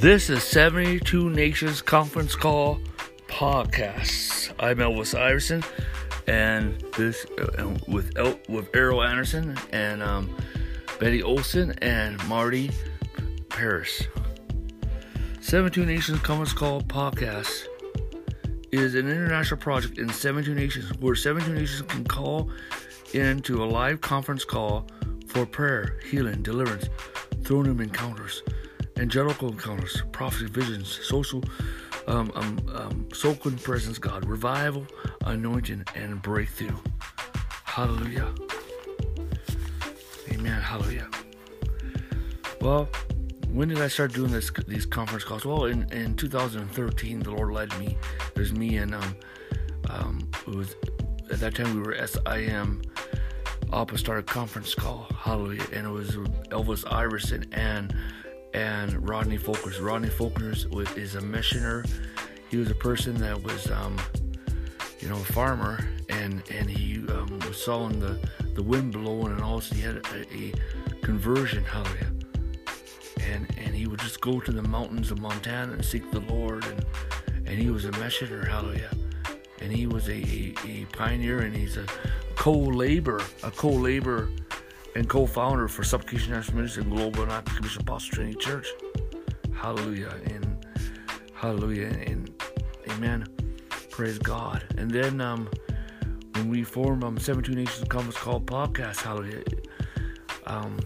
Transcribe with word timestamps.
This 0.00 0.28
is 0.28 0.44
72 0.44 1.30
Nations 1.30 1.80
Conference 1.80 2.36
Call 2.36 2.78
Podcast. 3.28 4.52
I'm 4.60 4.76
Elvis 4.76 5.18
Iverson, 5.18 5.64
and 6.26 6.78
this 6.98 7.24
uh, 7.38 7.74
with 7.88 8.14
El, 8.18 8.38
with 8.46 8.70
Erryl 8.72 9.08
Anderson 9.08 9.56
and 9.72 10.02
um, 10.02 10.36
Betty 11.00 11.22
Olson 11.22 11.72
and 11.80 12.22
Marty 12.28 12.70
Paris. 13.48 14.02
72 15.40 15.86
Nations 15.86 16.20
Conference 16.20 16.52
Call 16.52 16.82
Podcast 16.82 17.64
is 18.72 18.94
an 18.96 19.08
international 19.08 19.58
project 19.58 19.96
in 19.96 20.10
72 20.10 20.54
nations 20.54 20.92
where 21.00 21.14
72 21.14 21.54
nations 21.54 21.80
can 21.90 22.04
call 22.04 22.50
into 23.14 23.64
a 23.64 23.64
live 23.64 24.02
conference 24.02 24.44
call 24.44 24.86
for 25.26 25.46
prayer, 25.46 25.98
healing, 26.10 26.42
deliverance, 26.42 26.90
throne 27.44 27.64
room 27.64 27.80
encounters 27.80 28.42
angelical 28.98 29.50
encounters, 29.50 30.02
prophecy, 30.12 30.46
visions, 30.46 31.00
social, 31.02 31.42
um, 32.06 32.30
um, 32.34 32.58
um, 32.74 33.08
soul 33.12 33.34
presence, 33.34 33.98
God, 33.98 34.24
revival, 34.26 34.86
anointing, 35.24 35.84
and 35.94 36.20
breakthrough. 36.22 36.76
Hallelujah. 37.64 38.32
Amen. 40.30 40.60
Hallelujah. 40.60 41.08
Well, 42.60 42.88
when 43.48 43.68
did 43.68 43.80
I 43.80 43.88
start 43.88 44.12
doing 44.12 44.30
this 44.30 44.50
these 44.66 44.86
conference 44.86 45.24
calls? 45.24 45.44
Well, 45.44 45.66
in, 45.66 45.90
in 45.92 46.16
2013, 46.16 47.20
the 47.20 47.30
Lord 47.30 47.52
led 47.52 47.78
me. 47.78 47.96
There's 48.34 48.52
me 48.52 48.78
and 48.78 48.94
um, 48.94 49.16
um, 49.88 50.28
it 50.46 50.54
was 50.54 50.74
at 51.30 51.40
that 51.40 51.54
time 51.54 51.74
we 51.74 51.82
were 51.82 52.06
SIM 52.06 52.82
Apostolic 53.72 54.26
Conference 54.26 54.74
Call. 54.74 55.06
Hallelujah, 55.16 55.66
and 55.72 55.86
it 55.86 55.90
was 55.90 56.16
Elvis 56.50 56.90
Iverson 56.90 57.46
and 57.52 57.94
and 58.56 59.06
Rodney 59.06 59.38
Folkers. 59.38 59.84
Rodney 59.84 60.08
Folkers 60.08 60.68
was, 60.70 60.90
is 60.96 61.14
a 61.14 61.20
missioner. 61.20 61.84
He 62.50 62.56
was 62.56 62.70
a 62.70 62.74
person 62.74 63.14
that 63.18 63.40
was, 63.40 63.70
um, 63.70 64.00
you 64.98 65.08
know, 65.08 65.16
a 65.16 65.24
farmer, 65.24 65.86
and 66.08 66.42
and 66.50 66.68
he 66.68 67.06
um, 67.12 67.38
was 67.46 67.62
sawing 67.62 68.00
the 68.00 68.18
the 68.54 68.62
wind 68.62 68.94
blowing, 68.94 69.32
and 69.32 69.42
also 69.42 69.74
he 69.74 69.82
had 69.82 69.96
a, 69.96 70.26
a 70.34 70.52
conversion. 71.02 71.64
Hallelujah. 71.64 72.12
And 73.20 73.46
and 73.58 73.74
he 73.74 73.86
would 73.86 74.00
just 74.00 74.20
go 74.22 74.40
to 74.40 74.50
the 74.50 74.62
mountains 74.62 75.10
of 75.10 75.20
Montana 75.20 75.74
and 75.74 75.84
seek 75.84 76.10
the 76.10 76.20
Lord, 76.20 76.64
and 76.64 76.84
and 77.46 77.58
he 77.58 77.68
was 77.70 77.84
a 77.84 77.92
missioner. 77.92 78.46
Hallelujah. 78.46 78.90
And 79.60 79.72
he 79.72 79.86
was 79.86 80.08
a, 80.08 80.12
a, 80.12 80.54
a 80.66 80.86
pioneer, 80.92 81.40
and 81.40 81.54
he's 81.54 81.76
a 81.76 81.86
co-labor, 82.36 83.22
a 83.42 83.50
co-labor 83.50 84.30
and 84.96 85.10
co-founder 85.10 85.68
for 85.68 85.84
Supplication 85.84 86.32
National 86.32 86.56
Ministry 86.56 86.82
and 86.82 86.90
Global 86.90 87.30
and 87.30 87.44
Commission 87.44 87.82
Apostle 87.82 88.14
Trinity 88.14 88.38
Church. 88.38 88.66
Hallelujah 89.54 90.14
and 90.24 90.66
hallelujah 91.34 91.88
and 91.88 92.32
amen. 92.90 93.26
Praise 93.90 94.18
God. 94.18 94.64
And 94.78 94.90
then 94.90 95.20
um, 95.20 95.50
when 96.32 96.48
we 96.48 96.64
formed 96.64 97.04
um, 97.04 97.18
72 97.18 97.54
Nations 97.54 97.86
Conference 97.88 98.16
called 98.16 98.46
podcast, 98.46 99.02
hallelujah. 99.02 99.42
Um, 100.46 100.78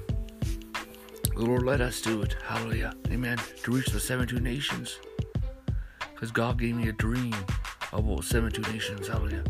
the 1.36 1.44
Lord 1.44 1.62
led 1.62 1.80
us 1.80 2.00
to 2.00 2.22
it, 2.22 2.34
hallelujah, 2.44 2.92
amen, 3.12 3.38
to 3.62 3.70
reach 3.70 3.86
the 3.86 4.00
72 4.00 4.40
nations. 4.40 4.98
Because 6.12 6.32
God 6.32 6.58
gave 6.58 6.74
me 6.74 6.88
a 6.88 6.92
dream 6.92 7.34
about 7.92 8.24
72 8.24 8.72
nations, 8.72 9.06
hallelujah, 9.06 9.44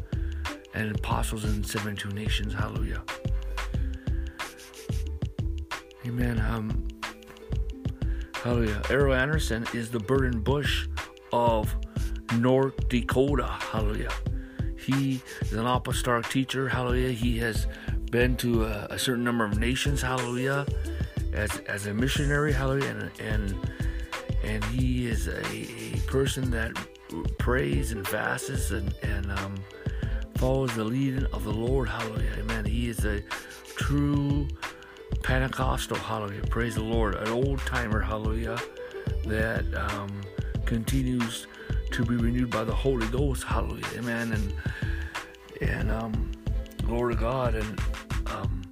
and 0.75 0.95
apostles 0.95 1.45
in 1.45 1.65
72 1.65 2.11
nations, 2.11 2.53
hallelujah. 2.53 3.03
Amen. 6.07 6.41
Um, 6.41 6.89
hallelujah. 8.35 8.81
Erryl 8.85 9.17
Anderson 9.17 9.67
is 9.75 9.91
the 9.91 10.01
Burden 10.01 10.41
Bush 10.41 10.89
of 11.33 11.75
North 12.37 12.89
Dakota. 12.89 13.47
Hallelujah. 13.47 14.13
He 14.77 15.21
is 15.43 15.53
an 15.53 15.67
apostolic 15.67 16.29
teacher. 16.29 16.69
Hallelujah. 16.69 17.13
He 17.13 17.39
has 17.39 17.67
been 18.11 18.37
to 18.39 18.65
a, 18.65 18.87
a 18.91 18.99
certain 18.99 19.25
number 19.25 19.45
of 19.45 19.59
nations. 19.59 20.01
Hallelujah. 20.01 20.67
As, 21.33 21.59
as 21.61 21.87
a 21.87 21.95
missionary. 21.95 22.53
Hallelujah. 22.53 23.11
And, 23.21 23.21
and, 23.21 23.71
and 24.43 24.65
he 24.65 25.07
is 25.07 25.29
a, 25.29 25.47
a 25.53 26.01
person 26.07 26.51
that 26.51 26.73
prays 27.39 27.93
and 27.93 28.09
fasts 28.09 28.71
and, 28.71 28.95
and 29.03 29.31
um, 29.33 29.55
follows 30.37 30.75
the 30.75 30.85
leading 30.85 31.27
of 31.27 31.45
the 31.45 31.53
Lord. 31.53 31.89
Hallelujah. 31.89 32.37
Amen. 32.39 32.65
He 32.65 32.89
is 32.89 33.05
a 33.05 33.21
true 33.77 34.49
Pentecostal, 35.23 35.97
hallelujah, 35.97 36.43
praise 36.43 36.75
the 36.75 36.83
Lord, 36.83 37.15
an 37.15 37.29
old 37.29 37.59
timer, 37.61 38.01
hallelujah, 38.01 38.59
that 39.27 39.65
um, 39.75 40.21
continues 40.65 41.47
to 41.93 42.05
be 42.05 42.17
renewed 42.17 42.51
by 42.51 42.65
the 42.65 42.75
Holy 42.75 43.07
Ghost, 43.09 43.45
hallelujah, 43.45 43.87
amen, 43.97 44.33
and 44.33 44.55
and 45.61 45.91
um, 45.91 46.31
glory 46.83 47.15
to 47.15 47.21
God, 47.21 47.55
and 47.55 47.81
um, 48.27 48.63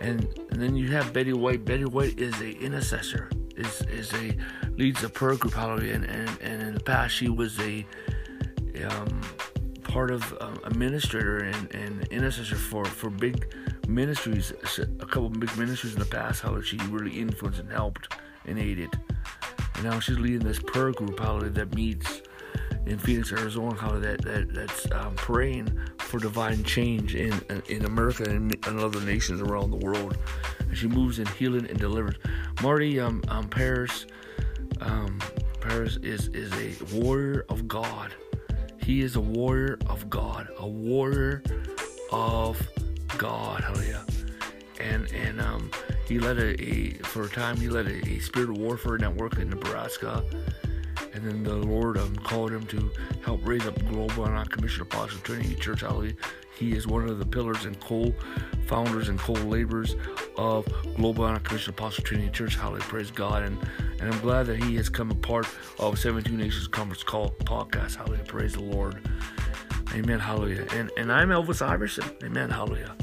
and 0.00 0.28
and 0.50 0.60
then 0.60 0.76
you 0.76 0.88
have 0.88 1.12
Betty 1.12 1.32
White. 1.32 1.64
Betty 1.64 1.84
White 1.84 2.18
is 2.18 2.38
a 2.40 2.50
intercessor, 2.60 3.30
is 3.56 3.82
is 3.82 4.12
a 4.14 4.36
leads 4.76 5.02
a 5.02 5.08
prayer 5.08 5.36
group, 5.36 5.54
hallelujah, 5.54 5.94
and 5.94 6.04
and, 6.04 6.40
and 6.40 6.62
in 6.62 6.74
the 6.74 6.80
past 6.80 7.14
she 7.14 7.28
was 7.28 7.58
a 7.60 7.86
um, 8.88 9.20
part 9.82 10.10
of 10.10 10.36
um, 10.40 10.58
administrator 10.64 11.38
and, 11.38 11.74
and 11.74 12.06
intercessor 12.08 12.56
for 12.56 12.84
for 12.84 13.10
big 13.10 13.52
ministries, 13.90 14.52
a 14.78 15.06
couple 15.06 15.28
big 15.28 15.56
ministries 15.56 15.94
in 15.94 15.98
the 15.98 16.06
past, 16.06 16.42
how 16.42 16.60
she 16.60 16.76
really 16.88 17.20
influenced 17.20 17.60
and 17.60 17.70
helped 17.70 18.14
and 18.46 18.58
aided. 18.58 18.90
And 19.74 19.84
now 19.84 20.00
she's 20.00 20.18
leading 20.18 20.40
this 20.40 20.58
prayer 20.58 20.92
group, 20.92 21.18
how 21.18 21.38
that 21.40 21.74
meets 21.74 22.22
in 22.86 22.98
Phoenix, 22.98 23.32
Arizona, 23.32 23.74
how 23.74 23.98
that, 23.98 24.22
that 24.22 24.52
that's 24.52 24.90
um, 24.92 25.14
praying 25.14 25.78
for 25.98 26.18
divine 26.18 26.64
change 26.64 27.14
in 27.14 27.40
in 27.68 27.84
America 27.84 28.24
and 28.24 28.52
in 28.66 28.78
other 28.78 29.00
nations 29.00 29.40
around 29.40 29.70
the 29.70 29.76
world. 29.76 30.16
And 30.60 30.76
she 30.76 30.86
moves 30.86 31.18
in 31.18 31.26
healing 31.26 31.66
and 31.68 31.78
deliverance. 31.78 32.18
Marty 32.62 32.98
um, 33.00 33.22
um 33.28 33.48
Paris 33.48 34.06
um, 34.80 35.18
Paris 35.60 35.96
is 36.02 36.28
is 36.28 36.52
a 36.54 36.96
warrior 36.96 37.44
of 37.48 37.68
God. 37.68 38.14
He 38.78 39.02
is 39.02 39.16
a 39.16 39.20
warrior 39.20 39.78
of 39.86 40.08
God, 40.10 40.48
a 40.58 40.66
warrior 40.66 41.42
of 42.10 42.60
God, 43.18 43.62
hallelujah. 43.62 44.04
And 44.80 45.12
and 45.12 45.40
um, 45.40 45.70
he 46.06 46.18
led 46.18 46.38
a, 46.38 46.60
a, 46.62 46.92
for 47.04 47.24
a 47.24 47.28
time 47.28 47.56
he 47.56 47.68
led 47.68 47.86
a, 47.86 48.08
a 48.08 48.18
spirit 48.20 48.50
warfare 48.50 48.98
network 48.98 49.38
in 49.38 49.50
Nebraska, 49.50 50.24
and 51.12 51.24
then 51.24 51.42
the 51.42 51.54
Lord 51.54 51.98
um, 51.98 52.16
called 52.16 52.50
him 52.50 52.66
to 52.66 52.90
help 53.24 53.46
raise 53.46 53.66
up 53.66 53.78
global 53.86 54.24
and 54.24 54.50
Commission 54.50 54.82
apostle 54.82 55.18
Trinity 55.20 55.54
Church. 55.54 55.82
Hallelujah. 55.82 56.14
He 56.60 56.72
is 56.72 56.86
one 56.86 57.08
of 57.08 57.18
the 57.18 57.24
pillars 57.24 57.64
and 57.64 57.80
co-founders 57.80 59.08
and 59.08 59.18
co-laborers 59.18 59.96
of 60.36 60.68
Global 60.94 61.24
and 61.24 61.42
Commission 61.42 61.70
Apostle 61.70 62.04
Trinity 62.04 62.30
Church. 62.30 62.54
Hallelujah. 62.54 62.82
Praise 62.82 63.10
God. 63.10 63.44
And, 63.44 63.58
and 63.98 64.12
I'm 64.12 64.20
glad 64.20 64.44
that 64.44 64.62
he 64.62 64.76
has 64.76 64.90
come 64.90 65.10
a 65.10 65.14
part 65.14 65.48
of 65.78 65.98
72 65.98 66.36
Nations 66.36 66.68
Conference 66.68 67.02
Call 67.02 67.30
podcast. 67.44 67.96
Hallelujah. 67.96 68.24
Praise 68.24 68.52
the 68.52 68.60
Lord. 68.60 69.00
Amen. 69.92 70.20
Hallelujah. 70.20 70.66
And 70.72 70.90
and 70.96 71.12
I'm 71.12 71.30
Elvis 71.30 71.66
Iverson. 71.66 72.04
Amen. 72.22 72.50
Hallelujah. 72.50 72.94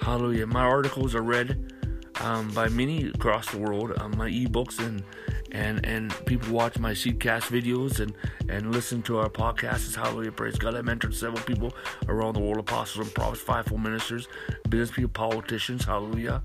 Hallelujah. 0.00 0.46
My 0.46 0.62
articles 0.62 1.14
are 1.14 1.22
read 1.22 1.72
um, 2.20 2.48
by 2.50 2.68
many 2.68 3.06
across 3.08 3.50
the 3.50 3.58
world. 3.58 3.92
Um, 3.98 4.16
my 4.16 4.28
ebooks 4.28 4.78
and 4.84 5.04
and 5.52 5.84
and 5.86 6.14
people 6.26 6.52
watch 6.52 6.78
my 6.78 6.92
seedcast 6.92 7.44
videos 7.48 8.00
and 8.00 8.12
and 8.48 8.72
listen 8.72 9.02
to 9.02 9.18
our 9.18 9.28
podcasts. 9.28 9.94
Hallelujah. 9.94 10.32
Praise 10.32 10.58
God. 10.58 10.74
I 10.74 10.80
mentored 10.80 11.14
several 11.14 11.42
people 11.42 11.72
around 12.08 12.34
the 12.34 12.40
world: 12.40 12.58
apostles 12.58 13.06
and 13.06 13.14
prophets, 13.14 13.42
fivefold 13.42 13.82
ministers, 13.82 14.26
business 14.68 14.90
people, 14.90 15.10
politicians. 15.10 15.84
Hallelujah. 15.84 16.42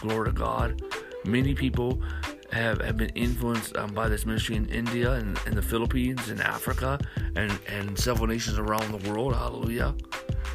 Glory 0.00 0.28
to 0.28 0.32
God. 0.32 0.82
Many 1.24 1.54
people 1.54 2.02
have, 2.52 2.80
have 2.80 2.96
been 2.96 3.10
influenced 3.10 3.76
um, 3.76 3.92
by 3.92 4.08
this 4.08 4.24
ministry 4.24 4.56
in 4.56 4.66
India 4.66 5.12
and, 5.12 5.38
and 5.46 5.54
the 5.54 5.62
Philippines 5.62 6.28
and 6.28 6.40
Africa 6.40 6.98
and, 7.36 7.58
and 7.68 7.98
several 7.98 8.26
nations 8.26 8.58
around 8.58 8.90
the 8.92 9.10
world. 9.10 9.34
Hallelujah. 9.34 9.94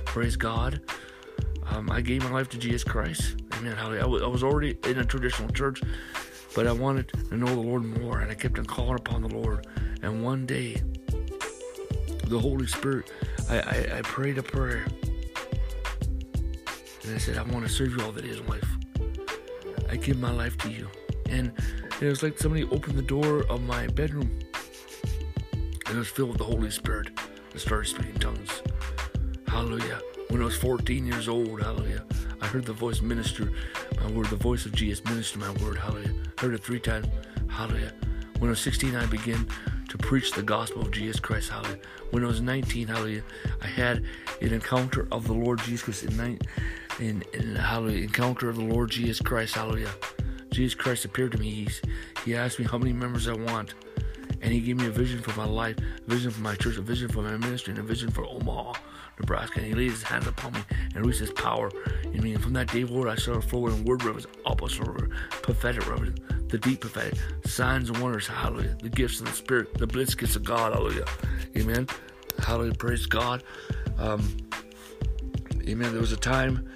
Praise 0.05 0.35
God. 0.35 0.81
Um, 1.69 1.89
I 1.91 2.01
gave 2.01 2.23
my 2.23 2.31
life 2.31 2.49
to 2.49 2.57
Jesus 2.57 2.83
Christ. 2.83 3.35
Amen. 3.53 3.75
Hallelujah. 3.75 4.23
I, 4.23 4.27
was 4.27 4.43
already 4.43 4.77
in 4.85 4.99
a 4.99 5.05
traditional 5.05 5.49
church, 5.49 5.81
but 6.55 6.67
I 6.67 6.71
wanted 6.71 7.09
to 7.29 7.37
know 7.37 7.47
the 7.47 7.55
Lord 7.55 7.83
more, 7.83 8.19
and 8.19 8.29
I 8.31 8.35
kept 8.35 8.59
on 8.59 8.65
calling 8.65 8.95
upon 8.95 9.21
the 9.21 9.29
Lord. 9.35 9.67
And 10.01 10.23
one 10.23 10.45
day, 10.45 10.81
the 12.27 12.39
Holy 12.39 12.67
Spirit, 12.67 13.11
I, 13.49 13.59
I, 13.59 13.97
I 13.97 14.01
prayed 14.01 14.37
a 14.37 14.43
prayer, 14.43 14.85
and 17.03 17.15
I 17.15 17.17
said, 17.17 17.37
I 17.37 17.43
want 17.43 17.65
to 17.65 17.71
serve 17.71 17.91
you 17.91 18.03
all 18.03 18.11
the 18.11 18.21
days 18.21 18.39
of 18.39 18.49
life. 18.49 18.67
I 19.89 19.95
give 19.95 20.19
my 20.19 20.31
life 20.31 20.57
to 20.59 20.69
you. 20.69 20.89
And 21.29 21.53
it 22.03 22.09
was 22.09 22.23
like 22.23 22.37
somebody 22.37 22.63
opened 22.65 22.97
the 22.97 23.01
door 23.01 23.45
of 23.49 23.61
my 23.61 23.87
bedroom 23.87 24.39
and 25.85 25.95
it 25.95 25.97
was 25.97 26.07
filled 26.07 26.29
with 26.29 26.37
the 26.37 26.43
Holy 26.43 26.71
Spirit 26.71 27.09
and 27.51 27.61
started 27.61 27.87
speaking 27.87 28.15
tongues. 28.15 28.61
Hallelujah. 29.47 30.01
When 30.29 30.41
I 30.41 30.45
was 30.45 30.57
14 30.57 31.05
years 31.05 31.29
old, 31.29 31.61
hallelujah, 31.61 32.03
I 32.41 32.47
heard 32.47 32.65
the 32.65 32.73
voice 32.73 33.01
minister 33.01 33.51
my 34.01 34.11
word, 34.11 34.25
the 34.25 34.35
voice 34.35 34.65
of 34.65 34.73
Jesus 34.73 35.05
minister 35.05 35.39
my 35.39 35.51
word, 35.63 35.77
hallelujah. 35.77 36.13
Heard 36.39 36.55
it 36.55 36.63
three 36.63 36.79
times, 36.79 37.07
hallelujah. 37.47 37.93
When 38.39 38.49
I 38.49 38.51
was 38.51 38.59
16, 38.59 38.95
I 38.95 39.05
began 39.05 39.47
to 39.87 39.97
preach 39.97 40.31
the 40.31 40.41
gospel 40.41 40.81
of 40.81 40.91
Jesus 40.91 41.19
Christ. 41.19 41.51
Hallelujah. 41.51 41.79
When 42.09 42.23
I 42.23 42.27
was 42.27 42.41
19, 42.41 42.87
hallelujah, 42.87 43.23
I 43.61 43.67
had 43.67 44.03
an 44.41 44.51
encounter 44.51 45.07
of 45.11 45.27
the 45.27 45.33
Lord 45.33 45.59
Jesus 45.59 45.83
Christ. 45.83 46.03
In, 46.03 46.39
in, 46.99 47.23
in 47.33 47.55
hallelujah, 47.55 48.03
encounter 48.03 48.49
of 48.49 48.55
the 48.55 48.63
Lord 48.63 48.89
Jesus 48.89 49.21
Christ. 49.21 49.55
Hallelujah. 49.55 49.91
Jesus 50.53 50.75
Christ 50.75 51.03
appeared 51.03 51.31
to 51.31 51.37
me. 51.39 51.49
He's, 51.49 51.81
he 52.23 52.35
asked 52.35 52.59
me 52.59 52.65
how 52.65 52.77
many 52.77 52.93
members 52.93 53.27
I 53.27 53.33
want. 53.33 53.73
And 54.41 54.51
he 54.51 54.59
gave 54.59 54.77
me 54.77 54.87
a 54.87 54.91
vision 54.91 55.21
for 55.21 55.37
my 55.37 55.45
life, 55.45 55.77
a 55.77 56.09
vision 56.09 56.29
for 56.29 56.41
my 56.41 56.55
church, 56.55 56.77
a 56.77 56.81
vision 56.81 57.07
for 57.09 57.21
my 57.21 57.37
ministry, 57.37 57.71
and 57.71 57.79
a 57.79 57.83
vision 57.83 58.11
for 58.11 58.25
Omaha, 58.25 58.73
Nebraska. 59.19 59.59
And 59.59 59.67
he 59.67 59.73
laid 59.73 59.91
his 59.91 60.03
hands 60.03 60.27
upon 60.27 60.53
me 60.53 60.59
and 60.69 60.95
released 60.97 61.21
his 61.21 61.31
power 61.31 61.71
in 62.03 62.21
me. 62.21 62.33
And 62.33 62.43
from 62.43 62.51
that 62.53 62.69
day 62.71 62.83
forward, 62.83 63.09
I 63.09 63.15
started 63.15 63.49
flowing 63.49 63.77
in 63.77 63.85
word 63.85 64.03
reverence, 64.03 64.27
apostle 64.45 64.85
prophetic 65.41 65.89
reverence, 65.89 66.19
the 66.49 66.57
deep 66.57 66.81
prophetic, 66.81 67.17
signs 67.45 67.89
and 67.89 67.97
wonders, 67.99 68.27
hallelujah, 68.27 68.75
the 68.81 68.89
gifts 68.89 69.21
of 69.21 69.27
the 69.27 69.31
Spirit, 69.31 69.77
the 69.77 69.87
blitz 69.87 70.13
gifts 70.13 70.35
of 70.35 70.43
God, 70.43 70.73
hallelujah. 70.73 71.05
Amen. 71.57 71.87
Hallelujah. 72.39 72.75
Praise 72.75 73.05
God. 73.05 73.43
Um, 73.97 74.37
amen. 75.61 75.93
There 75.93 76.01
was 76.01 76.11
a 76.11 76.17
time 76.17 76.69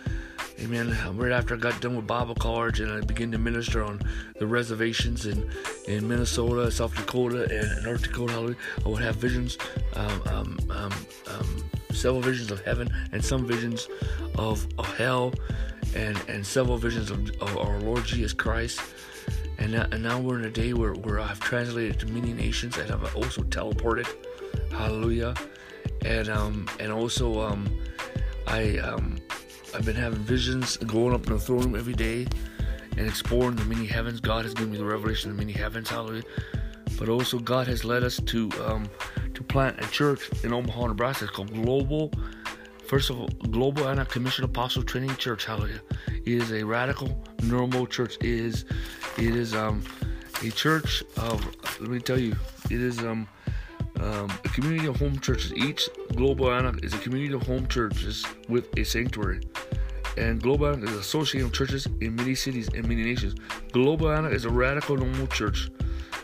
Amen. 0.59 0.97
Right 1.15 1.31
after 1.31 1.53
I 1.53 1.57
got 1.57 1.79
done 1.81 1.95
with 1.95 2.07
Bible 2.07 2.33
college 2.33 2.79
and 2.79 2.91
I 2.91 3.01
began 3.01 3.31
to 3.31 3.37
minister 3.37 3.83
on 3.83 4.01
the 4.39 4.47
reservations 4.47 5.27
in, 5.27 5.49
in 5.87 6.07
Minnesota, 6.07 6.71
South 6.71 6.95
Dakota, 6.95 7.43
and 7.43 7.83
North 7.83 8.01
Dakota, 8.01 8.55
I 8.83 8.89
would 8.89 9.01
have 9.03 9.17
visions, 9.17 9.57
um, 9.93 10.21
um, 10.25 10.59
um, 10.71 10.93
um, 11.27 11.69
several 11.91 12.21
visions 12.21 12.49
of 12.49 12.63
heaven 12.65 12.89
and 13.11 13.23
some 13.23 13.45
visions 13.45 13.87
of, 14.35 14.67
of 14.79 14.97
hell, 14.97 15.31
and, 15.95 16.19
and 16.27 16.45
several 16.45 16.77
visions 16.77 17.11
of, 17.11 17.29
of 17.39 17.55
our 17.57 17.79
Lord 17.81 18.03
Jesus 18.05 18.33
Christ. 18.33 18.81
And 19.59 19.73
now, 19.73 19.87
and 19.91 20.01
now 20.01 20.19
we're 20.19 20.39
in 20.39 20.45
a 20.45 20.49
day 20.51 20.73
where, 20.73 20.93
where 20.93 21.19
I've 21.19 21.39
translated 21.39 21.99
to 21.99 22.07
many 22.07 22.33
nations 22.33 22.77
and 22.77 22.89
I've 22.91 23.15
also 23.15 23.43
teleported. 23.43 24.07
Hallelujah. 24.71 25.35
And 26.05 26.29
um 26.29 26.67
and 26.79 26.91
also 26.91 27.41
um 27.41 27.67
I 28.45 28.77
um 28.77 29.17
I've 29.77 29.85
been 29.85 29.95
having 29.95 30.19
visions, 30.19 30.75
going 30.77 31.13
up 31.13 31.27
in 31.27 31.33
the 31.33 31.39
throne 31.39 31.59
room 31.59 31.75
every 31.75 31.93
day 31.93 32.25
and 32.97 33.07
exploring 33.07 33.57
the 33.57 33.65
many 33.65 33.85
heavens. 33.85 34.19
God 34.19 34.43
has 34.43 34.55
given 34.55 34.71
me 34.71 34.77
the 34.79 34.85
revelation 34.85 35.29
of 35.29 35.37
the 35.37 35.45
many 35.45 35.53
heavens, 35.53 35.87
hallelujah. 35.87 36.23
But 36.97 37.09
also, 37.09 37.37
God 37.37 37.67
has 37.67 37.85
led 37.85 38.03
us 38.03 38.19
to 38.25 38.49
um, 38.65 38.89
to 39.35 39.43
plant 39.43 39.79
a 39.79 39.87
church 39.91 40.31
in 40.43 40.51
Omaha, 40.51 40.87
Nebraska. 40.87 41.25
It's 41.25 41.33
called 41.35 41.53
Global. 41.53 42.11
First 42.87 43.11
of 43.11 43.19
all, 43.19 43.27
Global 43.51 43.87
Anak 43.87 44.09
Commission 44.09 44.45
Apostle 44.45 44.81
Training 44.81 45.15
Church. 45.17 45.45
Hallelujah! 45.45 45.81
It 46.09 46.27
is 46.27 46.51
a 46.51 46.63
radical, 46.63 47.23
normal 47.43 47.85
church. 47.85 48.15
It 48.15 48.25
is 48.25 48.65
it 49.19 49.35
is 49.35 49.53
um, 49.53 49.83
a 50.43 50.49
church 50.49 51.03
of. 51.17 51.45
Let 51.79 51.91
me 51.91 51.99
tell 51.99 52.17
you, 52.19 52.35
it 52.71 52.81
is 52.81 52.97
um, 52.99 53.27
um, 54.01 54.31
a 54.45 54.49
community 54.49 54.87
of 54.87 54.97
home 54.97 55.19
churches. 55.19 55.53
Each 55.53 55.89
Global 56.15 56.51
Anak 56.51 56.83
is 56.83 56.93
a 56.93 56.97
community 56.99 57.33
of 57.33 57.43
home 57.43 57.67
churches 57.67 58.25
with 58.47 58.67
a 58.77 58.83
sanctuary 58.83 59.41
and 60.17 60.41
Global 60.41 60.69
is 60.69 60.91
an 60.91 60.99
association 60.99 61.47
of 61.47 61.53
churches 61.53 61.87
in 62.01 62.15
many 62.15 62.35
cities 62.35 62.67
and 62.73 62.87
many 62.87 63.03
nations. 63.03 63.35
Global 63.71 64.25
is 64.25 64.45
a 64.45 64.49
radical 64.49 64.97
normal 64.97 65.27
church, 65.27 65.69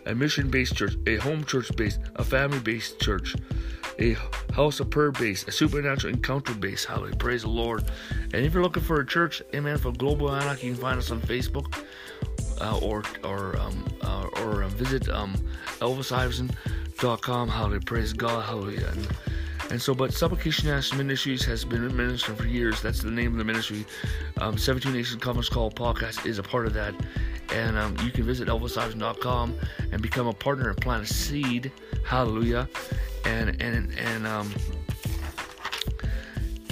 a 0.05 0.15
mission 0.15 0.49
based 0.49 0.75
church, 0.75 0.95
a 1.05 1.17
home 1.17 1.43
church 1.45 1.73
based, 1.75 1.99
a 2.15 2.23
family 2.23 2.59
based 2.59 2.99
church, 2.99 3.35
a 3.99 4.17
house 4.53 4.79
of 4.79 4.89
prayer 4.89 5.11
based, 5.11 5.47
a 5.47 5.51
supernatural 5.51 6.13
encounter 6.13 6.53
based. 6.55 6.85
Hallelujah. 6.85 7.15
Praise 7.17 7.43
the 7.43 7.49
Lord. 7.49 7.85
And 8.33 8.45
if 8.45 8.53
you're 8.53 8.63
looking 8.63 8.83
for 8.83 8.99
a 8.99 9.05
church, 9.05 9.41
amen, 9.53 9.77
for 9.77 9.91
Global 9.91 10.33
Anak, 10.33 10.63
you 10.63 10.73
can 10.73 10.81
find 10.81 10.97
us 10.97 11.11
on 11.11 11.21
Facebook 11.21 11.83
uh, 12.61 12.79
or 12.79 13.03
or 13.23 13.57
um, 13.59 13.85
uh, 14.01 14.27
or 14.41 14.63
uh, 14.63 14.69
visit 14.69 15.07
um, 15.09 15.35
elvisiverson.com. 17.03 17.49
Hallelujah. 17.49 17.81
Praise 17.81 18.13
God. 18.13 18.45
Hallelujah. 18.45 18.87
And, 18.91 19.07
and 19.71 19.81
so, 19.81 19.93
but 19.93 20.13
Supplication 20.13 20.67
National 20.67 20.99
Ministries 20.99 21.43
has 21.45 21.65
been 21.65 21.95
ministering 21.95 22.37
for 22.37 22.45
years. 22.45 22.81
That's 22.81 23.01
the 23.01 23.11
name 23.11 23.33
of 23.33 23.37
the 23.37 23.43
ministry. 23.43 23.85
Um, 24.39 24.57
17 24.57 24.91
Nations 24.91 25.21
Conference 25.21 25.49
Call 25.49 25.71
podcast 25.71 26.25
is 26.25 26.39
a 26.39 26.43
part 26.43 26.65
of 26.65 26.73
that. 26.73 26.93
And 27.53 27.77
um, 27.77 27.95
you 28.03 28.11
can 28.11 28.23
visit 28.23 28.47
elvisiverson.com 28.47 29.55
and 29.91 30.01
become 30.01 30.27
a 30.27 30.33
partner 30.33 30.69
and 30.69 30.77
plant 30.77 31.03
a 31.03 31.13
seed. 31.13 31.71
Hallelujah. 32.05 32.69
And, 33.25 33.61
and, 33.61 33.93
and, 33.97 34.27
um, 34.27 34.53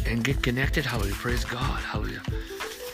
and 0.05 0.23
get 0.23 0.41
connected. 0.41 0.85
Hallelujah. 0.85 1.15
Praise 1.15 1.45
God. 1.45 1.79
Hallelujah 1.81 2.21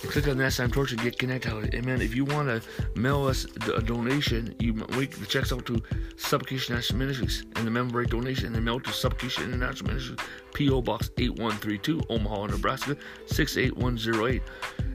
click 0.07 0.27
on 0.27 0.37
that 0.37 0.53
sign 0.53 0.71
torch 0.71 0.91
and 0.91 1.01
get 1.01 1.17
connected. 1.17 1.73
Amen. 1.75 2.01
If 2.01 2.15
you 2.15 2.25
want 2.25 2.47
to 2.47 2.61
mail 2.99 3.25
us 3.25 3.45
a 3.67 3.81
donation, 3.81 4.55
you 4.59 4.73
make 4.73 5.11
the 5.11 5.25
checks 5.25 5.51
out 5.51 5.65
to 5.67 5.81
Supplication 6.15 6.75
National 6.75 6.99
Ministries 6.99 7.45
and 7.55 7.65
the 7.65 7.71
member 7.71 7.99
rate 7.99 8.09
donation 8.09 8.55
and 8.55 8.65
mail 8.65 8.79
to 8.79 8.91
Supplication 8.91 9.45
International 9.45 9.89
Ministries, 9.89 10.19
P.O. 10.53 10.81
Box 10.81 11.11
8132, 11.17 12.01
Omaha, 12.09 12.47
Nebraska 12.47 12.97
68108. 13.27 14.41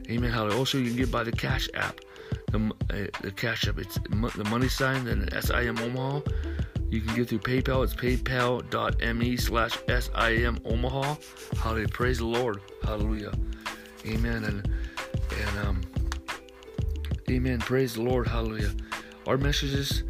Amen. 0.09 0.31
Hallelujah. 0.31 0.57
Also, 0.57 0.77
you 0.77 0.87
can 0.87 0.97
get 0.97 1.11
by 1.11 1.23
the 1.23 1.31
Cash 1.31 1.69
App. 1.73 1.99
The, 2.51 2.71
uh, 2.89 3.19
the 3.21 3.31
Cash 3.31 3.67
App, 3.67 3.79
it's 3.79 3.97
the 4.09 4.47
money 4.49 4.67
sign, 4.67 5.05
then 5.05 5.29
SIM 5.41 5.77
Omaha. 5.79 6.21
You 6.89 7.01
can 7.01 7.15
get 7.15 7.29
through 7.29 7.39
PayPal. 7.39 7.83
It's 7.83 7.95
paypal.me 7.95 9.37
slash 9.37 9.77
SIM 9.87 10.59
Omaha. 10.65 11.15
Hallelujah. 11.57 11.87
Praise 11.87 12.19
the 12.19 12.25
Lord. 12.27 12.61
Hallelujah. 12.83 13.33
Amen. 14.05 14.43
And 14.43 14.72
and 15.41 15.67
um, 15.67 15.81
amen. 17.29 17.59
Praise 17.59 17.95
the 17.95 18.01
Lord. 18.01 18.27
Hallelujah. 18.27 18.71
Our 19.27 19.37
messages, 19.37 20.03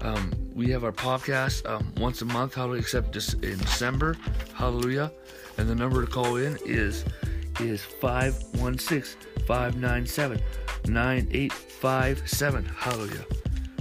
um, 0.00 0.32
we 0.54 0.70
have 0.70 0.84
our 0.84 0.92
podcast 0.92 1.68
um, 1.68 1.92
once 1.96 2.22
a 2.22 2.24
month. 2.24 2.54
Hallelujah. 2.54 2.80
Except 2.80 3.12
just 3.12 3.34
in 3.44 3.58
December. 3.58 4.16
Hallelujah. 4.54 5.12
And 5.58 5.68
the 5.68 5.74
number 5.74 6.04
to 6.04 6.10
call 6.10 6.36
in 6.36 6.58
is 6.64 7.04
is 7.60 7.82
516 7.82 9.18
597 9.46 10.40
9857. 10.86 12.64
Hallelujah. 12.64 13.26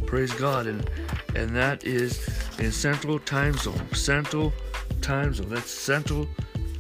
Praise 0.06 0.34
God. 0.34 0.68
And 0.68 0.90
and 1.36 1.56
that 1.56 1.84
is 1.84 2.30
in 2.60 2.72
Central 2.72 3.20
Time 3.20 3.54
Zone. 3.58 3.94
Central 3.94 4.54
Time 5.02 5.34
Zone. 5.34 5.50
That's 5.50 5.70
Central 5.70 6.28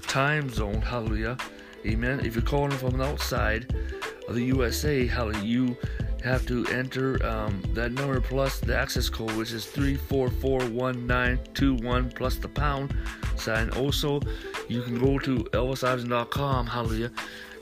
Time 0.03 0.49
Zone. 0.49 0.81
Hallelujah. 0.81 1.37
Amen. 1.85 2.25
If 2.25 2.35
you're 2.35 2.43
calling 2.43 2.71
from 2.71 2.99
outside, 3.01 3.75
of 4.27 4.35
the 4.35 4.43
USA, 4.43 5.07
how 5.07 5.29
you 5.29 5.77
have 6.23 6.45
to 6.47 6.65
enter 6.67 7.25
um, 7.25 7.61
that 7.73 7.91
number 7.91 8.19
plus 8.19 8.59
the 8.59 8.75
access 8.75 9.07
code, 9.09 9.31
which 9.33 9.51
is 9.51 9.65
3441921 9.67 12.15
plus 12.15 12.37
the 12.37 12.47
pound 12.47 12.95
sign. 13.35 13.69
Also, 13.71 14.21
you 14.67 14.81
can 14.81 14.97
go 14.99 15.19
to 15.19 15.43
elvisiverson.com, 15.43 16.65
hallelujah, 16.65 17.11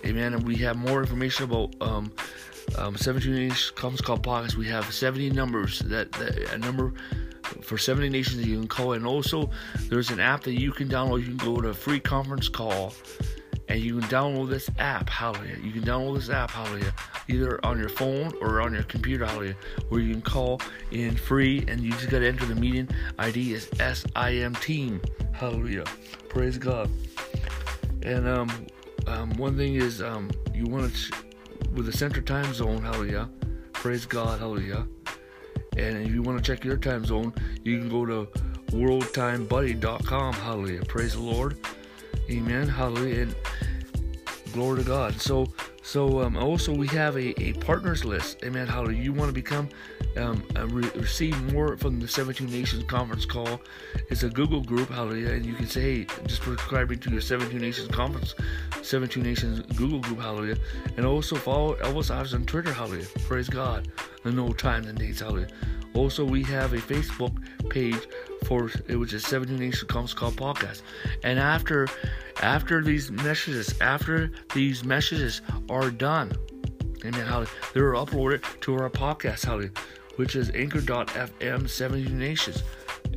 amen. 0.05 0.35
And 0.35 0.47
we 0.47 0.55
have 0.57 0.77
more 0.77 1.01
information 1.01 1.43
about 1.43 1.75
um, 1.81 2.13
um, 2.77 2.95
17 2.95 3.33
Nations 3.33 3.71
Conference 3.71 4.01
Call 4.01 4.17
Podcast. 4.17 4.55
We 4.55 4.67
have 4.67 4.93
70 4.93 5.31
numbers 5.31 5.79
that, 5.79 6.13
that 6.13 6.53
a 6.53 6.57
number 6.57 6.93
for 7.61 7.77
70 7.77 8.07
nations 8.09 8.45
you 8.45 8.57
can 8.57 8.69
call. 8.69 8.93
And 8.93 9.05
also, 9.05 9.49
there's 9.89 10.09
an 10.09 10.21
app 10.21 10.43
that 10.43 10.57
you 10.59 10.71
can 10.71 10.87
download. 10.87 11.19
You 11.19 11.35
can 11.35 11.37
go 11.37 11.59
to 11.59 11.73
free 11.73 11.99
conference 11.99 12.47
call 12.47 12.93
and 13.67 13.79
you 13.79 13.99
can 13.99 14.09
download 14.09 14.49
this 14.49 14.69
app, 14.77 15.09
hallelujah. 15.09 15.57
You 15.61 15.71
can 15.71 15.83
download 15.83 16.15
this 16.15 16.29
app, 16.29 16.51
hallelujah, 16.51 16.93
either 17.27 17.63
on 17.65 17.79
your 17.79 17.89
phone 17.89 18.33
or 18.41 18.61
on 18.61 18.73
your 18.73 18.83
computer, 18.83 19.25
hallelujah, 19.25 19.55
where 19.89 20.01
you 20.01 20.11
can 20.11 20.21
call 20.21 20.61
in 20.91 21.15
free 21.15 21.63
and 21.67 21.81
you 21.81 21.91
just 21.91 22.09
got 22.09 22.19
to 22.19 22.27
enter 22.27 22.45
the 22.45 22.55
meeting 22.55 22.89
ID 23.19 23.53
is 23.53 23.69
SIM 23.77 24.55
Team, 24.55 25.01
hallelujah. 25.31 25.85
Praise 26.29 26.57
God. 26.57 26.89
And 28.03 28.27
um, 28.27 28.49
um, 29.07 29.31
one 29.37 29.55
thing 29.55 29.75
is 29.75 30.01
um, 30.01 30.29
you 30.53 30.65
want 30.65 30.93
to, 30.93 31.13
with 31.73 31.85
the 31.85 31.93
Central 31.93 32.25
Time 32.25 32.53
Zone, 32.53 32.81
hallelujah, 32.81 33.29
praise 33.71 34.05
God, 34.05 34.39
hallelujah. 34.39 34.87
And 35.77 36.05
if 36.05 36.13
you 36.13 36.21
want 36.21 36.37
to 36.37 36.43
check 36.43 36.63
your 36.63 36.77
time 36.77 37.03
zone, 37.03 37.33
you 37.63 37.79
can 37.79 37.89
go 37.89 38.05
to 38.05 38.27
worldtimebuddy.com, 38.71 40.33
hallelujah, 40.33 40.81
praise 40.85 41.13
the 41.13 41.21
Lord. 41.21 41.57
Amen. 42.29 42.67
Hallelujah. 42.67 43.23
And 43.23 43.35
glory 44.53 44.83
to 44.83 44.87
God. 44.87 45.19
So, 45.19 45.51
so 45.81 46.21
um, 46.21 46.37
also 46.37 46.73
we 46.73 46.87
have 46.87 47.15
a, 47.17 47.39
a 47.41 47.53
partners 47.53 48.05
list. 48.05 48.43
Amen. 48.43 48.67
Hallelujah. 48.67 49.01
You 49.01 49.13
want 49.13 49.29
to 49.29 49.33
become 49.33 49.67
um, 50.17 50.43
re- 50.69 50.89
receive 50.95 51.53
more 51.53 51.75
from 51.77 51.99
the 51.99 52.07
17 52.07 52.49
Nations 52.49 52.83
conference 52.83 53.25
call. 53.25 53.59
It's 54.09 54.23
a 54.23 54.29
Google 54.29 54.61
group. 54.61 54.89
Hallelujah. 54.89 55.31
And 55.31 55.45
you 55.45 55.53
can 55.53 55.67
say, 55.67 55.81
hey, 55.81 56.07
just 56.25 56.43
subscribing 56.43 56.99
to 56.99 57.11
your 57.11 57.21
17 57.21 57.59
Nations 57.59 57.87
conference, 57.89 58.35
17 58.81 59.23
Nations 59.23 59.61
Google 59.75 59.99
group. 59.99 60.19
Hallelujah. 60.19 60.57
And 60.97 61.05
also 61.05 61.35
follow 61.35 61.75
Elvis 61.77 62.11
Ives 62.11 62.33
on 62.33 62.45
Twitter. 62.45 62.71
Hallelujah. 62.71 63.07
Praise 63.25 63.49
God. 63.49 63.87
The 64.23 64.31
no 64.31 64.53
times 64.53 64.87
and 64.87 64.97
dates. 64.97 65.19
Hallelujah. 65.19 65.47
Also, 65.93 66.25
we 66.25 66.43
have 66.43 66.73
a 66.73 66.77
Facebook 66.77 67.35
page 67.69 68.07
for 68.43 68.69
was 68.89 69.13
is 69.13 69.23
17 69.25 69.57
Nations 69.57 69.83
Conference 69.83 70.13
Call 70.13 70.31
podcast. 70.31 70.81
And 71.23 71.39
after 71.39 71.87
after 72.41 72.81
these 72.81 73.11
messages, 73.11 73.79
after 73.81 74.31
these 74.53 74.83
messages 74.83 75.41
are 75.69 75.89
done, 75.89 76.31
amen, 77.05 77.25
hallelujah, 77.25 77.49
they're 77.73 77.93
uploaded 77.93 78.43
to 78.61 78.75
our 78.75 78.89
podcast, 78.89 79.45
hallelujah. 79.45 79.71
which 80.15 80.35
is 80.35 80.49
Anchor.fm 80.51 81.69
17 81.69 82.17
Nations. 82.17 82.63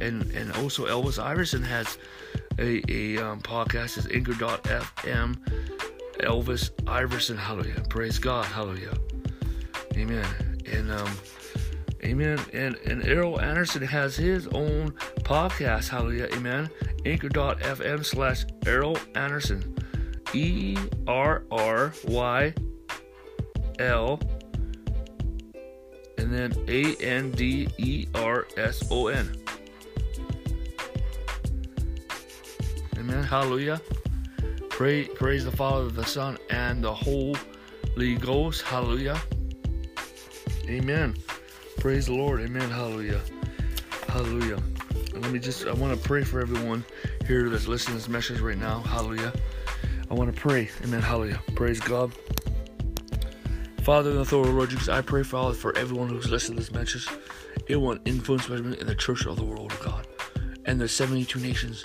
And 0.01 0.31
and 0.33 0.53
also 0.57 0.87
Elvis 0.87 1.23
Iverson 1.23 1.63
has 1.63 1.99
a, 2.59 2.83
a 2.89 3.19
um, 3.19 3.41
podcast 3.41 3.99
is 3.99 4.07
Anchor.fm 4.13 5.37
Elvis 6.21 6.71
Iverson. 6.87 7.37
Hallelujah. 7.37 7.83
Praise 7.89 8.19
God. 8.19 8.47
Hallelujah. 8.47 8.95
Amen. 9.97 10.27
And 10.71 10.91
um 10.91 11.11
Amen. 12.05 12.39
And 12.53 12.77
and 12.77 13.03
Erryl 13.03 13.41
Anderson 13.43 13.83
has 13.83 14.17
his 14.17 14.47
own 14.49 14.93
podcast. 15.21 15.89
Hallelujah. 15.89 16.29
Amen. 16.35 16.71
Anchor.fm 17.05 18.05
slash 18.05 18.45
Errol 18.67 18.99
Anderson. 19.15 19.77
E 20.33 20.77
R 21.07 21.45
R 21.51 21.93
Y 22.07 22.55
L 23.79 24.21
and 26.19 26.33
then 26.33 26.53
A 26.69 26.95
N 26.97 27.31
D 27.31 27.69
E 27.79 28.07
R 28.15 28.47
S 28.57 28.83
O 28.91 29.09
N. 29.09 29.31
Amen. 32.99 33.23
Hallelujah. 33.23 33.81
Pray, 34.69 35.05
praise 35.05 35.45
the 35.45 35.53
Father, 35.53 35.89
the 35.89 36.05
Son, 36.05 36.37
and 36.51 36.83
the 36.83 36.93
Holy 36.93 38.17
Ghost. 38.17 38.63
Hallelujah. 38.63 39.21
Amen. 40.69 41.15
Praise 41.79 42.07
the 42.07 42.15
Lord. 42.15 42.41
Amen. 42.41 42.71
Hallelujah. 42.71 43.21
Hallelujah. 44.09 44.59
Let 45.15 45.31
me 45.31 45.39
just, 45.39 45.67
I 45.67 45.73
want 45.73 46.01
to 46.01 46.09
pray 46.09 46.25
for 46.25 46.41
everyone 46.41 46.85
here 47.27 47.49
that's 47.49 47.69
listening 47.69 47.97
to 47.97 48.03
this 48.03 48.09
message 48.09 48.41
right 48.41 48.59
now. 48.59 48.81
Hallelujah. 48.81 49.33
I 50.11 50.15
want 50.15 50.35
to 50.35 50.41
pray. 50.41 50.69
Amen. 50.85 51.03
Hallelujah. 51.03 51.41
Praise 51.55 51.81
God. 51.81 52.13
Father 53.83 54.11
in 54.11 54.17
the 54.17 54.23
authority, 54.23 54.51
Lord 54.51 54.71
Jesus, 54.71 54.89
I 54.89 55.01
pray, 55.01 55.23
Father, 55.23 55.55
for 55.55 55.77
everyone 55.79 56.09
who's 56.09 56.29
listening 56.29 56.59
to 56.59 56.65
this 56.65 56.73
message. 56.73 57.09
It 57.69 57.77
will 57.77 57.99
influence 58.05 58.49
in 58.49 58.85
the 58.85 58.95
church 58.95 59.27
of 59.27 59.37
the 59.37 59.45
world, 59.45 59.73
oh 59.75 59.85
God, 59.85 60.07
and 60.65 60.81
the 60.81 60.89
72 60.89 61.39
nations, 61.39 61.85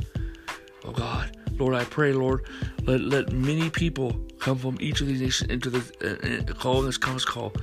oh 0.83 0.91
God. 0.91 1.37
Lord, 1.59 1.75
I 1.75 1.83
pray, 1.83 2.11
Lord, 2.11 2.47
let, 2.83 3.01
let 3.01 3.31
many 3.31 3.69
people 3.69 4.15
come 4.41 4.57
from 4.57 4.77
each 4.81 4.99
of 5.01 5.07
these 5.07 5.21
nations 5.21 5.49
into 5.49 5.69
the 5.69 6.43
uh, 6.49 6.53
call 6.55 6.81
this 6.81 6.97
comes 6.97 7.23
call. 7.23 7.53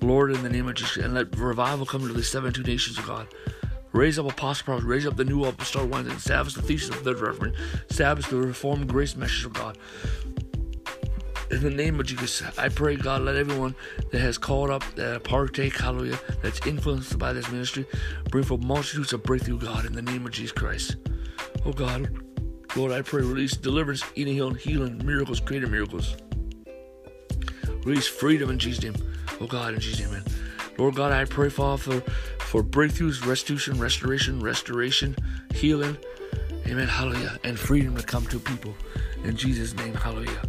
Lord, 0.00 0.30
in 0.30 0.42
the 0.42 0.48
name 0.48 0.68
of 0.68 0.76
Jesus, 0.76 0.96
and 0.96 1.12
let 1.12 1.36
revival 1.36 1.84
come 1.84 2.00
to 2.02 2.12
the 2.12 2.22
72 2.22 2.62
nations, 2.62 2.96
of 2.96 3.06
God. 3.06 3.26
Raise 3.92 4.18
up 4.18 4.30
apostle 4.30 4.64
prophets, 4.64 4.86
raise 4.86 5.06
up 5.06 5.16
the 5.16 5.24
new 5.24 5.44
apostolic 5.44 5.90
ones, 5.90 6.06
and 6.06 6.16
establish 6.16 6.54
the 6.54 6.62
thesis 6.62 6.90
of 6.90 7.04
the 7.04 7.14
reverend, 7.16 7.56
establish 7.90 8.26
the 8.28 8.36
reformed 8.36 8.88
grace 8.88 9.16
message 9.16 9.44
of 9.44 9.52
God. 9.52 9.76
In 11.50 11.62
the 11.62 11.70
name 11.70 11.98
of 11.98 12.06
Jesus, 12.06 12.42
I 12.58 12.68
pray, 12.68 12.94
God, 12.94 13.22
let 13.22 13.34
everyone 13.34 13.74
that 14.12 14.20
has 14.20 14.38
called 14.38 14.70
up, 14.70 14.84
that 14.94 15.24
partake, 15.24 15.76
hallelujah, 15.76 16.20
that's 16.42 16.64
influenced 16.66 17.18
by 17.18 17.32
this 17.32 17.50
ministry, 17.50 17.86
bring 18.30 18.44
forth 18.44 18.62
multitudes 18.62 19.12
of 19.12 19.22
breakthrough, 19.22 19.58
God, 19.58 19.86
in 19.86 19.94
the 19.94 20.02
name 20.02 20.24
of 20.26 20.32
Jesus 20.32 20.52
Christ. 20.52 20.96
Oh, 21.64 21.72
God, 21.72 22.14
Lord, 22.76 22.92
I 22.92 23.00
pray, 23.02 23.22
release 23.22 23.56
deliverance, 23.56 24.04
eating, 24.14 24.34
healing, 24.34 24.56
healing, 24.56 25.04
miracles, 25.04 25.40
greater 25.40 25.66
miracles. 25.66 26.16
Release 27.84 28.06
freedom 28.06 28.50
in 28.50 28.58
Jesus' 28.58 28.82
name. 28.82 28.94
Oh, 29.40 29.46
God, 29.46 29.74
in 29.74 29.80
Jesus' 29.80 30.00
name, 30.00 30.12
man. 30.12 30.24
Lord 30.78 30.94
God, 30.94 31.10
I 31.10 31.24
pray, 31.24 31.48
Father, 31.48 32.00
for, 32.00 32.10
for 32.40 32.62
breakthroughs, 32.62 33.26
restitution, 33.26 33.80
restoration, 33.80 34.40
restoration, 34.40 35.16
healing, 35.54 35.96
amen, 36.66 36.86
hallelujah, 36.86 37.38
and 37.42 37.58
freedom 37.58 37.96
to 37.96 38.02
come 38.02 38.24
to 38.26 38.38
people. 38.38 38.74
In 39.24 39.36
Jesus' 39.36 39.74
name, 39.74 39.94
hallelujah. 39.94 40.42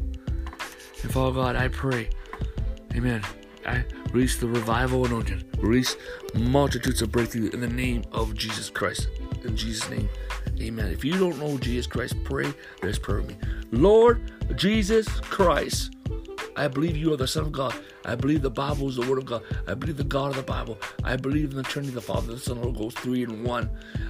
And 1.02 1.12
Father 1.12 1.34
God, 1.34 1.56
I 1.56 1.68
pray, 1.70 2.10
amen. 2.94 3.24
I 3.66 3.84
release 4.14 4.38
the 4.38 4.48
revival 4.48 5.06
anointing, 5.06 5.44
release 5.58 5.96
multitudes 6.34 7.02
of 7.02 7.12
breakthrough 7.12 7.50
in 7.50 7.60
the 7.60 7.68
name 7.68 8.04
of 8.12 8.36
Jesus 8.36 8.70
Christ. 8.70 9.08
In 9.44 9.56
Jesus' 9.56 9.90
name, 9.90 10.10
amen. 10.60 10.92
If 10.92 11.04
you 11.04 11.18
don't 11.18 11.40
know 11.40 11.58
Jesus 11.58 11.88
Christ, 11.88 12.16
pray 12.24 12.54
this 12.82 13.00
prayer 13.00 13.22
with 13.22 13.30
me. 13.30 13.36
Lord 13.72 14.32
Jesus 14.56 15.08
Christ, 15.22 15.96
I 16.60 16.68
believe 16.68 16.98
you 16.98 17.14
are 17.14 17.16
the 17.16 17.26
Son 17.26 17.44
of 17.44 17.54
God. 17.54 17.74
I 18.04 18.16
believe 18.16 18.42
the 18.42 18.50
Bible 18.50 18.90
is 18.90 18.98
the 18.98 19.10
Word 19.10 19.18
of 19.18 19.26
God. 19.26 19.44
I 19.66 19.76
believe 19.76 19.96
the 19.96 20.04
God 20.04 20.32
of 20.32 20.36
the 20.36 20.44
Bible. 20.44 20.78
I 21.06 21.16
believe 21.16 21.52
in 21.52 21.56
the 21.56 21.64
Trinity, 21.64 21.94
the 21.94 22.02
Father, 22.02 22.34
the 22.34 22.38
Son, 22.38 22.58
the 22.58 22.64
Holy 22.64 22.78
Ghost, 22.78 23.00
three 23.00 23.24
in 23.24 23.46
one. 23.46 23.70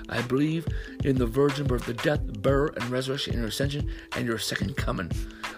I 0.09 0.23
believe 0.23 0.67
in 1.05 1.15
the 1.15 1.27
virgin 1.27 1.67
birth, 1.67 1.85
the 1.85 1.93
death, 1.93 2.21
burial, 2.41 2.73
and 2.75 2.89
resurrection, 2.89 3.33
and 3.33 3.41
your 3.41 3.49
ascension, 3.49 3.91
and 4.15 4.25
your 4.25 4.39
second 4.39 4.75
coming. 4.77 5.11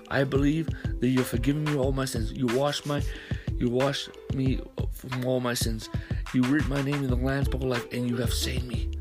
I 0.09 0.25
believe 0.25 0.67
that 0.99 1.07
you've 1.07 1.27
forgiven 1.27 1.63
me 1.63 1.77
all 1.77 1.93
my 1.93 2.03
sins. 2.03 2.33
You 2.33 2.47
washed 2.47 2.85
my, 2.85 3.01
you 3.55 3.69
washed 3.69 4.09
me 4.33 4.59
from 4.91 5.25
all 5.25 5.39
my 5.39 5.53
sins. 5.53 5.87
You 6.33 6.41
written 6.41 6.67
my 6.67 6.81
name 6.81 6.95
in 6.95 7.07
the 7.07 7.15
Lamb's 7.15 7.47
Book 7.47 7.61
of 7.61 7.69
Life, 7.69 7.87
and 7.93 8.09
you 8.09 8.17
have 8.17 8.33
saved 8.33 8.67
me. 8.67 8.91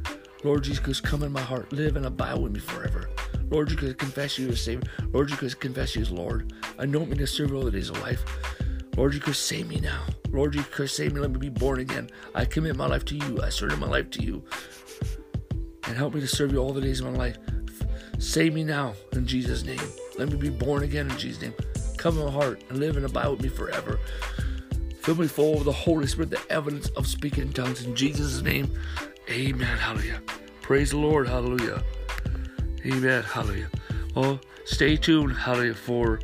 Lord 0.44 0.62
Jesus, 0.62 1.00
come 1.00 1.24
in 1.24 1.32
my 1.32 1.40
heart, 1.40 1.72
live 1.72 1.96
and 1.96 2.06
abide 2.06 2.38
with 2.38 2.52
me 2.52 2.60
forever. 2.60 3.10
Lord 3.50 3.68
Jesus, 3.68 3.94
confess 3.94 4.38
you 4.38 4.48
as 4.48 4.60
Savior. 4.60 4.88
Lord 5.12 5.28
Jesus, 5.28 5.54
confess 5.54 5.96
you 5.96 6.02
as 6.02 6.10
Lord. 6.10 6.52
Anoint 6.78 7.10
me 7.10 7.16
to 7.16 7.26
serve 7.26 7.52
all 7.52 7.62
the 7.62 7.70
days 7.70 7.90
of 7.90 8.00
life. 8.00 8.24
Lord 8.96 9.12
Jesus, 9.12 9.38
save 9.38 9.68
me 9.68 9.80
now. 9.80 10.04
Lord 10.30 10.52
Jesus, 10.52 10.94
save 10.94 11.12
me. 11.12 11.20
Let 11.20 11.32
me 11.32 11.38
be 11.38 11.48
born 11.48 11.80
again. 11.80 12.08
I 12.34 12.44
commit 12.44 12.76
my 12.76 12.86
life 12.86 13.04
to 13.06 13.16
you. 13.16 13.42
I 13.42 13.48
surrender 13.48 13.76
my 13.76 13.88
life 13.88 14.10
to 14.10 14.22
you. 14.22 14.44
And 15.86 15.96
help 15.96 16.14
me 16.14 16.20
to 16.20 16.28
serve 16.28 16.52
you 16.52 16.58
all 16.58 16.72
the 16.72 16.80
days 16.80 17.00
of 17.00 17.12
my 17.12 17.18
life. 17.18 17.36
Save 18.18 18.54
me 18.54 18.62
now 18.62 18.94
in 19.12 19.26
Jesus' 19.26 19.64
name. 19.64 19.80
Let 20.16 20.28
me 20.28 20.36
be 20.36 20.50
born 20.50 20.84
again 20.84 21.10
in 21.10 21.18
Jesus' 21.18 21.42
name. 21.42 21.54
Come 21.96 22.18
in 22.18 22.26
my 22.26 22.30
heart 22.30 22.62
and 22.68 22.78
live 22.78 22.96
and 22.96 23.06
abide 23.06 23.28
with 23.28 23.42
me 23.42 23.48
forever. 23.48 23.98
Fill 25.00 25.16
me 25.16 25.26
full 25.26 25.56
of 25.56 25.64
the 25.64 25.72
Holy 25.72 26.06
Spirit, 26.06 26.30
the 26.30 26.40
evidence 26.50 26.88
of 26.90 27.06
speaking 27.06 27.44
in 27.44 27.52
tongues. 27.52 27.84
In 27.84 27.96
Jesus' 27.96 28.42
name, 28.42 28.70
amen. 29.28 29.78
Hallelujah. 29.78 30.22
Praise 30.60 30.90
the 30.90 30.98
Lord. 30.98 31.26
Hallelujah. 31.26 31.82
Amen. 32.86 33.22
Hallelujah. 33.22 33.68
Well, 34.14 34.40
stay 34.64 34.96
tuned. 34.96 35.36
Hallelujah. 35.36 35.74
For 35.74 36.20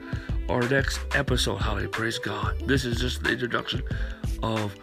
our 0.49 0.63
next 0.69 1.01
episode. 1.15 1.57
Hallelujah. 1.57 1.89
Praise 1.89 2.19
God. 2.19 2.59
This 2.67 2.85
is 2.85 3.01
just 3.01 3.23
the 3.23 3.33
introduction 3.33 3.83
of, 4.43 4.75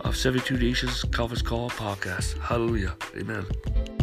of 0.00 0.16
72 0.16 0.56
Nations 0.56 1.04
Conference 1.10 1.42
Call 1.42 1.70
podcast. 1.70 2.38
Hallelujah. 2.40 2.94
Amen. 3.16 3.95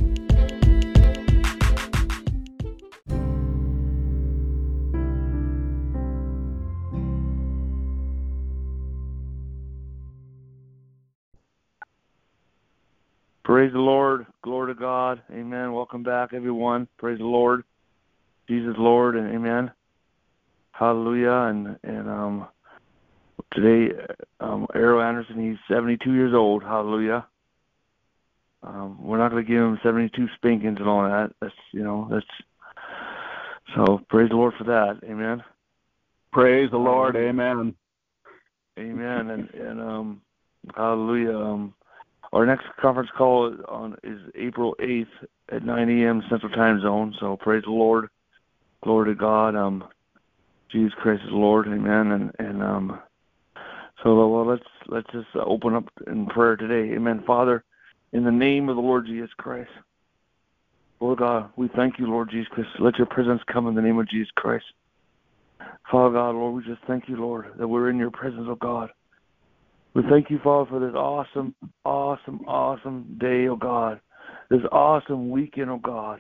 Praise 13.63 13.71
the 13.71 13.79
Lord. 13.79 14.25
Glory 14.43 14.73
to 14.73 14.77
God. 14.77 15.21
Amen. 15.31 15.71
Welcome 15.71 16.03
back, 16.03 16.33
everyone. 16.33 16.85
Praise 16.97 17.19
the 17.19 17.23
Lord. 17.23 17.63
Jesus 18.49 18.75
Lord 18.77 19.15
and 19.15 19.33
amen. 19.33 19.71
Hallelujah. 20.73 21.31
And 21.31 21.77
and 21.85 22.09
um 22.09 22.47
today 23.53 23.93
um 24.41 24.67
Erryl 24.75 25.01
Anderson, 25.01 25.49
he's 25.49 25.57
seventy 25.73 25.97
two 26.03 26.11
years 26.11 26.33
old. 26.33 26.61
Hallelujah. 26.61 27.25
Um, 28.63 29.01
we're 29.01 29.17
not 29.17 29.29
gonna 29.29 29.43
give 29.43 29.61
him 29.61 29.79
seventy 29.81 30.11
two 30.13 30.27
spankings 30.35 30.79
and 30.79 30.89
all 30.89 31.03
that. 31.03 31.31
That's 31.39 31.55
you 31.71 31.85
know, 31.85 32.09
that's 32.11 32.25
so 33.77 34.01
praise 34.09 34.27
the 34.27 34.35
Lord 34.35 34.55
for 34.57 34.65
that. 34.65 34.99
Amen. 35.09 35.41
Praise 36.33 36.69
the 36.69 36.77
Lord. 36.77 37.15
Amen. 37.15 37.73
Amen. 38.77 39.29
And 39.29 39.49
and 39.51 39.79
um 39.79 40.21
hallelujah. 40.75 41.37
Um 41.37 41.73
our 42.33 42.47
next 42.47 42.65
conference 42.81 43.09
call 43.15 43.55
on 43.67 43.95
is 44.03 44.19
April 44.35 44.75
8th 44.81 45.05
at 45.49 45.63
9 45.63 45.89
a.m. 46.01 46.23
Central 46.29 46.51
Time 46.51 46.81
Zone. 46.81 47.13
So 47.19 47.37
praise 47.37 47.63
the 47.63 47.71
Lord, 47.71 48.09
glory 48.83 49.13
to 49.13 49.15
God. 49.15 49.55
Um, 49.55 49.83
Jesus 50.71 50.93
Christ 50.99 51.21
is 51.23 51.31
Lord, 51.31 51.67
Amen. 51.67 52.11
And 52.11 52.31
and 52.39 52.63
um, 52.63 52.99
so 54.03 54.27
well, 54.27 54.47
let's 54.47 54.63
let's 54.87 55.07
just 55.11 55.27
open 55.35 55.75
up 55.75 55.85
in 56.07 56.25
prayer 56.25 56.55
today, 56.55 56.95
Amen. 56.95 57.23
Father, 57.25 57.63
in 58.13 58.23
the 58.23 58.31
name 58.31 58.67
of 58.67 58.77
the 58.77 58.81
Lord 58.81 59.05
Jesus 59.05 59.29
Christ, 59.37 59.69
Lord 60.99 61.19
God, 61.19 61.51
we 61.55 61.69
thank 61.75 61.99
you, 61.99 62.07
Lord 62.07 62.31
Jesus 62.31 62.47
Christ. 62.47 62.69
Let 62.79 62.97
your 62.97 63.07
presence 63.07 63.41
come 63.51 63.67
in 63.67 63.75
the 63.75 63.81
name 63.81 63.99
of 63.99 64.09
Jesus 64.09 64.31
Christ. 64.35 64.65
Father 65.91 66.15
God, 66.15 66.31
Lord, 66.31 66.55
we 66.55 66.63
just 66.63 66.83
thank 66.87 67.07
you, 67.07 67.17
Lord, 67.17 67.51
that 67.59 67.67
we're 67.67 67.91
in 67.91 67.97
your 67.97 68.09
presence, 68.09 68.47
oh 68.47 68.55
God. 68.55 68.89
We 69.93 70.01
thank 70.09 70.29
you, 70.29 70.39
Father, 70.43 70.69
for 70.69 70.79
this 70.79 70.95
awesome, 70.95 71.53
awesome, 71.85 72.41
awesome 72.47 73.17
day, 73.19 73.47
oh 73.47 73.55
God. 73.55 73.99
This 74.49 74.61
awesome 74.71 75.29
weekend, 75.29 75.69
oh 75.69 75.77
God. 75.77 76.19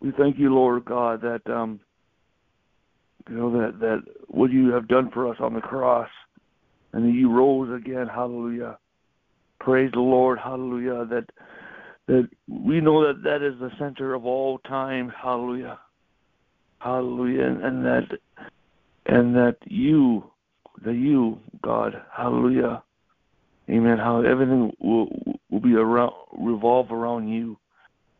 We 0.00 0.12
thank 0.12 0.38
you, 0.38 0.54
Lord 0.54 0.84
God, 0.84 1.22
that 1.22 1.50
um 1.50 1.80
you 3.28 3.36
know 3.36 3.50
that 3.52 3.80
that 3.80 4.02
what 4.28 4.50
you 4.50 4.70
have 4.72 4.88
done 4.88 5.10
for 5.10 5.28
us 5.28 5.36
on 5.40 5.54
the 5.54 5.60
cross 5.60 6.10
and 6.92 7.04
that 7.04 7.12
you 7.12 7.30
rose 7.30 7.74
again, 7.74 8.06
hallelujah. 8.06 8.78
Praise 9.60 9.90
the 9.92 10.00
Lord, 10.00 10.38
hallelujah, 10.38 11.06
that 11.06 11.24
that 12.06 12.28
we 12.46 12.80
know 12.80 13.06
that 13.06 13.22
that 13.22 13.42
is 13.42 13.58
the 13.58 13.70
center 13.78 14.14
of 14.14 14.24
all 14.24 14.58
time, 14.58 15.10
hallelujah. 15.10 15.78
Hallelujah. 16.80 17.44
And, 17.44 17.64
and 17.64 17.84
that 17.84 18.18
and 19.06 19.34
that 19.34 19.56
you 19.64 20.30
the 20.84 20.92
you, 20.92 21.38
God, 21.62 21.94
hallelujah, 22.16 22.82
Amen. 23.70 23.98
How 23.98 24.22
everything 24.22 24.72
will 24.80 25.08
will 25.50 25.60
be 25.60 25.74
around 25.74 26.12
revolve 26.32 26.90
around 26.90 27.28
you. 27.28 27.58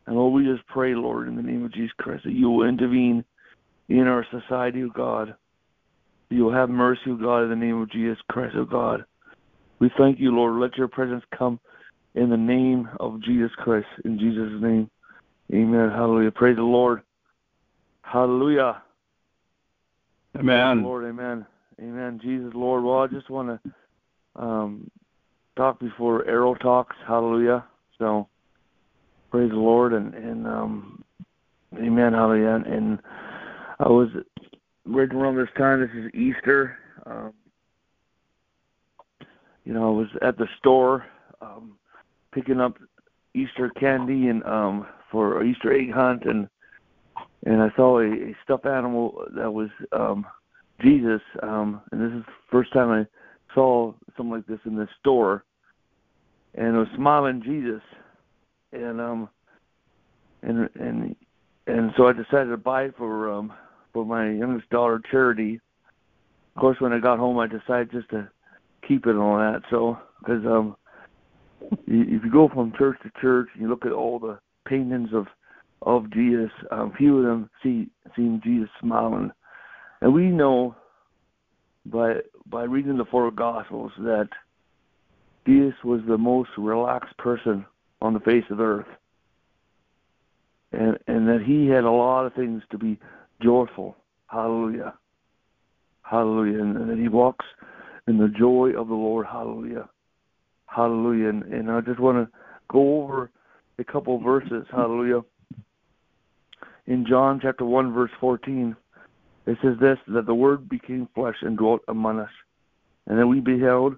And 0.05 0.15
Lord, 0.15 0.33
we 0.33 0.51
just 0.51 0.67
pray, 0.67 0.93
Lord, 0.93 1.27
in 1.27 1.35
the 1.35 1.41
name 1.41 1.65
of 1.65 1.73
Jesus 1.73 1.91
Christ, 1.97 2.23
that 2.25 2.33
you 2.33 2.49
will 2.49 2.67
intervene 2.67 3.23
in 3.89 4.07
our 4.07 4.25
society, 4.31 4.83
O 4.83 4.89
God. 4.89 5.35
You 6.29 6.45
will 6.45 6.53
have 6.53 6.69
mercy, 6.69 7.01
O 7.09 7.15
God, 7.15 7.43
in 7.43 7.49
the 7.49 7.55
name 7.55 7.81
of 7.81 7.91
Jesus 7.91 8.17
Christ, 8.29 8.55
O 8.55 8.65
God. 8.65 9.05
We 9.79 9.89
thank 9.97 10.19
you, 10.19 10.31
Lord. 10.31 10.59
Let 10.59 10.77
your 10.77 10.87
presence 10.87 11.23
come 11.35 11.59
in 12.13 12.29
the 12.29 12.37
name 12.37 12.87
of 12.99 13.21
Jesus 13.23 13.51
Christ. 13.57 13.87
In 14.05 14.19
Jesus' 14.19 14.61
name. 14.61 14.89
Amen. 15.51 15.89
Hallelujah. 15.89 16.31
Praise 16.31 16.57
the 16.57 16.63
Lord. 16.63 17.01
Hallelujah. 18.01 18.83
Amen. 20.37 20.83
Lord, 20.83 21.05
amen. 21.05 21.45
Amen. 21.79 22.19
Jesus, 22.21 22.51
Lord. 22.53 22.83
Well, 22.83 22.99
I 22.99 23.07
just 23.07 23.29
want 23.29 23.61
to 23.63 23.71
um, 24.41 24.91
talk 25.55 25.79
before 25.79 26.23
Erryl 26.25 26.59
talks. 26.59 26.95
Hallelujah. 27.07 27.65
So, 27.97 28.27
praise 29.31 29.49
the 29.49 29.57
Lord 29.57 29.93
and 29.93 30.13
and 30.13 30.47
um, 30.47 31.03
Amen. 31.75 32.13
Hallelujah. 32.13 32.55
And, 32.55 32.65
and 32.65 32.99
I 33.79 33.89
was 33.89 34.09
right 34.85 35.13
around 35.13 35.37
this 35.37 35.49
time. 35.57 35.81
This 35.81 35.91
is 35.93 36.11
Easter. 36.13 36.77
Um, 37.05 37.33
you 39.65 39.73
know, 39.73 39.87
I 39.87 39.97
was 39.97 40.07
at 40.21 40.37
the 40.37 40.47
store 40.57 41.05
um, 41.41 41.77
picking 42.33 42.59
up 42.59 42.77
Easter 43.35 43.69
candy 43.79 44.27
and 44.27 44.43
um, 44.43 44.87
for 45.11 45.43
Easter 45.43 45.71
egg 45.73 45.93
hunt, 45.93 46.23
and 46.25 46.47
and 47.45 47.61
I 47.61 47.69
saw 47.75 47.99
a, 47.99 48.11
a 48.11 48.35
stuffed 48.43 48.65
animal 48.65 49.25
that 49.35 49.51
was 49.51 49.69
um, 49.91 50.25
Jesus. 50.81 51.21
Um, 51.43 51.81
and 51.91 52.01
this 52.01 52.17
is 52.17 52.25
the 52.25 52.33
first 52.51 52.73
time 52.73 52.89
I 52.89 53.05
saw 53.53 53.93
something 54.15 54.31
like 54.31 54.47
this 54.47 54.59
in 54.65 54.75
the 54.75 54.87
store, 54.99 55.43
and 56.55 56.75
it 56.75 56.79
was 56.79 56.87
smiling 56.95 57.41
Jesus, 57.43 57.81
and 58.71 58.99
um, 58.99 59.29
and 60.41 60.69
and 60.75 61.15
and 61.67 61.91
so 61.97 62.07
I 62.07 62.13
decided 62.13 62.49
to 62.49 62.57
buy 62.57 62.83
it 62.83 62.95
for 62.97 63.31
um 63.31 63.53
for 63.93 64.05
my 64.05 64.29
youngest 64.29 64.69
daughter 64.69 65.01
Charity. 65.09 65.59
Of 66.55 66.61
course, 66.61 66.77
when 66.79 66.93
I 66.93 66.99
got 66.99 67.19
home, 67.19 67.39
I 67.39 67.47
decided 67.47 67.91
just 67.91 68.09
to 68.09 68.29
keep 68.87 69.05
it 69.05 69.11
and 69.11 69.19
all 69.19 69.37
that. 69.37 69.61
So, 69.69 69.97
because 70.19 70.45
um, 70.45 70.75
if 71.61 72.23
you 72.23 72.31
go 72.31 72.49
from 72.49 72.73
church 72.77 72.97
to 73.03 73.11
church, 73.21 73.47
and 73.53 73.61
you 73.61 73.69
look 73.69 73.85
at 73.85 73.91
all 73.91 74.19
the 74.19 74.39
paintings 74.67 75.09
of 75.13 75.27
of 75.83 76.11
Jesus, 76.11 76.51
um, 76.71 76.93
few 76.97 77.19
of 77.19 77.23
them 77.23 77.49
see 77.63 77.87
seeing 78.15 78.41
Jesus 78.43 78.69
smiling, 78.81 79.31
and 80.01 80.13
we 80.13 80.27
know 80.27 80.75
by 81.85 82.15
by 82.45 82.63
reading 82.63 82.97
the 82.97 83.05
four 83.05 83.31
gospels 83.31 83.91
that 83.99 84.29
Jesus 85.45 85.75
was 85.83 86.01
the 86.07 86.17
most 86.17 86.49
relaxed 86.57 87.17
person 87.17 87.65
on 88.01 88.13
the 88.13 88.19
face 88.19 88.45
of 88.49 88.59
earth. 88.59 88.87
And 90.71 90.97
and 91.07 91.27
that 91.27 91.43
he 91.45 91.67
had 91.67 91.83
a 91.83 91.91
lot 91.91 92.25
of 92.25 92.33
things 92.33 92.61
to 92.71 92.77
be 92.77 92.99
joyful. 93.41 93.95
Hallelujah. 94.27 94.93
Hallelujah. 96.03 96.59
And, 96.59 96.77
and 96.77 96.89
that 96.89 96.97
he 96.97 97.07
walks 97.07 97.45
in 98.07 98.17
the 98.17 98.27
joy 98.27 98.71
of 98.77 98.87
the 98.87 98.95
Lord. 98.95 99.25
Hallelujah. 99.25 99.89
Hallelujah. 100.65 101.29
And, 101.29 101.43
and 101.43 101.71
I 101.71 101.81
just 101.81 101.99
want 101.99 102.17
to 102.17 102.37
go 102.71 103.03
over 103.03 103.31
a 103.79 103.83
couple 103.83 104.19
verses. 104.19 104.65
Hallelujah. 104.71 105.21
In 106.87 107.05
John 107.07 107.39
chapter 107.41 107.65
1, 107.65 107.93
verse 107.93 108.11
14, 108.19 108.75
it 109.49 109.57
says 109.63 109.77
this 109.81 109.97
that 110.09 110.27
the 110.27 110.35
Word 110.35 110.69
became 110.69 111.09
flesh 111.15 111.37
and 111.41 111.57
dwelt 111.57 111.81
among 111.87 112.19
us, 112.19 112.29
and 113.07 113.17
that 113.17 113.25
we 113.25 113.39
beheld 113.39 113.95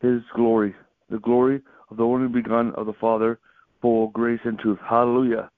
His 0.00 0.22
glory, 0.34 0.74
the 1.08 1.20
glory 1.20 1.62
of 1.88 1.98
the 1.98 2.02
only 2.02 2.26
begotten 2.26 2.72
of 2.72 2.86
the 2.86 2.92
Father, 2.94 3.38
full 3.80 4.06
of 4.06 4.12
grace 4.12 4.40
and 4.42 4.58
truth. 4.58 4.80
Hallelujah. 4.84 5.48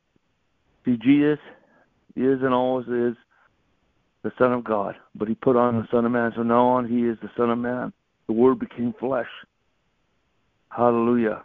See, 0.85 0.99
Jesus 0.99 1.39
is 2.15 2.43
and 2.43 2.53
always 2.53 2.87
is 2.89 3.17
the 4.25 4.33
Son 4.39 4.53
of 4.53 4.63
God, 4.63 4.95
but 5.15 5.27
He 5.27 5.35
put 5.35 5.57
on 5.57 5.79
the 5.79 5.89
Son 5.91 6.05
of 6.05 6.13
Man. 6.13 6.33
So 6.37 6.43
now 6.43 6.67
on, 6.67 6.87
He 6.87 7.07
is 7.07 7.17
the 7.23 7.31
Son 7.35 7.49
of 7.49 7.57
Man. 7.59 7.95
The 8.27 8.35
Word 8.35 8.59
became 8.59 8.95
flesh. 9.01 9.31
Hallelujah. 10.69 11.45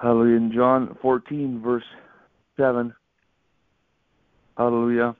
Hallelujah. 0.00 0.36
In 0.36 0.52
John 0.52 0.98
14, 1.00 1.62
verse 1.62 1.84
7. 2.56 2.92
Hallelujah. 4.56 5.14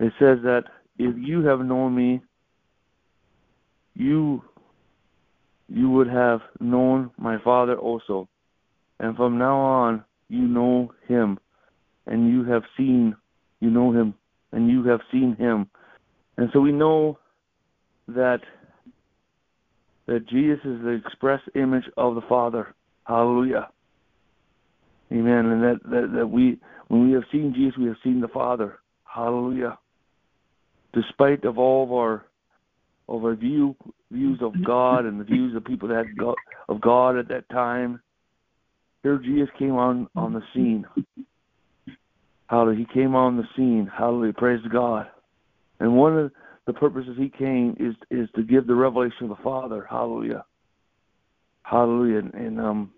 It 0.00 0.12
says 0.18 0.38
that 0.44 0.64
if 0.98 1.14
you 1.16 1.44
have 1.44 1.60
known 1.60 1.94
me, 1.94 2.20
you 3.94 4.42
you 5.68 5.90
would 5.90 6.08
have 6.08 6.40
known 6.60 7.10
my 7.18 7.38
Father 7.42 7.76
also. 7.76 8.28
And 9.00 9.16
from 9.16 9.38
now 9.38 9.56
on 9.58 10.04
you 10.28 10.42
know 10.42 10.92
him 11.06 11.38
and 12.06 12.30
you 12.30 12.44
have 12.44 12.62
seen 12.76 13.14
you 13.60 13.70
know 13.70 13.92
him 13.92 14.14
and 14.52 14.70
you 14.70 14.84
have 14.84 15.00
seen 15.10 15.36
him. 15.36 15.68
And 16.36 16.48
so 16.52 16.60
we 16.60 16.72
know 16.72 17.18
that 18.06 18.40
that 20.06 20.26
Jesus 20.28 20.64
is 20.64 20.80
the 20.82 21.00
express 21.04 21.40
image 21.54 21.84
of 21.96 22.14
the 22.14 22.22
Father. 22.28 22.74
Hallelujah. 23.04 23.68
Amen. 25.12 25.46
And 25.46 25.62
that, 25.62 25.80
that, 25.84 26.12
that 26.14 26.26
we 26.26 26.58
when 26.86 27.08
we 27.08 27.12
have 27.14 27.24
seen 27.32 27.52
Jesus 27.52 27.76
we 27.76 27.86
have 27.86 27.96
seen 28.04 28.20
the 28.20 28.28
Father. 28.28 28.78
Hallelujah 29.04 29.76
despite 30.92 31.44
of 31.44 31.58
all 31.58 31.84
of 31.84 31.92
our 31.92 32.26
of 33.08 33.24
our 33.24 33.34
view 33.34 33.74
views 34.10 34.38
of 34.42 34.52
God 34.64 35.04
and 35.04 35.20
the 35.20 35.24
views 35.24 35.54
of 35.54 35.64
people 35.64 35.88
that 35.88 36.06
God, 36.18 36.34
of 36.68 36.80
God 36.80 37.16
at 37.16 37.28
that 37.28 37.48
time, 37.50 38.00
here 39.02 39.18
Jesus 39.18 39.48
came 39.58 39.74
on 39.74 40.08
on 40.16 40.32
the 40.32 40.42
scene. 40.54 40.84
Hallelujah! 42.48 42.78
He 42.78 42.94
came 42.94 43.14
on 43.14 43.36
the 43.36 43.48
scene. 43.56 43.90
Hallelujah! 43.96 44.32
Praise 44.32 44.60
God. 44.72 45.08
And 45.80 45.96
one 45.96 46.18
of 46.18 46.32
the 46.66 46.72
purposes 46.72 47.16
he 47.18 47.28
came 47.28 47.76
is 47.78 47.94
is 48.10 48.28
to 48.36 48.42
give 48.42 48.66
the 48.66 48.74
revelation 48.74 49.24
of 49.24 49.28
the 49.30 49.42
Father. 49.42 49.86
Hallelujah! 49.88 50.44
Hallelujah! 51.62 52.18
And, 52.18 52.34
and 52.34 52.60
um, 52.60 52.92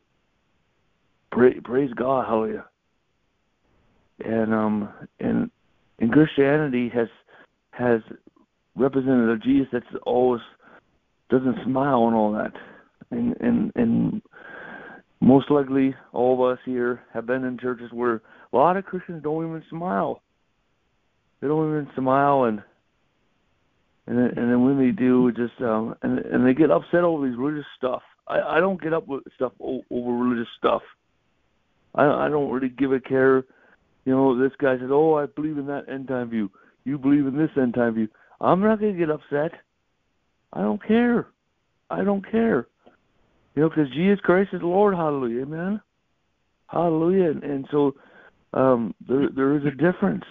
praise, 1.32 1.60
praise 1.64 1.90
God. 1.94 2.26
Hallelujah! 2.26 2.64
And 4.24 4.54
um, 4.54 4.88
and 5.18 5.50
and 5.98 6.12
Christianity 6.12 6.88
has 6.94 7.08
has 7.80 8.00
represented 8.76 9.30
a 9.30 9.38
Jesus 9.38 9.68
that's 9.72 9.86
always 10.04 10.42
doesn't 11.30 11.56
smile 11.64 12.06
and 12.06 12.14
all 12.14 12.32
that. 12.32 12.52
And 13.10 13.36
and 13.40 13.72
and 13.74 14.22
most 15.20 15.50
likely 15.50 15.94
all 16.12 16.34
of 16.34 16.52
us 16.52 16.58
here 16.64 17.02
have 17.12 17.26
been 17.26 17.44
in 17.44 17.58
churches 17.58 17.90
where 17.92 18.22
a 18.52 18.56
lot 18.56 18.76
of 18.76 18.84
Christians 18.84 19.22
don't 19.22 19.46
even 19.46 19.62
smile. 19.70 20.22
They 21.40 21.48
don't 21.48 21.70
even 21.70 21.88
smile 21.96 22.44
and 22.44 22.62
and 24.06 24.18
then, 24.18 24.26
and 24.36 24.50
then 24.50 24.64
when 24.64 24.78
they 24.78 24.90
do, 24.90 25.28
it 25.28 25.36
just 25.36 25.60
um 25.62 25.94
and 26.02 26.18
and 26.18 26.46
they 26.46 26.54
get 26.54 26.70
upset 26.70 27.04
over 27.04 27.26
these 27.26 27.38
religious 27.38 27.66
stuff. 27.76 28.02
I 28.28 28.40
I 28.40 28.60
don't 28.60 28.80
get 28.80 28.92
up 28.92 29.08
with 29.08 29.22
stuff 29.34 29.52
over 29.60 29.82
religious 29.90 30.48
stuff. 30.58 30.82
I 31.94 32.04
I 32.04 32.28
don't 32.28 32.50
really 32.50 32.68
give 32.68 32.92
a 32.92 33.00
care. 33.00 33.44
You 34.04 34.12
know, 34.12 34.38
this 34.38 34.52
guy 34.58 34.78
says, 34.78 34.90
"Oh, 34.90 35.14
I 35.14 35.26
believe 35.26 35.58
in 35.58 35.66
that 35.66 35.88
end 35.88 36.08
time 36.08 36.30
view." 36.30 36.50
You 36.90 36.98
believe 36.98 37.26
in 37.26 37.36
this 37.36 37.50
end 37.56 37.74
time 37.74 37.94
view. 37.94 38.08
I'm 38.40 38.60
not 38.60 38.80
going 38.80 38.92
to 38.92 38.98
get 38.98 39.10
upset. 39.10 39.52
I 40.52 40.60
don't 40.62 40.84
care. 40.84 41.28
I 41.88 42.02
don't 42.02 42.28
care. 42.28 42.66
You 43.54 43.62
know, 43.62 43.68
because 43.68 43.90
Jesus 43.92 44.18
Christ 44.20 44.50
is 44.52 44.60
Lord. 44.62 44.94
Hallelujah, 44.94 45.42
amen. 45.42 45.80
Hallelujah. 46.66 47.30
And, 47.30 47.44
and 47.44 47.66
so 47.70 47.94
um, 48.54 48.94
there 49.08 49.28
there 49.34 49.56
is 49.56 49.62
a 49.64 49.70
difference 49.70 50.24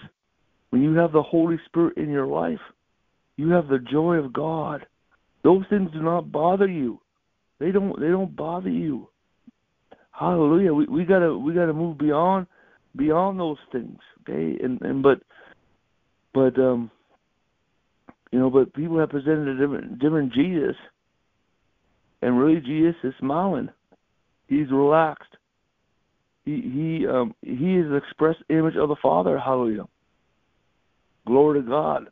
when 0.70 0.82
you 0.82 0.94
have 0.94 1.12
the 1.12 1.22
Holy 1.22 1.58
Spirit 1.66 1.96
in 1.96 2.10
your 2.10 2.26
life. 2.26 2.60
You 3.36 3.50
have 3.50 3.68
the 3.68 3.78
joy 3.78 4.16
of 4.16 4.32
God. 4.32 4.86
Those 5.42 5.64
things 5.70 5.90
do 5.92 6.02
not 6.02 6.30
bother 6.30 6.66
you. 6.66 7.00
They 7.58 7.70
don't. 7.70 7.98
They 7.98 8.08
don't 8.08 8.36
bother 8.36 8.70
you. 8.70 9.08
Hallelujah. 10.12 10.74
We 10.74 10.86
we 10.86 11.04
gotta 11.04 11.36
we 11.36 11.54
gotta 11.54 11.72
move 11.72 11.96
beyond 11.98 12.46
beyond 12.96 13.40
those 13.40 13.58
things. 13.72 13.98
Okay. 14.22 14.62
And 14.62 14.80
and 14.82 15.02
but 15.02 15.22
but 16.32 16.58
um, 16.58 16.90
you 18.32 18.38
know, 18.38 18.50
but 18.50 18.72
people 18.74 18.98
have 18.98 19.10
presented 19.10 19.48
a 19.48 19.58
different 19.58 19.98
different 19.98 20.32
Jesus, 20.32 20.76
and 22.22 22.38
really 22.38 22.60
Jesus 22.60 22.96
is 23.02 23.14
smiling. 23.18 23.68
He's 24.48 24.70
relaxed. 24.70 25.36
He 26.44 26.60
he 26.60 27.06
um 27.06 27.34
he 27.42 27.76
is 27.76 27.88
the 27.88 27.96
express 27.96 28.36
image 28.48 28.76
of 28.76 28.88
the 28.88 28.96
Father. 29.02 29.38
Hallelujah. 29.38 29.84
Glory 31.26 31.60
to 31.62 31.68
God. 31.68 32.08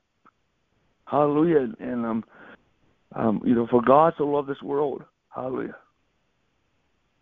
Hallelujah. 1.06 1.72
And 1.80 2.06
um 2.06 2.24
um 3.14 3.42
you 3.44 3.54
know, 3.54 3.66
for 3.68 3.82
God 3.82 4.14
so 4.18 4.24
loved 4.24 4.48
this 4.48 4.62
world. 4.62 5.02
Hallelujah. 5.34 5.76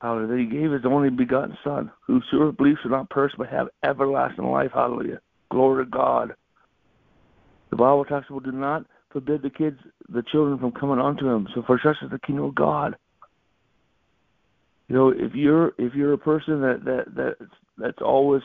Hallelujah. 0.00 0.26
That 0.28 0.38
he 0.38 0.46
gave 0.46 0.72
his 0.72 0.84
only 0.84 1.10
begotten 1.10 1.56
Son, 1.64 1.90
whosoever 2.06 2.52
believes 2.52 2.78
should 2.82 2.90
not 2.90 3.10
perish 3.10 3.32
but 3.38 3.48
have 3.48 3.68
everlasting 3.82 4.44
life. 4.44 4.70
Hallelujah. 4.74 5.20
Glory 5.50 5.84
to 5.84 5.90
God. 5.90 6.34
The 7.70 7.76
Bible 7.76 8.04
talks 8.04 8.26
about 8.30 8.44
do 8.44 8.52
not 8.52 8.84
forbid 9.10 9.42
the 9.42 9.50
kids, 9.50 9.78
the 10.08 10.22
children 10.30 10.58
from 10.58 10.72
coming 10.72 10.98
unto 10.98 11.28
him. 11.28 11.48
So 11.54 11.62
for 11.66 11.80
such 11.82 11.96
is 12.02 12.10
the 12.10 12.18
kingdom 12.18 12.44
of 12.46 12.54
God. 12.54 12.96
You 14.88 14.94
know, 14.94 15.08
if 15.08 15.34
you're 15.34 15.72
if 15.78 15.94
you're 15.94 16.12
a 16.12 16.18
person 16.18 16.60
that 16.60 16.84
that 16.84 17.14
that 17.16 17.48
that's 17.76 17.98
always 18.00 18.42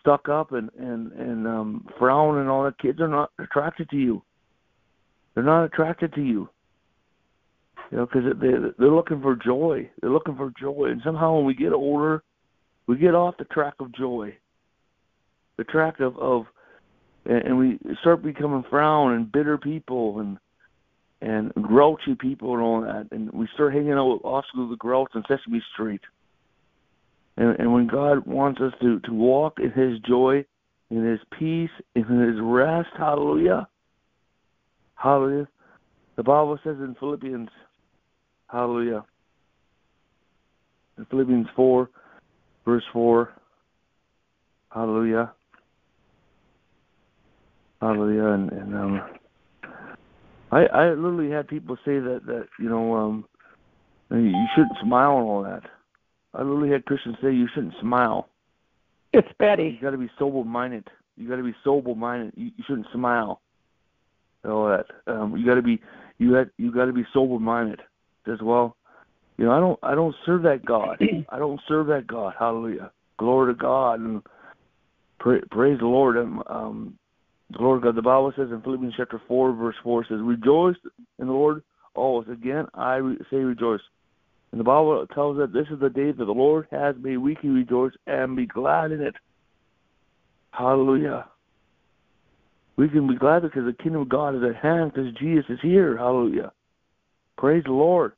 stuck 0.00 0.28
up 0.28 0.52
and 0.52 0.70
and 0.78 1.12
and 1.12 1.46
um 1.46 1.86
frown 1.98 2.38
and 2.38 2.48
all 2.48 2.64
that, 2.64 2.78
kids 2.78 3.00
are 3.00 3.08
not 3.08 3.30
attracted 3.38 3.88
to 3.90 3.96
you. 3.96 4.22
They're 5.34 5.44
not 5.44 5.64
attracted 5.64 6.14
to 6.14 6.20
you. 6.20 6.48
You 7.90 7.98
know, 7.98 8.06
because 8.06 8.24
they 8.40 8.50
they're 8.78 8.90
looking 8.90 9.22
for 9.22 9.36
joy. 9.36 9.88
They're 10.00 10.10
looking 10.10 10.36
for 10.36 10.52
joy, 10.60 10.88
and 10.90 11.00
somehow 11.04 11.36
when 11.36 11.44
we 11.44 11.54
get 11.54 11.72
older, 11.72 12.22
we 12.86 12.96
get 12.96 13.14
off 13.14 13.36
the 13.38 13.44
track 13.44 13.74
of 13.80 13.94
joy, 13.94 14.36
the 15.56 15.64
track 15.64 16.00
of 16.00 16.16
of, 16.18 16.46
and 17.28 17.58
we 17.58 17.78
start 18.00 18.22
becoming 18.22 18.64
frown 18.68 19.14
and 19.14 19.30
bitter 19.30 19.58
people 19.58 20.20
and 20.20 20.38
and 21.22 21.52
grouchy 21.54 22.14
people 22.14 22.52
and 22.52 22.62
all 22.62 22.80
that, 22.82 23.08
and 23.10 23.30
we 23.32 23.48
start 23.54 23.72
hanging 23.72 23.92
out 23.92 24.12
with 24.12 24.24
Oscar 24.24 24.68
the 24.68 24.76
Grouch 24.76 25.10
on 25.14 25.24
Sesame 25.26 25.62
Street. 25.72 26.02
And, 27.38 27.58
and 27.58 27.72
when 27.72 27.86
God 27.86 28.26
wants 28.26 28.60
us 28.60 28.72
to 28.80 29.00
to 29.00 29.12
walk 29.12 29.58
in 29.58 29.70
His 29.70 29.98
joy, 30.00 30.44
in 30.90 31.04
His 31.04 31.20
peace, 31.38 31.70
in 31.94 32.04
His 32.04 32.36
rest, 32.40 32.88
Hallelujah, 32.96 33.66
Hallelujah. 34.94 35.48
The 36.16 36.22
Bible 36.22 36.58
says 36.64 36.76
in 36.78 36.96
Philippians, 36.98 37.50
Hallelujah. 38.48 39.04
In 40.98 41.04
Philippians 41.06 41.48
four, 41.54 41.90
verse 42.64 42.84
four. 42.92 43.32
Hallelujah. 44.70 45.32
Hallelujah. 47.80 48.26
And, 48.26 48.52
and 48.52 48.74
um 48.74 49.02
I 50.52 50.66
I 50.66 50.88
literally 50.90 51.30
had 51.30 51.48
people 51.48 51.76
say 51.84 51.98
that 51.98 52.20
that 52.26 52.46
you 52.58 52.68
know 52.68 52.94
um 52.94 53.24
you 54.10 54.46
shouldn't 54.54 54.78
smile 54.82 55.18
and 55.18 55.26
all 55.26 55.42
that. 55.42 55.62
I 56.34 56.42
literally 56.42 56.70
had 56.70 56.84
Christians 56.84 57.16
say 57.22 57.32
you 57.32 57.48
shouldn't 57.54 57.74
smile. 57.80 58.28
It's 59.12 59.28
Betty. 59.38 59.76
You 59.76 59.80
got 59.80 59.92
to 59.92 59.98
be 59.98 60.10
sober 60.18 60.44
minded. 60.44 60.86
You 61.16 61.28
got 61.28 61.36
to 61.36 61.42
be 61.42 61.54
sober 61.64 61.94
minded. 61.94 62.34
You, 62.36 62.50
you 62.56 62.64
shouldn't 62.66 62.86
smile. 62.92 63.40
And 64.44 64.52
all 64.52 64.68
that. 64.68 64.86
Um, 65.06 65.36
you 65.36 65.46
got 65.46 65.54
to 65.54 65.62
be 65.62 65.80
you 66.18 66.34
had 66.34 66.50
you 66.58 66.72
got 66.72 66.84
to 66.84 66.92
be 66.92 67.04
sober 67.12 67.38
minded 67.38 67.80
as 68.30 68.40
well. 68.42 68.76
You 69.38 69.46
know 69.46 69.52
I 69.52 69.60
don't 69.60 69.78
I 69.82 69.94
don't 69.94 70.14
serve 70.24 70.42
that 70.42 70.64
God. 70.64 70.98
I 71.30 71.38
don't 71.38 71.60
serve 71.66 71.86
that 71.88 72.06
God. 72.06 72.34
Hallelujah. 72.38 72.90
Glory 73.18 73.54
to 73.54 73.58
God 73.58 74.00
and 74.00 74.22
pra- 75.18 75.46
praise 75.50 75.78
the 75.78 75.86
Lord. 75.86 76.16
Um, 76.18 76.42
um 76.48 76.98
the 77.50 77.62
Lord 77.62 77.82
God. 77.82 77.94
The 77.94 78.02
Bible 78.02 78.32
says 78.36 78.50
in 78.50 78.60
Philippians 78.62 78.94
chapter 78.96 79.20
four, 79.28 79.52
verse 79.52 79.76
four 79.82 80.04
says, 80.04 80.20
"Rejoice 80.20 80.76
in 81.18 81.26
the 81.26 81.32
Lord 81.32 81.62
always." 81.94 82.28
Again, 82.28 82.66
I 82.74 82.96
re- 82.96 83.18
say 83.30 83.36
rejoice. 83.36 83.80
And 84.50 84.60
the 84.60 84.64
Bible 84.64 85.06
tells 85.08 85.38
us 85.38 85.50
this 85.52 85.68
is 85.70 85.80
the 85.80 85.90
day 85.90 86.12
that 86.12 86.24
the 86.24 86.32
Lord 86.32 86.66
has 86.70 86.96
made. 86.98 87.18
We 87.18 87.34
can 87.34 87.54
rejoice 87.54 87.92
and 88.06 88.36
be 88.36 88.46
glad 88.46 88.92
in 88.92 89.00
it. 89.00 89.14
Hallelujah. 90.50 91.28
We 92.76 92.88
can 92.88 93.06
be 93.06 93.16
glad 93.16 93.42
because 93.42 93.64
the 93.64 93.72
kingdom 93.72 94.02
of 94.02 94.08
God 94.08 94.34
is 94.34 94.42
at 94.42 94.56
hand 94.56 94.92
because 94.92 95.12
Jesus 95.14 95.44
is 95.48 95.60
here. 95.62 95.96
Hallelujah. 95.96 96.52
Praise 97.36 97.64
the 97.64 97.72
Lord. 97.72 98.12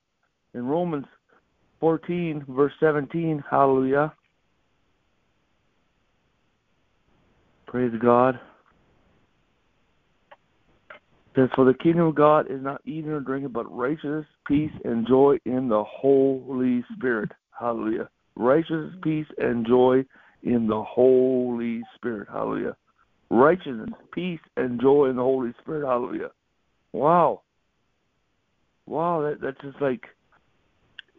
In 0.54 0.66
Romans 0.66 1.06
14, 1.80 2.44
verse 2.48 2.72
17, 2.80 3.44
hallelujah. 3.50 4.12
Praise 7.66 7.92
God 8.00 8.40
For 11.54 11.64
the 11.64 11.74
kingdom 11.74 12.06
of 12.06 12.14
God 12.14 12.50
is 12.50 12.62
not 12.62 12.80
eating 12.84 13.10
or 13.10 13.20
drinking, 13.20 13.52
but 13.52 13.70
righteousness, 13.74 14.26
peace, 14.46 14.72
and 14.84 15.06
joy 15.06 15.38
in 15.44 15.68
the 15.68 15.84
Holy 15.84 16.84
Spirit. 16.96 17.30
Hallelujah. 17.58 18.08
Righteousness, 18.34 18.94
peace, 19.02 19.26
and 19.38 19.66
joy 19.66 20.04
in 20.42 20.66
the 20.66 20.82
Holy 20.82 21.82
Spirit. 21.94 22.28
Hallelujah. 22.32 22.76
Righteousness, 23.30 23.90
peace, 24.12 24.40
and 24.56 24.80
joy 24.80 25.06
in 25.10 25.16
the 25.16 25.22
Holy 25.22 25.52
Spirit. 25.60 25.86
Hallelujah. 25.86 26.30
Wow. 26.92 27.42
Wow, 28.86 29.20
that 29.22 29.40
that's 29.42 29.60
just 29.60 29.80
like 29.82 30.02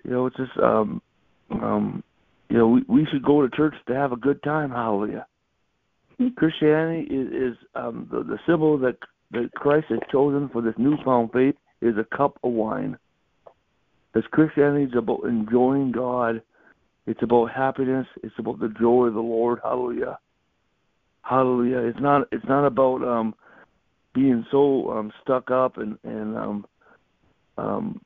you 0.04 0.12
know, 0.12 0.26
it's 0.26 0.38
just 0.38 0.58
um 0.58 1.02
um 1.52 2.04
you 2.50 2.58
know, 2.58 2.68
we 2.68 2.84
we 2.88 3.08
should 3.12 3.24
go 3.24 3.42
to 3.42 3.56
church 3.56 3.76
to 3.88 3.94
have 3.94 4.12
a 4.12 4.18
good 4.18 4.42
time, 4.44 4.72
hallelujah. 4.72 5.28
Christianity 6.36 7.04
is, 7.14 7.28
is 7.28 7.58
um 7.76 8.08
the, 8.12 8.24
the 8.24 8.40
symbol 8.48 8.78
that 8.80 8.98
that 9.32 9.52
Christ 9.56 9.88
has 9.90 10.00
chosen 10.12 10.50
for 10.50 10.62
this 10.62 10.74
newfound 10.78 11.32
faith 11.32 11.56
is 11.82 11.96
a 11.98 12.16
cup 12.16 12.38
of 12.44 12.52
wine. 12.52 12.98
Because 14.12 14.28
Christianity 14.32 14.86
is 14.86 14.98
about 14.98 15.24
enjoying 15.26 15.92
God. 15.92 16.42
It's 17.06 17.22
about 17.22 17.52
happiness. 17.52 18.08
It's 18.24 18.36
about 18.38 18.60
the 18.60 18.74
joy 18.80 19.06
of 19.06 19.14
the 19.14 19.20
Lord. 19.20 19.60
Hallelujah. 19.64 20.18
Hallelujah. 21.22 21.80
It's 21.80 22.00
not 22.00 22.28
it's 22.32 22.46
not 22.48 22.66
about 22.66 23.04
um 23.04 23.36
being 24.14 24.46
so 24.52 24.90
um 24.92 25.12
stuck 25.22 25.52
up 25.52 25.78
and, 25.78 25.98
and 26.04 26.36
um 26.36 26.66
um 27.58 28.02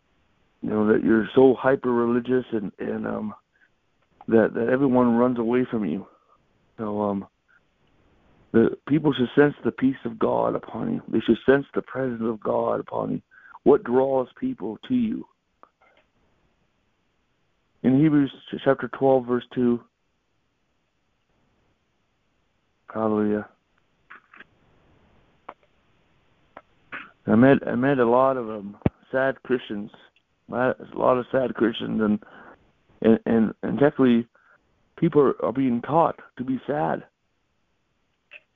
you 0.62 0.70
know 0.70 0.88
that 0.92 1.04
you're 1.04 1.30
so 1.34 1.56
hyper 1.58 1.92
religious 1.92 2.46
and, 2.52 2.72
and 2.80 3.08
um 3.08 3.34
that 4.28 4.54
that 4.54 4.70
everyone 4.70 5.16
runs 5.16 5.40
away 5.40 5.66
from 5.70 5.86
you. 5.86 6.06
So 6.78 7.02
um 7.02 7.28
the 8.54 8.78
people 8.88 9.12
should 9.14 9.30
sense 9.36 9.56
the 9.66 9.72
peace 9.72 9.98
of 10.06 10.20
God 10.20 10.56
upon 10.56 10.94
you. 10.94 11.02
They 11.10 11.20
should 11.20 11.40
sense 11.46 11.66
the 11.74 11.82
presence 11.82 12.22
of 12.24 12.40
God 12.40 12.80
upon 12.80 13.14
you. 13.14 13.22
What 13.64 13.84
draws 13.84 14.28
people 14.40 14.78
to 14.88 14.94
you? 14.94 15.26
In 17.82 18.00
Hebrews 18.00 18.32
chapter 18.64 18.90
12, 18.98 19.26
verse 19.26 19.44
2, 19.56 19.82
Hallelujah. 22.94 23.50
I 27.26 27.36
met 27.36 27.68
I 27.68 27.74
met 27.74 27.98
a 27.98 28.08
lot 28.08 28.38
of 28.38 28.50
um, 28.50 28.78
sad 29.12 29.42
Christians, 29.42 29.90
a 30.52 30.76
lot 30.94 31.18
of 31.18 31.26
sad 31.32 31.56
Christians, 31.56 32.02
and 32.02 32.20
and 33.02 33.20
and, 33.26 33.54
and 33.64 33.80
technically, 33.80 34.28
people 34.98 35.34
are 35.42 35.54
being 35.54 35.82
taught 35.82 36.20
to 36.38 36.44
be 36.44 36.62
sad 36.68 37.04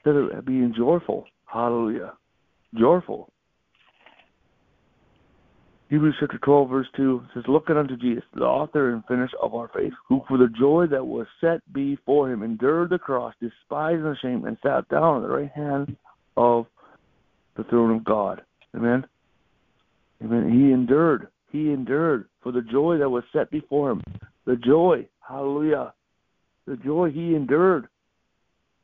instead 0.08 0.38
of 0.38 0.46
being 0.46 0.74
joyful. 0.76 1.26
Hallelujah. 1.46 2.14
Joyful. 2.78 3.30
Hebrews 5.90 6.16
chapter 6.20 6.38
12, 6.40 6.70
verse 6.70 6.88
2 6.98 7.22
says, 7.34 7.44
Looking 7.48 7.78
unto 7.78 7.96
Jesus, 7.96 8.24
the 8.34 8.44
author 8.44 8.94
and 8.94 9.06
finisher 9.06 9.38
of 9.42 9.56
our 9.56 9.70
faith, 9.74 9.94
who 10.10 10.22
for 10.28 10.38
the 10.38 10.50
joy 10.60 10.86
that 10.92 11.06
was 11.06 11.28
set 11.40 11.62
before 11.74 12.32
him 12.32 12.44
endured 12.44 12.90
the 12.90 13.00
cross, 13.00 13.34
despised 13.40 14.04
the 14.04 14.16
shame, 14.22 14.44
and 14.46 14.58
sat 14.62 14.88
down 14.90 15.18
at 15.18 15.28
the 15.28 15.34
right 15.34 15.52
hand 15.52 15.96
of 16.36 16.66
the 17.56 17.64
throne 17.66 17.96
of 17.96 18.04
God. 18.04 18.42
Amen. 18.76 19.06
Amen. 20.22 20.52
He 20.52 20.74
endured. 20.74 21.30
He 21.52 21.72
endured 21.72 22.28
for 22.44 22.52
the 22.52 22.62
joy 22.62 22.98
that 22.98 23.10
was 23.10 23.24
set 23.32 23.50
before 23.50 23.92
him. 23.92 24.02
The 24.46 24.58
joy. 24.58 25.08
Hallelujah. 25.26 25.94
The 26.66 26.76
joy 26.76 27.12
he 27.12 27.34
endured. 27.34 27.88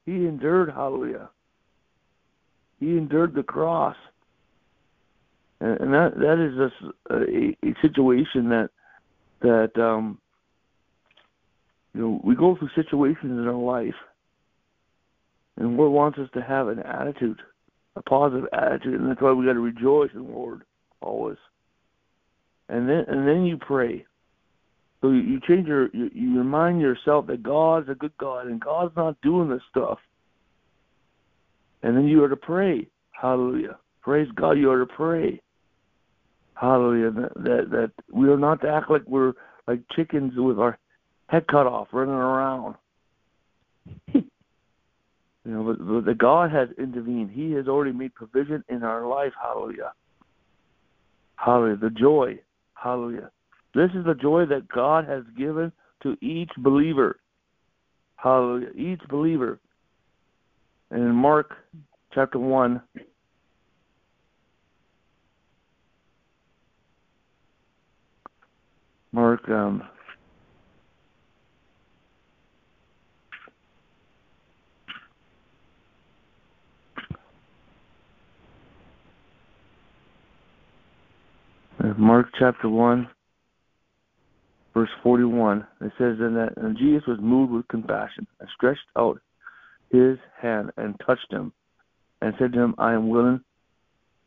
He 0.06 0.12
endured, 0.12 0.70
hallelujah. 0.70 1.30
He 2.80 2.98
endured 2.98 3.34
the 3.34 3.44
cross. 3.44 3.96
And, 5.62 5.80
and 5.80 5.94
that 5.94 6.12
that 6.18 6.40
is 6.40 6.58
just 6.58 6.94
a, 7.10 7.68
a 7.68 7.74
situation 7.82 8.50
that 8.50 8.70
that 9.42 9.82
um 9.82 10.20
you 11.94 12.02
know, 12.02 12.22
we 12.24 12.36
go 12.36 12.58
through 12.58 12.70
situations 12.76 13.32
in 13.40 13.48
our 13.48 13.54
life 13.54 13.94
and 15.58 15.78
Lord 15.78 15.92
wants 15.92 16.20
us 16.20 16.30
to 16.34 16.42
have 16.42 16.68
an 16.68 16.80
attitude, 16.80 17.40
a 17.96 18.02
positive 18.02 18.48
attitude, 18.54 19.00
and 19.00 19.10
that's 19.10 19.22
why 19.22 19.32
we 19.32 19.46
gotta 19.46 19.60
rejoice 19.60 20.10
in 20.14 20.26
the 20.26 20.32
Lord 20.32 20.64
always. 21.02 21.38
And 22.70 22.90
then 22.90 23.06
and 23.08 23.28
then 23.28 23.46
you 23.46 23.58
pray. 23.58 24.06
So 25.04 25.10
you, 25.10 25.20
you 25.20 25.40
change 25.46 25.68
your, 25.68 25.90
you, 25.94 26.10
you 26.14 26.38
remind 26.38 26.80
yourself 26.80 27.28
that 27.28 27.44
God's 27.44 27.90
a 27.90 27.94
good 27.94 28.16
God 28.18 28.48
and 28.48 28.60
God's 28.60 28.96
not 28.96 29.20
doing 29.22 29.50
this 29.50 29.62
stuff. 29.70 30.00
And 31.84 31.98
then 31.98 32.08
you 32.08 32.24
are 32.24 32.30
to 32.30 32.38
pray. 32.38 32.88
Hallelujah. 33.12 33.78
Praise 34.02 34.30
God. 34.34 34.54
You 34.54 34.72
are 34.72 34.80
to 34.80 34.86
pray. 34.86 35.42
Hallelujah. 36.54 37.12
That, 37.12 37.34
that 37.36 37.70
that 37.72 37.92
we 38.14 38.30
are 38.30 38.38
not 38.38 38.62
to 38.62 38.70
act 38.70 38.90
like 38.90 39.02
we're 39.06 39.34
like 39.68 39.82
chickens 39.94 40.32
with 40.38 40.58
our 40.58 40.78
head 41.28 41.48
cut 41.48 41.68
off, 41.68 41.90
running 41.92 42.14
around. 42.14 42.76
you 44.14 44.24
know, 45.44 45.64
but, 45.66 45.86
but 45.86 46.06
the 46.06 46.16
God 46.16 46.50
has 46.52 46.70
intervened. 46.78 47.32
He 47.32 47.52
has 47.52 47.68
already 47.68 47.92
made 47.92 48.16
provision 48.16 48.64
in 48.70 48.84
our 48.84 49.06
life. 49.06 49.34
Hallelujah. 49.42 49.92
Hallelujah. 51.36 51.78
The 51.78 51.90
joy. 51.90 52.40
Hallelujah. 52.76 53.30
This 53.74 53.90
is 53.96 54.06
the 54.06 54.14
joy 54.14 54.46
that 54.46 54.68
God 54.68 55.08
has 55.08 55.24
given 55.38 55.72
to 56.04 56.16
each 56.22 56.52
believer. 56.58 57.20
Hallelujah. 58.16 58.70
Each 58.76 59.02
believer. 59.10 59.60
And 60.92 61.02
in 61.02 61.16
Mark 61.16 61.56
chapter 62.14 62.38
1, 62.38 62.82
Mark 69.12 69.48
um, 69.50 69.84
Mark 81.98 82.28
chapter 82.40 82.70
1 82.70 83.08
verse 84.74 84.90
41, 85.02 85.66
it 85.82 85.92
says, 85.98 86.18
And 86.20 86.36
that 86.36 86.54
and 86.58 86.78
Jesus 86.78 87.04
was 87.08 87.20
moved 87.22 87.52
with 87.52 87.68
compassion 87.68 88.28
and 88.40 88.50
stretched 88.56 88.88
out 88.98 89.22
his 89.92 90.18
hand 90.42 90.72
and 90.78 91.00
touched 91.06 91.32
him 91.32 91.54
and 92.22 92.34
said 92.40 92.54
to 92.54 92.60
him, 92.60 92.76
I 92.78 92.94
am 92.94 93.10
willing, 93.10 93.42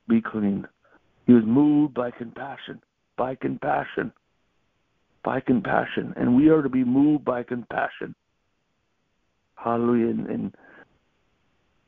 be 0.08 0.20
clean. 0.20 0.66
He 1.26 1.32
was 1.32 1.42
moved 1.44 1.94
by 1.94 2.10
compassion, 2.12 2.80
by 3.16 3.34
compassion, 3.34 4.12
by 5.24 5.40
compassion. 5.40 6.14
And 6.16 6.36
we 6.36 6.48
are 6.50 6.62
to 6.62 6.68
be 6.68 6.84
moved 6.84 7.24
by 7.24 7.42
compassion. 7.42 8.14
Hallelujah. 9.56 10.10
And, 10.10 10.26
and, 10.28 10.54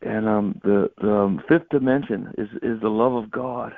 and 0.03 0.29
um, 0.29 0.61
the, 0.64 0.90
the 1.01 1.12
um, 1.12 1.42
fifth 1.49 1.68
dimension 1.71 2.33
is, 2.37 2.49
is 2.62 2.81
the 2.81 2.88
love 2.88 3.12
of 3.14 3.31
God. 3.31 3.73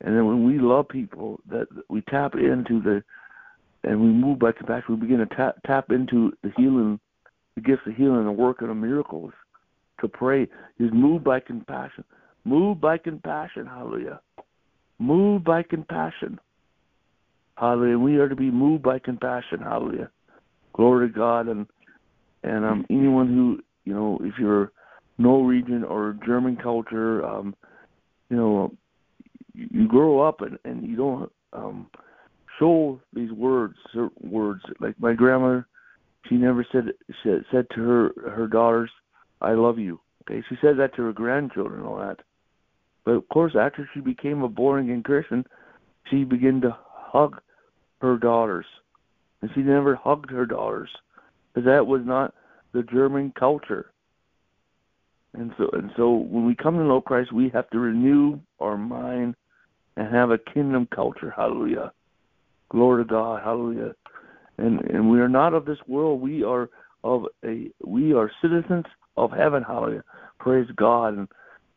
And 0.00 0.16
then 0.16 0.26
when 0.26 0.44
we 0.46 0.58
love 0.58 0.88
people, 0.88 1.40
that 1.50 1.66
we 1.88 2.00
tap 2.02 2.34
into 2.34 2.80
the, 2.80 3.04
and 3.84 4.00
we 4.00 4.08
move 4.08 4.38
by 4.38 4.52
compassion, 4.52 4.94
we 4.94 5.06
begin 5.06 5.18
to 5.18 5.34
tap, 5.34 5.56
tap 5.66 5.90
into 5.90 6.32
the 6.42 6.52
healing, 6.56 7.00
the 7.54 7.62
gifts 7.62 7.82
of 7.86 7.94
healing, 7.94 8.24
the 8.24 8.32
work 8.32 8.62
of 8.62 8.68
the 8.68 8.74
miracles. 8.74 9.32
To 10.00 10.08
pray, 10.08 10.44
is 10.78 10.90
moved 10.94 11.24
by 11.24 11.40
compassion. 11.40 12.04
Moved 12.44 12.80
by 12.80 12.96
compassion, 12.96 13.66
hallelujah. 13.66 14.20
Moved 14.98 15.44
by 15.44 15.62
compassion. 15.62 16.40
Hallelujah. 17.58 17.98
We 17.98 18.16
are 18.16 18.28
to 18.28 18.36
be 18.36 18.50
moved 18.50 18.82
by 18.82 18.98
compassion, 18.98 19.60
hallelujah. 19.60 20.10
Glory 20.72 21.08
to 21.08 21.14
God 21.14 21.48
and 21.48 21.66
and 22.42 22.64
um 22.64 22.86
anyone 22.88 23.28
who, 23.28 23.58
you 23.84 23.92
know, 23.92 24.18
if 24.22 24.34
you're 24.38 24.72
Norwegian 25.18 25.84
or 25.84 26.16
German 26.24 26.56
culture, 26.56 27.22
um, 27.26 27.54
you 28.30 28.36
know, 28.38 28.72
you 29.52 29.86
grow 29.86 30.20
up 30.26 30.40
and, 30.40 30.58
and 30.64 30.88
you 30.88 30.96
don't 30.96 31.30
um 31.52 31.88
show 32.60 33.00
these 33.12 33.32
words 33.32 33.74
certain 33.92 34.30
words. 34.30 34.62
Like 34.78 34.94
my 35.00 35.14
grandmother 35.14 35.66
she 36.28 36.36
never 36.36 36.64
said 36.70 36.92
said 37.22 37.44
said 37.50 37.66
to 37.74 37.80
her 37.80 38.30
her 38.30 38.46
daughters 38.46 38.90
i 39.40 39.52
love 39.52 39.78
you. 39.78 39.98
Okay 40.22 40.42
she 40.48 40.56
said 40.60 40.76
that 40.78 40.94
to 40.94 41.02
her 41.02 41.12
grandchildren 41.12 41.80
and 41.80 41.88
all 41.88 41.98
that. 41.98 42.18
But 43.04 43.12
of 43.12 43.28
course 43.30 43.54
after 43.58 43.88
she 43.92 44.00
became 44.00 44.42
a 44.42 44.48
born 44.48 44.84
again 44.84 45.02
christian 45.02 45.44
she 46.10 46.24
began 46.24 46.60
to 46.60 46.76
hug 46.92 47.40
her 48.00 48.16
daughters. 48.16 48.66
And 49.42 49.50
she 49.54 49.60
never 49.60 49.96
hugged 49.96 50.30
her 50.30 50.46
daughters 50.46 50.90
because 51.52 51.66
that 51.66 51.86
was 51.86 52.02
not 52.04 52.34
the 52.72 52.82
german 52.82 53.32
culture. 53.38 53.90
And 55.32 55.52
so 55.56 55.70
and 55.72 55.90
so 55.96 56.10
when 56.12 56.46
we 56.46 56.54
come 56.54 56.76
to 56.76 56.84
know 56.84 57.00
Christ, 57.00 57.32
we 57.32 57.48
have 57.50 57.70
to 57.70 57.78
renew 57.78 58.40
our 58.58 58.76
mind 58.76 59.36
and 59.96 60.12
have 60.12 60.30
a 60.30 60.38
kingdom 60.38 60.88
culture. 60.92 61.32
Hallelujah. 61.34 61.92
Glory 62.70 63.04
to 63.04 63.08
God. 63.08 63.42
Hallelujah. 63.42 63.94
And 64.58 64.80
and 64.82 65.10
we 65.10 65.20
are 65.20 65.28
not 65.28 65.54
of 65.54 65.64
this 65.64 65.78
world. 65.86 66.20
We 66.20 66.44
are 66.44 66.70
of 67.02 67.24
a 67.44 67.70
we 67.84 68.12
are 68.14 68.30
citizens 68.40 68.84
of 69.16 69.32
heaven. 69.32 69.62
Hallelujah. 69.62 70.04
Praise 70.38 70.68
God. 70.76 71.08
And 71.08 71.28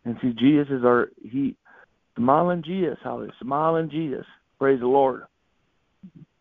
and 0.06 0.18
see 0.22 0.34
Jesus 0.34 0.68
is 0.72 0.84
our 0.84 1.10
he 1.22 1.56
smiling 2.16 2.64
Jesus. 2.64 2.98
Hallelujah. 3.04 3.34
Smiling 3.42 3.90
Jesus. 3.90 4.26
Praise 4.60 4.80
the 4.80 4.88
Lord. 4.88 5.24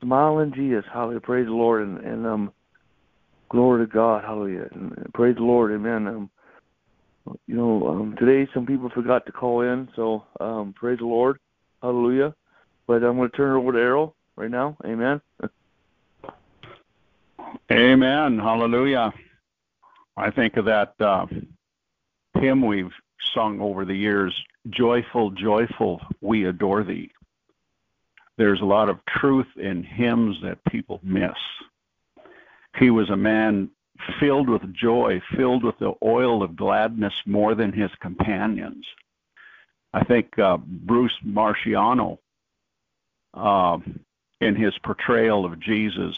Smiling 0.02 0.52
Jesus. 0.54 0.84
Hallelujah. 0.92 1.20
Praise 1.20 1.46
the 1.46 1.52
Lord. 1.52 1.88
And 1.88 1.98
and 1.98 2.26
um 2.26 2.52
glory 3.48 3.86
to 3.86 3.92
God. 3.92 4.24
Hallelujah. 4.24 4.68
And, 4.72 4.92
praise 5.14 5.36
the 5.36 5.42
Lord. 5.42 5.72
Amen. 5.72 6.06
Um 6.06 6.30
you 7.46 7.56
know, 7.56 7.86
um, 7.86 8.16
today 8.18 8.50
some 8.52 8.66
people 8.66 8.90
forgot 8.90 9.24
to 9.26 9.32
call 9.32 9.60
in, 9.60 9.88
so 9.94 10.24
um, 10.40 10.74
praise 10.76 10.98
the 10.98 11.04
Lord. 11.04 11.38
Hallelujah. 11.80 12.34
But 12.88 13.04
I'm 13.04 13.16
going 13.16 13.30
to 13.30 13.36
turn 13.36 13.54
it 13.54 13.60
over 13.60 13.70
to 13.70 13.78
Erryl 13.78 14.12
right 14.36 14.50
now. 14.50 14.76
Amen. 14.84 15.20
Amen. 17.70 18.38
Hallelujah. 18.38 19.12
I 20.16 20.30
think 20.30 20.56
of 20.56 20.66
that 20.66 20.94
uh, 21.00 21.26
hymn 22.34 22.64
we've 22.66 22.92
sung 23.34 23.60
over 23.60 23.84
the 23.84 23.94
years 23.94 24.34
Joyful, 24.70 25.32
joyful, 25.32 26.00
we 26.20 26.46
adore 26.46 26.84
thee. 26.84 27.10
There's 28.38 28.60
a 28.60 28.64
lot 28.64 28.88
of 28.88 29.04
truth 29.08 29.48
in 29.56 29.82
hymns 29.82 30.36
that 30.44 30.64
people 30.70 31.00
miss. 31.02 31.36
He 32.78 32.90
was 32.90 33.10
a 33.10 33.16
man 33.16 33.70
filled 34.20 34.48
with 34.48 34.72
joy, 34.72 35.20
filled 35.36 35.64
with 35.64 35.78
the 35.78 35.94
oil 36.02 36.42
of 36.42 36.56
gladness 36.56 37.12
more 37.26 37.54
than 37.54 37.72
his 37.72 37.90
companions. 38.00 38.86
I 39.92 40.04
think 40.04 40.38
uh, 40.38 40.58
Bruce 40.58 41.16
Marchiano, 41.26 42.18
uh, 43.34 43.78
in 44.42 44.56
his 44.56 44.76
portrayal 44.84 45.44
of 45.44 45.60
Jesus, 45.60 46.16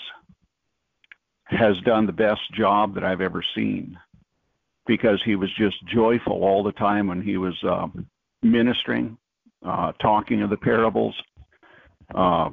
has 1.46 1.78
done 1.84 2.06
the 2.06 2.12
best 2.12 2.40
job 2.52 2.94
that 2.94 3.04
I've 3.04 3.20
ever 3.20 3.44
seen 3.54 3.98
because 4.86 5.22
he 5.24 5.36
was 5.36 5.50
just 5.56 5.76
joyful 5.86 6.42
all 6.42 6.62
the 6.62 6.72
time 6.72 7.06
when 7.06 7.22
he 7.22 7.36
was 7.36 7.54
uh, 7.62 7.86
ministering, 8.42 9.16
uh, 9.64 9.92
talking 10.00 10.42
of 10.42 10.50
the 10.50 10.56
parables. 10.56 11.14
Uh, 12.14 12.50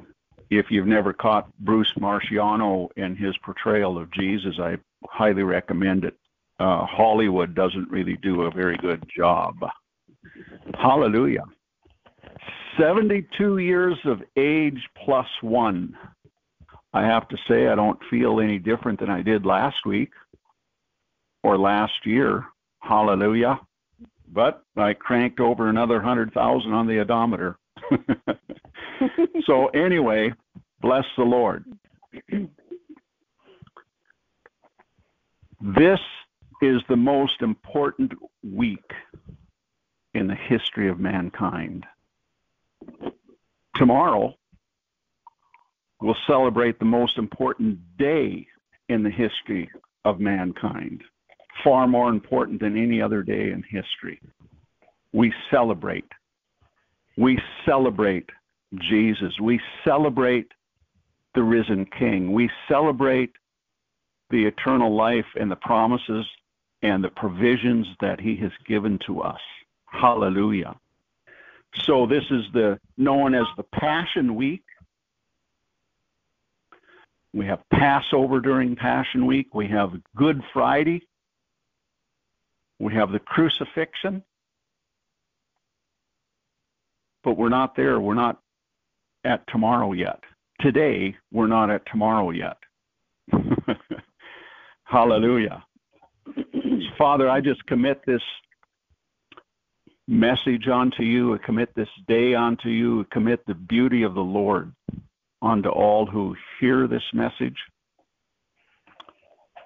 if 0.50 0.66
you've 0.70 0.86
never 0.86 1.12
caught 1.12 1.50
Bruce 1.58 1.92
Marchiano 1.98 2.88
in 2.96 3.16
his 3.16 3.36
portrayal 3.38 3.98
of 3.98 4.12
Jesus, 4.12 4.56
I 4.58 4.76
highly 5.08 5.42
recommend 5.42 6.04
it. 6.04 6.14
Uh, 6.60 6.84
Hollywood 6.84 7.54
doesn't 7.54 7.90
really 7.90 8.16
do 8.22 8.42
a 8.42 8.50
very 8.50 8.76
good 8.76 9.04
job. 9.14 9.56
Hallelujah. 10.74 11.44
72 12.78 13.58
years 13.58 13.98
of 14.04 14.22
age 14.36 14.80
plus 15.04 15.26
one. 15.40 15.96
I 16.92 17.02
have 17.02 17.28
to 17.28 17.36
say, 17.48 17.68
I 17.68 17.74
don't 17.74 17.98
feel 18.10 18.40
any 18.40 18.58
different 18.58 19.00
than 19.00 19.10
I 19.10 19.22
did 19.22 19.46
last 19.46 19.86
week 19.86 20.10
or 21.42 21.58
last 21.58 22.04
year. 22.04 22.44
Hallelujah. 22.80 23.60
But 24.32 24.62
I 24.76 24.94
cranked 24.94 25.40
over 25.40 25.68
another 25.68 25.96
100,000 25.96 26.72
on 26.72 26.86
the 26.86 27.00
odometer. 27.00 27.58
so, 29.46 29.66
anyway, 29.68 30.32
bless 30.80 31.04
the 31.16 31.24
Lord. 31.24 31.64
This 35.60 36.00
is 36.60 36.80
the 36.88 36.96
most 36.96 37.40
important 37.40 38.12
week 38.42 38.90
in 40.14 40.26
the 40.26 40.34
history 40.34 40.88
of 40.88 40.98
mankind. 40.98 41.86
Tomorrow, 43.76 44.34
we'll 46.00 46.16
celebrate 46.26 46.78
the 46.78 46.84
most 46.84 47.18
important 47.18 47.78
day 47.98 48.46
in 48.88 49.02
the 49.02 49.10
history 49.10 49.70
of 50.04 50.20
mankind, 50.20 51.02
far 51.64 51.86
more 51.86 52.08
important 52.08 52.60
than 52.60 52.76
any 52.76 53.00
other 53.00 53.22
day 53.22 53.50
in 53.50 53.62
history. 53.68 54.20
We 55.12 55.32
celebrate. 55.50 56.10
We 57.16 57.38
celebrate 57.66 58.28
Jesus. 58.90 59.32
We 59.40 59.60
celebrate 59.84 60.48
the 61.34 61.42
risen 61.42 61.86
King. 61.98 62.32
We 62.32 62.50
celebrate 62.68 63.32
the 64.30 64.44
eternal 64.44 64.94
life 64.94 65.26
and 65.38 65.50
the 65.50 65.56
promises 65.56 66.26
and 66.82 67.02
the 67.02 67.10
provisions 67.10 67.86
that 68.00 68.20
he 68.20 68.36
has 68.36 68.50
given 68.66 68.98
to 69.06 69.20
us. 69.20 69.40
Hallelujah. 69.86 70.74
So 71.74 72.06
this 72.06 72.24
is 72.30 72.44
the 72.52 72.78
known 72.96 73.34
as 73.34 73.46
the 73.56 73.62
Passion 73.62 74.34
Week. 74.34 74.62
We 77.32 77.46
have 77.46 77.60
Passover 77.72 78.40
during 78.40 78.76
Passion 78.76 79.24
Week. 79.26 79.54
We 79.54 79.68
have 79.68 79.92
Good 80.16 80.42
Friday. 80.52 81.02
We 82.78 82.94
have 82.94 83.10
the 83.10 83.20
crucifixion. 83.20 84.22
But 87.24 87.38
we're 87.38 87.48
not 87.48 87.74
there. 87.74 88.00
We're 88.00 88.14
not 88.14 88.40
at 89.24 89.46
tomorrow 89.46 89.92
yet. 89.92 90.20
Today, 90.60 91.16
we're 91.32 91.46
not 91.46 91.70
at 91.70 91.86
tomorrow 91.86 92.30
yet. 92.30 92.58
Hallelujah. 94.84 95.64
Father, 96.98 97.30
I 97.30 97.40
just 97.40 97.64
commit 97.66 98.02
this 98.06 98.22
message 100.08 100.68
unto 100.68 101.02
you, 101.02 101.38
commit 101.44 101.74
this 101.74 101.88
day 102.06 102.34
unto 102.34 102.68
you, 102.68 103.04
commit 103.10 103.44
the 103.46 103.54
beauty 103.54 104.02
of 104.02 104.14
the 104.14 104.20
Lord 104.20 104.72
unto 105.40 105.68
all 105.68 106.06
who 106.06 106.36
hear 106.60 106.86
this 106.86 107.02
message. 107.12 107.56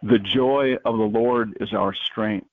The 0.03 0.19
joy 0.19 0.77
of 0.85 0.97
the 0.97 1.05
Lord 1.05 1.57
is 1.61 1.73
our 1.73 1.95
strength. 1.95 2.49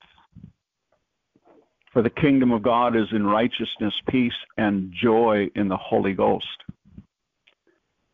For 1.92 2.02
the 2.02 2.10
kingdom 2.10 2.52
of 2.52 2.64
God 2.64 2.96
is 2.96 3.08
in 3.12 3.26
righteousness, 3.26 3.94
peace, 4.10 4.34
and 4.58 4.92
joy 4.92 5.50
in 5.56 5.68
the 5.68 5.78
Holy 5.78 6.14
Ghost. 6.14 6.48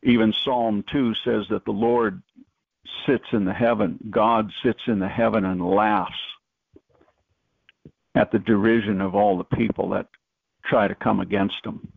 Even 0.04 0.34
Psalm 0.44 0.84
2 0.92 1.14
says 1.24 1.46
that 1.50 1.64
the 1.66 1.72
Lord 1.72 2.22
sits 3.06 3.26
in 3.32 3.46
the 3.46 3.54
heaven, 3.54 3.98
God 4.10 4.52
sits 4.64 4.82
in 4.88 5.00
the 5.00 5.08
heaven 5.08 5.46
and 5.46 5.62
laughs 5.62 6.12
at 8.16 8.32
the 8.32 8.40
derision 8.40 9.02
of 9.02 9.16
all 9.16 9.38
the 9.38 9.56
people 9.56 9.90
that 9.90 10.08
try 10.66 10.88
to 10.88 10.96
come 10.96 11.20
against 11.20 11.66
him. 11.66 11.92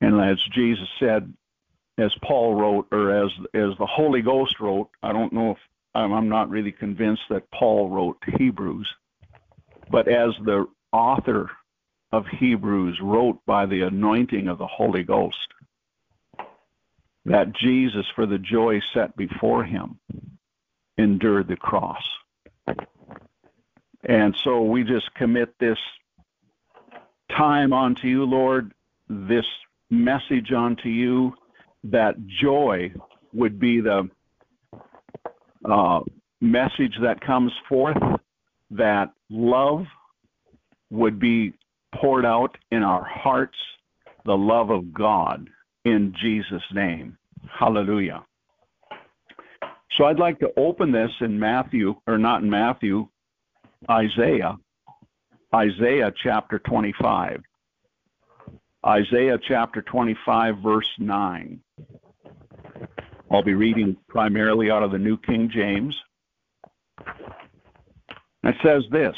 And 0.00 0.20
as 0.20 0.38
Jesus 0.52 0.88
said, 1.00 1.32
as 1.98 2.14
Paul 2.22 2.54
wrote, 2.54 2.86
or 2.92 3.24
as 3.24 3.30
as 3.54 3.76
the 3.78 3.86
Holy 3.86 4.22
Ghost 4.22 4.60
wrote, 4.60 4.88
I 5.02 5.12
don't 5.12 5.32
know 5.32 5.52
if 5.52 5.58
I'm, 5.94 6.12
I'm 6.12 6.28
not 6.28 6.50
really 6.50 6.72
convinced 6.72 7.22
that 7.30 7.50
Paul 7.50 7.90
wrote 7.90 8.18
Hebrews, 8.38 8.88
but 9.90 10.06
as 10.06 10.30
the 10.44 10.66
author 10.92 11.50
of 12.12 12.26
Hebrews 12.26 13.00
wrote 13.02 13.44
by 13.46 13.66
the 13.66 13.82
anointing 13.82 14.48
of 14.48 14.58
the 14.58 14.66
Holy 14.66 15.02
Ghost, 15.02 15.48
that 17.24 17.52
Jesus, 17.54 18.06
for 18.14 18.26
the 18.26 18.38
joy 18.38 18.80
set 18.94 19.16
before 19.16 19.64
him, 19.64 19.98
endured 20.96 21.48
the 21.48 21.56
cross. 21.56 22.02
And 24.04 24.36
so 24.44 24.62
we 24.62 24.84
just 24.84 25.12
commit 25.14 25.54
this 25.58 25.78
time 27.36 27.72
unto 27.72 28.06
you, 28.06 28.24
Lord, 28.24 28.72
this 29.08 29.44
message 29.90 30.52
unto 30.52 30.88
you, 30.88 31.34
that 31.84 32.14
joy 32.26 32.92
would 33.32 33.58
be 33.58 33.80
the 33.80 34.08
uh, 35.64 36.00
message 36.40 36.94
that 37.02 37.20
comes 37.20 37.52
forth, 37.68 37.96
that 38.70 39.12
love 39.30 39.86
would 40.90 41.18
be 41.18 41.52
poured 41.94 42.24
out 42.24 42.56
in 42.70 42.82
our 42.82 43.04
hearts, 43.04 43.56
the 44.24 44.36
love 44.36 44.70
of 44.70 44.92
God 44.92 45.48
in 45.84 46.14
Jesus' 46.20 46.62
name. 46.72 47.16
Hallelujah. 47.50 48.24
So 49.96 50.04
I'd 50.04 50.18
like 50.18 50.38
to 50.40 50.52
open 50.56 50.92
this 50.92 51.10
in 51.20 51.38
Matthew, 51.38 51.94
or 52.06 52.18
not 52.18 52.42
in 52.42 52.50
Matthew, 52.50 53.08
Isaiah, 53.90 54.56
Isaiah 55.54 56.12
chapter 56.22 56.58
25. 56.58 57.42
Isaiah 58.86 59.38
chapter 59.46 59.82
25, 59.82 60.58
verse 60.58 60.88
9. 60.98 61.60
I'll 63.30 63.42
be 63.42 63.54
reading 63.54 63.96
primarily 64.08 64.70
out 64.70 64.82
of 64.82 64.90
the 64.90 64.98
New 64.98 65.18
King 65.18 65.50
James. 65.52 65.94
It 68.42 68.54
says 68.62 68.84
this 68.90 69.16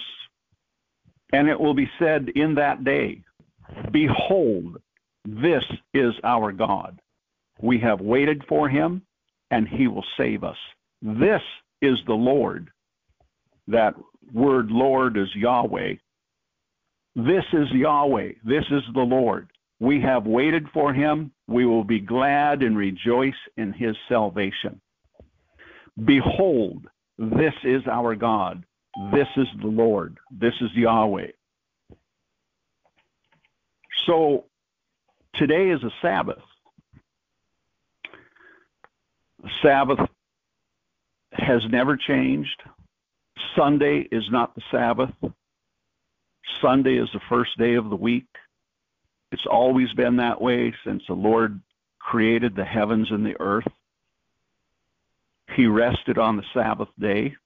And 1.33 1.49
it 1.49 1.59
will 1.59 1.75
be 1.75 1.91
said 1.99 2.31
in 2.35 2.55
that 2.57 2.85
day, 2.85 3.23
Behold, 3.93 4.81
this 5.25 5.65
is 5.95 6.15
our 6.25 6.53
God. 6.53 7.01
We 7.61 7.79
have 7.81 8.01
waited 8.01 8.45
for 8.49 8.69
him, 8.69 9.03
and 9.51 9.69
he 9.69 9.87
will 9.87 10.05
save 10.17 10.45
us. 10.45 10.57
This 11.03 11.43
is 11.83 11.99
the 12.07 12.15
Lord. 12.15 12.71
That 13.71 13.95
word 14.33 14.71
Lord 14.71 15.17
is 15.17 15.29
Yahweh. 15.35 15.95
This 17.15 17.45
is 17.53 17.71
Yahweh. 17.73 18.33
This 18.45 18.65
is 18.71 18.83
the 18.95 19.01
Lord. 19.01 19.51
We 19.79 20.01
have 20.01 20.27
waited 20.27 20.67
for 20.75 20.93
him. 20.93 21.33
We 21.47 21.67
will 21.67 21.85
be 21.85 22.01
glad 22.01 22.63
and 22.63 22.77
rejoice 22.77 23.33
in 23.57 23.73
his 23.73 23.97
salvation. 24.09 24.81
Behold, 26.05 26.87
this 27.19 27.55
is 27.65 27.83
our 27.87 28.15
God. 28.15 28.65
This 29.13 29.29
is 29.37 29.47
the 29.61 29.69
Lord. 29.69 30.19
This 30.31 30.55
is 30.61 30.71
Yahweh. 30.75 31.31
So 34.07 34.47
today 35.35 35.71
is 35.71 35.83
a 35.85 35.91
Sabbath. 36.03 36.43
Sabbath 39.63 40.01
has 41.33 41.63
never 41.71 41.97
changed. 41.97 42.63
Sunday 43.57 44.07
is 44.11 44.25
not 44.31 44.55
the 44.55 44.63
Sabbath. 44.71 45.11
Sunday 46.63 46.97
is 46.97 47.09
the 47.13 47.21
first 47.29 47.57
day 47.59 47.75
of 47.75 47.91
the 47.91 47.97
week. 47.97 48.27
It's 49.33 49.47
always 49.51 49.93
been 49.93 50.17
that 50.17 50.41
way 50.41 50.75
since 50.85 51.03
the 51.07 51.15
Lord 51.15 51.61
created 51.99 52.57
the 52.57 52.65
heavens 52.65 53.09
and 53.11 53.25
the 53.25 53.41
earth. 53.41 53.69
He 55.57 55.67
rested 55.67 56.19
on 56.19 56.37
the 56.37 56.45
Sabbath 56.55 56.89
day, 56.99 57.37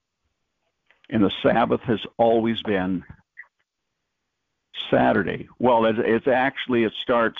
and 1.10 1.22
the 1.22 1.32
Sabbath 1.42 1.80
has 1.82 2.00
always 2.16 2.62
been 2.62 3.04
Saturday. 4.90 5.48
Well, 5.58 5.86
it's 5.86 6.28
actually, 6.28 6.84
it 6.84 6.92
starts 7.02 7.38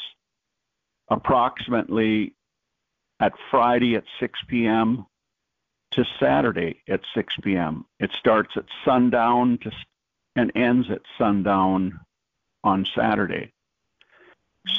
approximately 1.09 2.35
at 3.21 3.33
Friday 3.51 3.97
at 3.97 4.05
6 4.21 4.39
p.m. 4.49 5.07
to 5.95 6.05
Saturday 6.21 6.81
at 6.89 7.01
6 7.15 7.35
p.m. 7.43 7.85
It 8.01 8.11
starts 8.19 8.57
at 8.57 8.65
sundown 8.85 9.59
to, 9.63 9.71
and 10.37 10.53
ends 10.55 10.91
at 10.91 11.03
sundown 11.19 12.01
on 12.63 12.87
Saturday. 12.95 13.53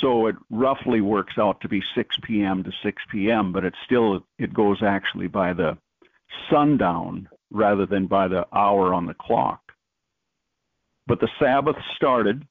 So 0.01 0.27
it 0.27 0.35
roughly 0.49 1.01
works 1.01 1.37
out 1.37 1.61
to 1.61 1.69
be 1.69 1.81
6 1.93 2.17
p.m. 2.23 2.63
to 2.63 2.71
6 2.83 3.03
p.m., 3.11 3.51
but 3.51 3.63
it 3.63 3.75
still 3.85 4.25
it 4.39 4.53
goes 4.53 4.81
actually 4.81 5.27
by 5.27 5.53
the 5.53 5.77
sundown 6.49 7.29
rather 7.51 7.85
than 7.85 8.07
by 8.07 8.27
the 8.27 8.47
hour 8.53 8.93
on 8.93 9.05
the 9.05 9.13
clock. 9.13 9.61
But 11.07 11.19
the 11.19 11.29
Sabbath 11.39 11.77
started 11.95 12.47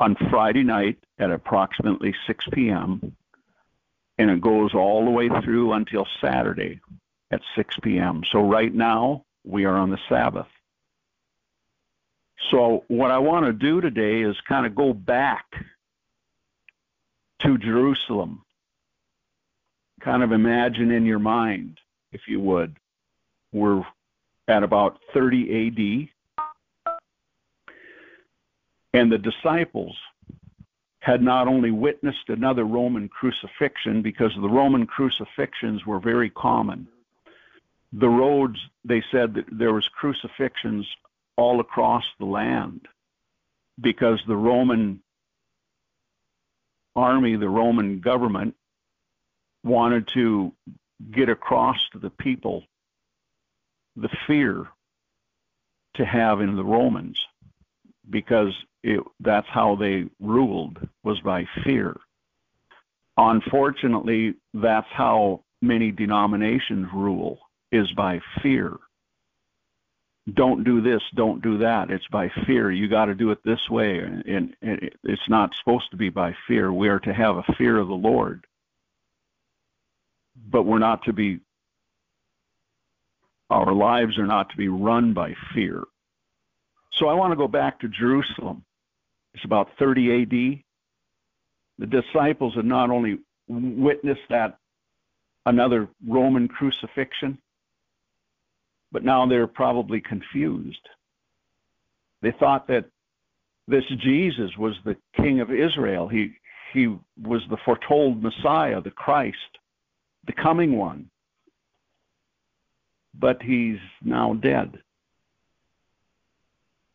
on 0.00 0.16
Friday 0.30 0.64
night 0.64 0.98
at 1.18 1.30
approximately 1.30 2.12
6 2.26 2.46
p.m 2.52 3.16
and 4.18 4.30
it 4.30 4.40
goes 4.40 4.74
all 4.74 5.04
the 5.04 5.10
way 5.10 5.28
through 5.42 5.72
until 5.72 6.06
Saturday 6.20 6.80
at 7.30 7.40
6 7.56 7.76
p.m. 7.82 8.22
So 8.30 8.40
right 8.40 8.72
now 8.72 9.24
we 9.44 9.64
are 9.64 9.76
on 9.76 9.90
the 9.90 9.98
Sabbath. 10.08 10.46
So 12.50 12.84
what 12.88 13.10
I 13.10 13.18
want 13.18 13.46
to 13.46 13.52
do 13.52 13.80
today 13.80 14.22
is 14.22 14.36
kind 14.48 14.66
of 14.66 14.74
go 14.74 14.92
back 14.92 15.44
to 17.40 17.58
Jerusalem. 17.58 18.42
Kind 20.00 20.22
of 20.22 20.32
imagine 20.32 20.90
in 20.90 21.06
your 21.06 21.18
mind, 21.18 21.78
if 22.12 22.22
you 22.28 22.40
would, 22.40 22.76
we're 23.52 23.84
at 24.48 24.62
about 24.62 24.98
30 25.12 26.08
AD. 26.86 26.94
And 28.92 29.10
the 29.10 29.18
disciples 29.18 29.96
had 31.04 31.20
not 31.20 31.46
only 31.46 31.70
witnessed 31.70 32.28
another 32.28 32.64
Roman 32.64 33.10
crucifixion, 33.10 34.00
because 34.00 34.32
the 34.40 34.48
Roman 34.48 34.86
crucifixions 34.86 35.84
were 35.84 36.00
very 36.00 36.30
common. 36.30 36.88
The 37.92 38.08
roads, 38.08 38.58
they 38.86 39.04
said 39.12 39.34
that 39.34 39.44
there 39.52 39.74
was 39.74 39.86
crucifixions 39.88 40.86
all 41.36 41.60
across 41.60 42.04
the 42.18 42.24
land 42.24 42.88
because 43.78 44.18
the 44.26 44.36
Roman 44.36 45.02
army, 46.96 47.36
the 47.36 47.50
Roman 47.50 48.00
government, 48.00 48.54
wanted 49.62 50.08
to 50.14 50.54
get 51.10 51.28
across 51.28 51.76
to 51.92 51.98
the 51.98 52.08
people 52.08 52.64
the 53.94 54.08
fear 54.26 54.68
to 55.96 56.06
have 56.06 56.40
in 56.40 56.56
the 56.56 56.64
Romans 56.64 57.18
because 58.08 58.54
it, 58.84 59.00
that's 59.18 59.48
how 59.48 59.76
they 59.76 60.04
ruled 60.20 60.78
was 61.02 61.18
by 61.20 61.46
fear. 61.64 61.96
Unfortunately, 63.16 64.34
that's 64.52 64.90
how 64.92 65.42
many 65.62 65.90
denominations 65.90 66.86
rule 66.92 67.38
is 67.72 67.90
by 67.92 68.20
fear. 68.42 68.76
Don't 70.32 70.64
do 70.64 70.82
this, 70.82 71.02
don't 71.14 71.42
do 71.42 71.58
that. 71.58 71.90
It's 71.90 72.06
by 72.08 72.30
fear. 72.46 72.70
You 72.70 72.88
got 72.88 73.06
to 73.06 73.14
do 73.14 73.30
it 73.30 73.38
this 73.44 73.70
way, 73.70 74.00
and, 74.00 74.54
and 74.60 74.90
it's 75.02 75.28
not 75.28 75.54
supposed 75.54 75.90
to 75.90 75.96
be 75.96 76.10
by 76.10 76.34
fear. 76.46 76.72
We 76.72 76.88
are 76.88 77.00
to 77.00 77.12
have 77.12 77.36
a 77.36 77.54
fear 77.56 77.78
of 77.78 77.88
the 77.88 77.94
Lord, 77.94 78.46
but 80.50 80.64
we're 80.64 80.78
not 80.78 81.04
to 81.04 81.12
be. 81.12 81.40
Our 83.50 83.72
lives 83.72 84.18
are 84.18 84.26
not 84.26 84.50
to 84.50 84.56
be 84.56 84.68
run 84.68 85.12
by 85.14 85.34
fear. 85.54 85.84
So 86.92 87.08
I 87.08 87.14
want 87.14 87.32
to 87.32 87.36
go 87.36 87.48
back 87.48 87.80
to 87.80 87.88
Jerusalem. 87.88 88.64
It's 89.34 89.44
about 89.44 89.68
30 89.78 90.22
AD. 90.22 90.62
The 91.78 91.86
disciples 91.86 92.54
had 92.54 92.64
not 92.64 92.90
only 92.90 93.18
witnessed 93.48 94.28
that 94.30 94.58
another 95.44 95.88
Roman 96.06 96.48
crucifixion, 96.48 97.38
but 98.92 99.04
now 99.04 99.26
they're 99.26 99.48
probably 99.48 100.00
confused. 100.00 100.88
They 102.22 102.32
thought 102.38 102.68
that 102.68 102.86
this 103.66 103.84
Jesus 103.98 104.56
was 104.56 104.74
the 104.84 104.96
king 105.16 105.40
of 105.40 105.50
Israel. 105.50 106.08
He 106.08 106.34
he 106.72 106.96
was 107.22 107.42
the 107.50 107.56
foretold 107.64 108.22
Messiah, 108.22 108.80
the 108.80 108.90
Christ, 108.90 109.36
the 110.26 110.32
coming 110.32 110.76
one. 110.76 111.10
But 113.18 113.40
he's 113.42 113.78
now 114.02 114.34
dead 114.34 114.78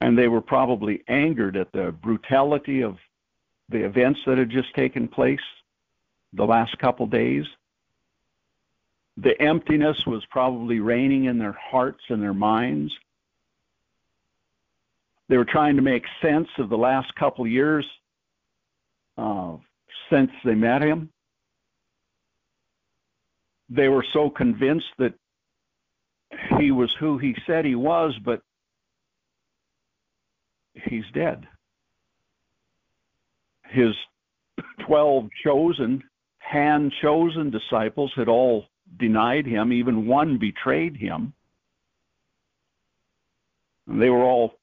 and 0.02 0.18
they 0.18 0.28
were 0.28 0.42
probably 0.42 1.04
angered 1.08 1.58
at 1.58 1.72
the 1.72 1.92
brutality 1.92 2.82
of 2.82 2.98
the 3.70 3.86
events 3.86 4.20
that 4.26 4.38
had 4.38 4.50
just 4.50 4.74
taken 4.74 5.08
place 5.08 5.40
the 6.34 6.46
last 6.46 6.78
couple 6.80 7.06
days. 7.06 7.46
The 9.18 9.40
emptiness 9.42 10.06
was 10.06 10.26
probably 10.30 10.80
reigning 10.80 11.26
in 11.26 11.38
their 11.38 11.58
hearts 11.60 12.04
and 12.10 12.22
their 12.22 12.34
minds. 12.34 12.94
They 15.28 15.38
were 15.38 15.46
trying 15.46 15.76
to 15.76 15.82
make 15.82 16.06
sense 16.22 16.48
of 16.58 16.70
the 16.70 16.78
last 16.78 17.14
couple 17.16 17.46
years 17.46 17.86
uh, 19.18 19.58
since 20.10 20.32
they 20.46 20.56
met 20.56 20.82
him. 20.82 21.10
They 23.70 23.90
were 23.90 24.06
so 24.14 24.30
convinced 24.30 24.88
that 24.98 25.14
he 26.58 26.72
was 26.72 26.92
who 27.00 27.18
he 27.18 27.36
said 27.46 27.66
he 27.66 27.76
was, 27.76 28.18
but 28.24 28.42
he's 30.74 31.04
dead. 31.14 31.48
His 33.70 33.94
12 34.88 35.30
chosen, 35.44 36.04
hand 36.40 36.92
chosen 37.02 37.52
disciples 37.52 38.12
had 38.16 38.28
all 38.28 38.66
denied 39.00 39.46
him, 39.46 39.72
even 39.72 40.08
one 40.08 40.38
betrayed 40.38 40.96
him. 40.96 41.34
They 43.88 44.10
were 44.10 44.24
all 44.24 44.54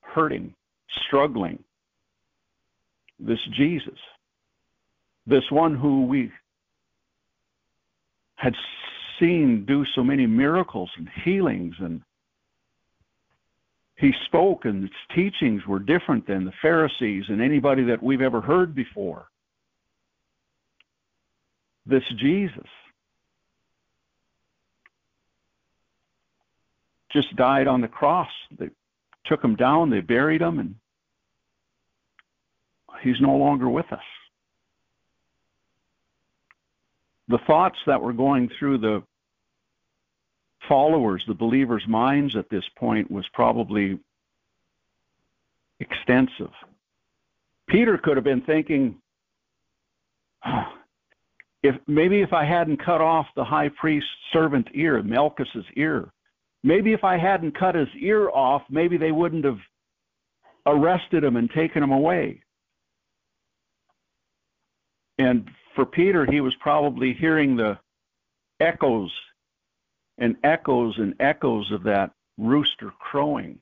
hurting, 0.00 0.54
struggling. 1.06 1.62
This 3.18 3.38
Jesus, 3.56 3.98
this 5.26 5.44
one 5.50 5.76
who 5.76 6.06
we 6.06 6.30
had 8.36 8.54
seen 9.18 9.64
do 9.66 9.84
so 9.94 10.02
many 10.02 10.26
miracles 10.26 10.90
and 10.96 11.08
healings 11.24 11.74
and 11.78 12.02
he 13.96 14.12
spoke 14.26 14.64
and 14.64 14.82
his 14.82 14.90
teachings 15.14 15.66
were 15.66 15.78
different 15.78 16.26
than 16.26 16.44
the 16.44 16.52
Pharisees 16.60 17.24
and 17.28 17.40
anybody 17.40 17.84
that 17.84 18.02
we've 18.02 18.20
ever 18.20 18.40
heard 18.40 18.74
before. 18.74 19.28
This 21.86 22.02
Jesus 22.18 22.66
just 27.12 27.34
died 27.36 27.68
on 27.68 27.80
the 27.80 27.88
cross. 27.88 28.30
They 28.58 28.70
took 29.26 29.42
him 29.42 29.54
down, 29.54 29.90
they 29.90 30.00
buried 30.00 30.42
him, 30.42 30.58
and 30.58 30.74
he's 33.02 33.20
no 33.20 33.36
longer 33.36 33.68
with 33.68 33.90
us. 33.92 34.02
The 37.28 37.38
thoughts 37.46 37.78
that 37.86 38.02
were 38.02 38.12
going 38.12 38.50
through 38.58 38.78
the 38.78 39.02
followers, 40.68 41.24
the 41.26 41.34
believers' 41.34 41.86
minds 41.88 42.36
at 42.36 42.48
this 42.50 42.64
point 42.76 43.10
was 43.10 43.26
probably 43.32 43.98
extensive. 45.80 46.52
Peter 47.68 47.98
could 47.98 48.16
have 48.16 48.24
been 48.24 48.42
thinking, 48.42 48.96
ah, 50.44 50.72
if 51.62 51.74
maybe 51.86 52.20
if 52.20 52.32
I 52.32 52.44
hadn't 52.44 52.84
cut 52.84 53.00
off 53.00 53.26
the 53.36 53.44
high 53.44 53.70
priest's 53.70 54.10
servant 54.32 54.68
ear, 54.74 55.02
Malchus's 55.02 55.64
ear, 55.76 56.12
maybe 56.62 56.92
if 56.92 57.04
I 57.04 57.16
hadn't 57.16 57.58
cut 57.58 57.74
his 57.74 57.88
ear 57.98 58.28
off, 58.30 58.62
maybe 58.68 58.96
they 58.96 59.12
wouldn't 59.12 59.44
have 59.44 59.58
arrested 60.66 61.24
him 61.24 61.36
and 61.36 61.50
taken 61.50 61.82
him 61.82 61.92
away. 61.92 62.42
And 65.18 65.48
for 65.74 65.86
Peter, 65.86 66.26
he 66.30 66.40
was 66.40 66.54
probably 66.60 67.14
hearing 67.14 67.56
the 67.56 67.78
echoes 68.60 69.12
and 70.18 70.36
echoes 70.44 70.98
and 70.98 71.14
echoes 71.20 71.70
of 71.72 71.82
that 71.84 72.12
rooster 72.38 72.92
crowing. 72.98 73.58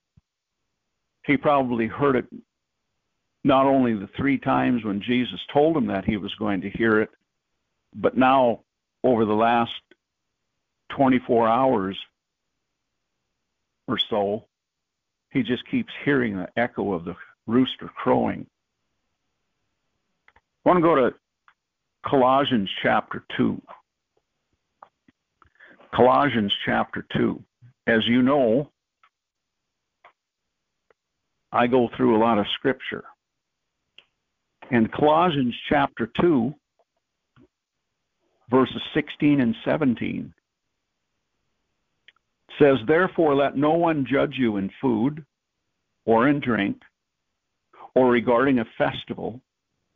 He 1.25 1.37
probably 1.37 1.87
heard 1.87 2.17
it 2.17 2.27
not 3.45 3.67
only 3.67 3.95
the 3.95 4.09
three 4.17 4.39
times 4.39 4.85
when 4.85 5.01
Jesus 5.01 5.41
told 5.53 5.77
him 5.77 5.87
that 5.87 6.05
he 6.05 6.17
was 6.17 6.35
going 6.37 6.61
to 6.61 6.71
hear 6.71 7.01
it, 7.01 7.11
but 7.95 8.17
now 8.17 8.61
over 9.05 9.25
the 9.25 9.35
last 9.35 9.73
24 10.91 11.49
hours 11.49 11.99
or 13.89 13.99
so, 13.99 14.45
he 15.31 15.43
just 15.43 15.67
keeps 15.69 15.93
hearing 16.05 16.37
the 16.37 16.49
echo 16.57 16.93
of 16.93 17.05
the 17.05 17.17
rooster 17.47 17.89
crowing. 17.89 18.47
I 20.65 20.69
want 20.69 20.77
to 20.77 20.83
go 20.83 20.95
to 20.95 21.15
Colossians 22.07 22.71
chapter 22.83 23.25
2. 23.37 23.61
Colossians 25.95 26.53
chapter 26.65 27.05
2. 27.15 27.43
As 27.87 28.01
you 28.07 28.23
know, 28.23 28.71
I 31.53 31.67
go 31.67 31.89
through 31.97 32.17
a 32.17 32.23
lot 32.23 32.39
of 32.39 32.47
scripture. 32.55 33.05
In 34.71 34.89
Colossians 34.89 35.55
chapter 35.69 36.11
2, 36.21 36.55
verses 38.51 38.81
16 38.95 39.41
and 39.41 39.55
17, 39.65 40.33
says, 42.59 42.77
Therefore 42.87 43.35
let 43.35 43.57
no 43.57 43.73
one 43.73 44.07
judge 44.11 44.35
you 44.39 44.57
in 44.57 44.71
food 44.81 45.25
or 46.07 46.29
in 46.29 46.41
drink 46.41 46.81
or 47.95 48.11
regarding 48.11 48.61
a 48.61 48.65
festival 48.79 49.41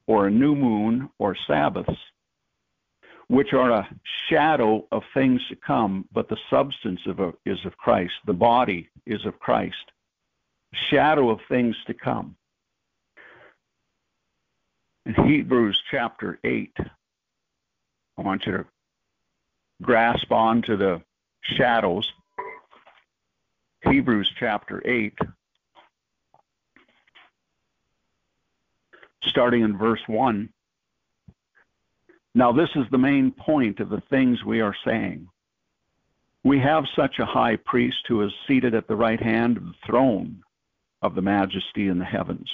or 0.07 0.27
a 0.27 0.31
new 0.31 0.55
moon 0.55 1.09
or 1.19 1.35
Sabbaths 1.47 1.89
which 3.29 3.53
are 3.53 3.71
a 3.71 3.89
shadow 4.29 4.87
of 4.93 5.03
things 5.13 5.41
to 5.49 5.57
come, 5.57 6.07
but 6.13 6.29
the 6.29 6.37
substance 6.49 7.01
of 7.07 7.19
a, 7.19 7.33
is 7.45 7.65
of 7.65 7.77
Christ. 7.77 8.15
The 8.27 8.33
body 8.33 8.89
is 9.05 9.25
of 9.27 9.39
Christ. 9.41 9.93
Shadow 10.91 11.31
of 11.31 11.41
things 11.49 11.77
to 11.87 11.95
come. 11.95 12.37
In 15.07 15.15
Hebrews 15.15 15.81
chapter 15.91 16.39
8, 16.45 16.73
I 18.19 18.23
want 18.23 18.47
you 18.47 18.53
to 18.53 18.65
grasp 19.83 20.31
onto 20.31 20.77
the 20.77 21.03
shadows. 21.43 22.11
Hebrews 23.83 24.33
chapter 24.39 24.83
8, 24.85 25.17
starting 29.25 29.63
in 29.63 29.77
verse 29.77 30.03
1. 30.07 30.49
Now, 32.37 32.53
this 32.53 32.69
is 32.77 32.85
the 32.91 32.99
main 32.99 33.31
point 33.31 33.81
of 33.81 33.89
the 33.89 34.03
things 34.11 34.45
we 34.45 34.61
are 34.61 34.77
saying. 34.85 35.27
We 36.45 36.59
have 36.59 36.85
such 36.95 37.19
a 37.19 37.25
high 37.25 37.57
priest 37.57 38.05
who 38.09 38.21
is 38.21 38.33
seated 38.47 38.75
at 38.75 38.87
the 38.87 38.95
right 38.95 39.19
hand 39.19 39.57
of 39.57 39.65
the 39.65 39.75
throne 39.87 40.43
of 41.01 41.15
the 41.15 41.23
majesty 41.23 41.89
in 41.89 41.99
the 41.99 42.05
heavens, 42.05 42.51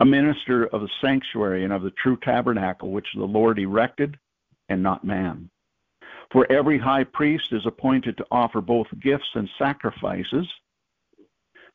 a 0.00 0.04
minister 0.04 0.66
of 0.66 0.82
the 0.82 0.90
sanctuary 1.00 1.64
and 1.64 1.72
of 1.72 1.80
the 1.80 1.92
true 1.92 2.18
tabernacle 2.18 2.90
which 2.90 3.06
the 3.14 3.24
Lord 3.24 3.58
erected 3.58 4.18
and 4.68 4.82
not 4.82 5.02
man. 5.02 5.48
For 6.30 6.46
every 6.52 6.76
high 6.76 7.04
priest 7.04 7.54
is 7.54 7.64
appointed 7.64 8.18
to 8.18 8.26
offer 8.30 8.60
both 8.60 8.88
gifts 9.00 9.30
and 9.34 9.48
sacrifices. 9.58 10.46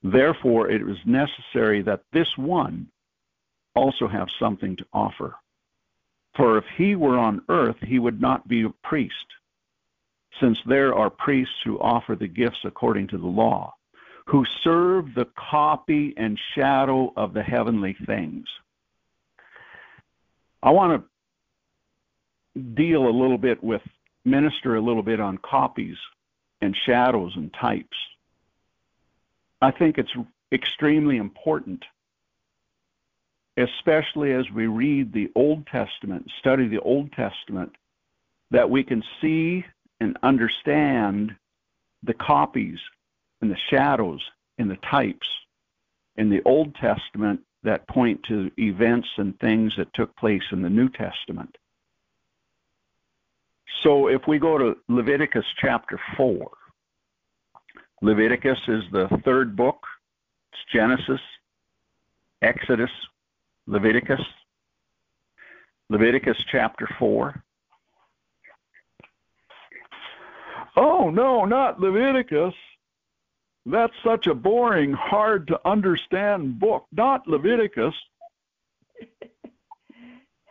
Therefore, 0.04 0.70
it 0.70 0.88
is 0.88 0.98
necessary 1.08 1.82
that 1.82 2.04
this 2.14 2.38
one 2.38 2.88
also 3.74 4.08
have 4.08 4.28
something 4.40 4.76
to 4.76 4.86
offer. 4.94 5.34
For 6.36 6.58
if 6.58 6.66
he 6.78 6.96
were 6.96 7.18
on 7.18 7.42
earth, 7.50 7.78
he 7.82 8.00
would 8.00 8.22
not 8.22 8.48
be 8.48 8.64
a 8.64 8.70
priest, 8.84 9.14
since 10.40 10.58
there 10.66 10.94
are 10.94 11.10
priests 11.10 11.56
who 11.64 11.80
offer 11.80 12.16
the 12.16 12.28
gifts 12.28 12.60
according 12.64 13.08
to 13.08 13.18
the 13.18 13.28
law, 13.28 13.74
who 14.26 14.46
serve 14.64 15.14
the 15.14 15.28
copy 15.38 16.14
and 16.18 16.40
shadow 16.56 17.12
of 17.16 17.34
the 17.34 17.44
heavenly 17.44 17.96
things. 18.06 18.48
I 20.62 20.72
want 20.72 21.04
to 22.56 22.62
deal 22.62 23.08
a 23.08 23.10
little 23.10 23.38
bit 23.38 23.64
with, 23.64 23.82
minister 24.26 24.76
a 24.76 24.82
little 24.82 25.04
bit 25.04 25.20
on 25.20 25.38
copies 25.40 25.98
and 26.62 26.76
shadows 26.86 27.34
and 27.36 27.54
types. 27.54 27.98
I 29.62 29.72
think 29.72 29.98
it's 29.98 30.14
extremely 30.52 31.18
important 31.18 31.84
especially 33.60 34.32
as 34.34 34.50
we 34.52 34.68
read 34.68 35.12
the 35.12 35.30
Old 35.36 35.68
Testament, 35.68 36.30
study 36.40 36.68
the 36.68 36.80
Old 36.80 37.12
Testament, 37.12 37.72
that 38.52 38.70
we 38.70 38.84
can 38.84 39.04
see 39.22 39.66
and 40.00 40.18
understand 40.24 41.36
the 42.04 42.14
copies 42.14 42.80
and 43.42 43.52
the 43.52 43.58
shadows 43.70 44.22
and 44.58 44.72
the 44.72 44.78
types 44.90 45.28
in 46.16 46.30
the 46.30 46.42
Old 46.46 46.74
Testament 46.76 47.42
that 47.64 47.88
point 47.88 48.24
to 48.24 48.50
events 48.58 49.08
and 49.18 49.38
things 49.40 49.74
that 49.78 49.94
took 49.94 50.16
place 50.16 50.44
in 50.52 50.62
the 50.62 50.70
New 50.70 50.90
Testament. 50.90 51.58
So 53.84 54.08
if 54.08 54.22
we 54.28 54.40
go 54.40 54.58
to 54.58 54.78
Leviticus 54.88 55.46
chapter 55.62 56.00
4, 56.16 56.50
Leviticus 58.02 58.60
is 58.68 58.84
the 58.92 59.10
third 59.26 59.56
book, 59.56 59.84
it's 60.54 60.62
Genesis, 60.74 61.22
Exodus, 62.42 62.92
Leviticus, 63.70 64.22
Leviticus 65.90 66.38
chapter 66.52 66.90
4. 66.98 67.44
Oh, 70.76 71.12
no, 71.12 71.46
not 71.46 71.80
Leviticus. 71.80 72.56
That's 73.68 73.94
such 74.04 74.26
a 74.26 74.34
boring, 74.34 74.94
hard 74.94 75.48
to 75.50 75.60
understand 75.66 76.60
book. 76.60 76.88
Not 76.92 77.28
Leviticus. 77.28 77.94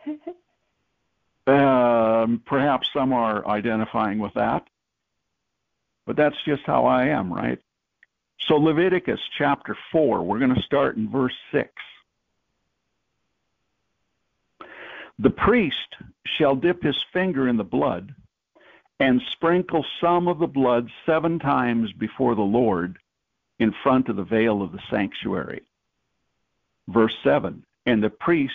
um, 1.45 2.41
perhaps 2.45 2.89
some 2.93 3.11
are 3.11 3.45
identifying 3.45 4.19
with 4.19 4.33
that, 4.35 4.65
but 6.05 6.15
that's 6.15 6.37
just 6.45 6.61
how 6.65 6.85
I 6.85 7.07
am, 7.07 7.33
right? 7.33 7.59
So, 8.47 8.55
Leviticus 8.55 9.19
chapter 9.37 9.75
4, 9.91 10.23
we're 10.23 10.39
going 10.39 10.55
to 10.55 10.61
start 10.61 10.95
in 10.95 11.11
verse 11.11 11.35
6. 11.51 11.69
The 15.21 15.29
priest 15.29 15.97
shall 16.25 16.55
dip 16.55 16.81
his 16.81 16.95
finger 17.11 17.49
in 17.49 17.57
the 17.57 17.63
blood 17.65 18.15
and 19.01 19.21
sprinkle 19.33 19.85
some 19.99 20.29
of 20.29 20.39
the 20.39 20.47
blood 20.47 20.89
seven 21.05 21.39
times 21.39 21.91
before 21.91 22.35
the 22.35 22.41
Lord 22.41 22.97
in 23.59 23.73
front 23.83 24.07
of 24.07 24.15
the 24.15 24.23
veil 24.23 24.61
of 24.61 24.71
the 24.71 24.81
sanctuary. 24.89 25.63
Verse 26.87 27.13
7 27.21 27.65
And 27.85 28.01
the 28.01 28.09
priest 28.09 28.53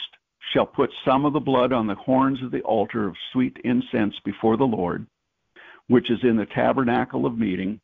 shall 0.55 0.65
put 0.65 0.91
some 1.05 1.27
of 1.27 1.35
the 1.35 1.41
blood 1.41 1.75
on 1.75 1.87
the 1.87 1.97
horns 1.97 2.43
of 2.43 2.51
the 2.51 2.63
altar 2.63 3.09
of 3.09 3.17
sweet 3.31 3.59
incense 3.63 4.15
before 4.25 4.57
the 4.57 4.65
Lord, 4.65 5.07
which 5.89 6.11
is 6.11 6.25
in 6.25 6.37
the 6.37 6.47
tabernacle 6.47 7.27
of 7.27 7.39
meeting, 7.39 7.79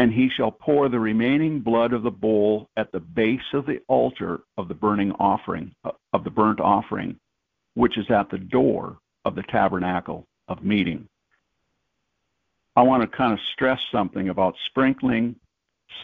and 0.00 0.12
he 0.12 0.28
shall 0.28 0.50
pour 0.50 0.88
the 0.88 0.98
remaining 0.98 1.60
blood 1.60 1.92
of 1.92 2.02
the 2.02 2.10
bowl 2.10 2.68
at 2.76 2.90
the 2.90 2.98
base 2.98 3.52
of 3.52 3.64
the 3.64 3.80
altar 3.86 4.40
of 4.58 4.66
the 4.66 4.74
burning 4.74 5.12
offering 5.20 5.72
of 6.12 6.24
the 6.24 6.30
burnt 6.30 6.58
offering 6.58 7.20
which 7.74 7.98
is 7.98 8.10
at 8.10 8.30
the 8.30 8.38
door 8.38 8.98
of 9.24 9.34
the 9.34 9.42
tabernacle 9.44 10.26
of 10.48 10.62
meeting. 10.62 11.08
I 12.76 12.82
want 12.82 13.02
to 13.02 13.16
kind 13.16 13.32
of 13.32 13.38
stress 13.52 13.80
something 13.92 14.28
about 14.28 14.54
sprinkling 14.66 15.36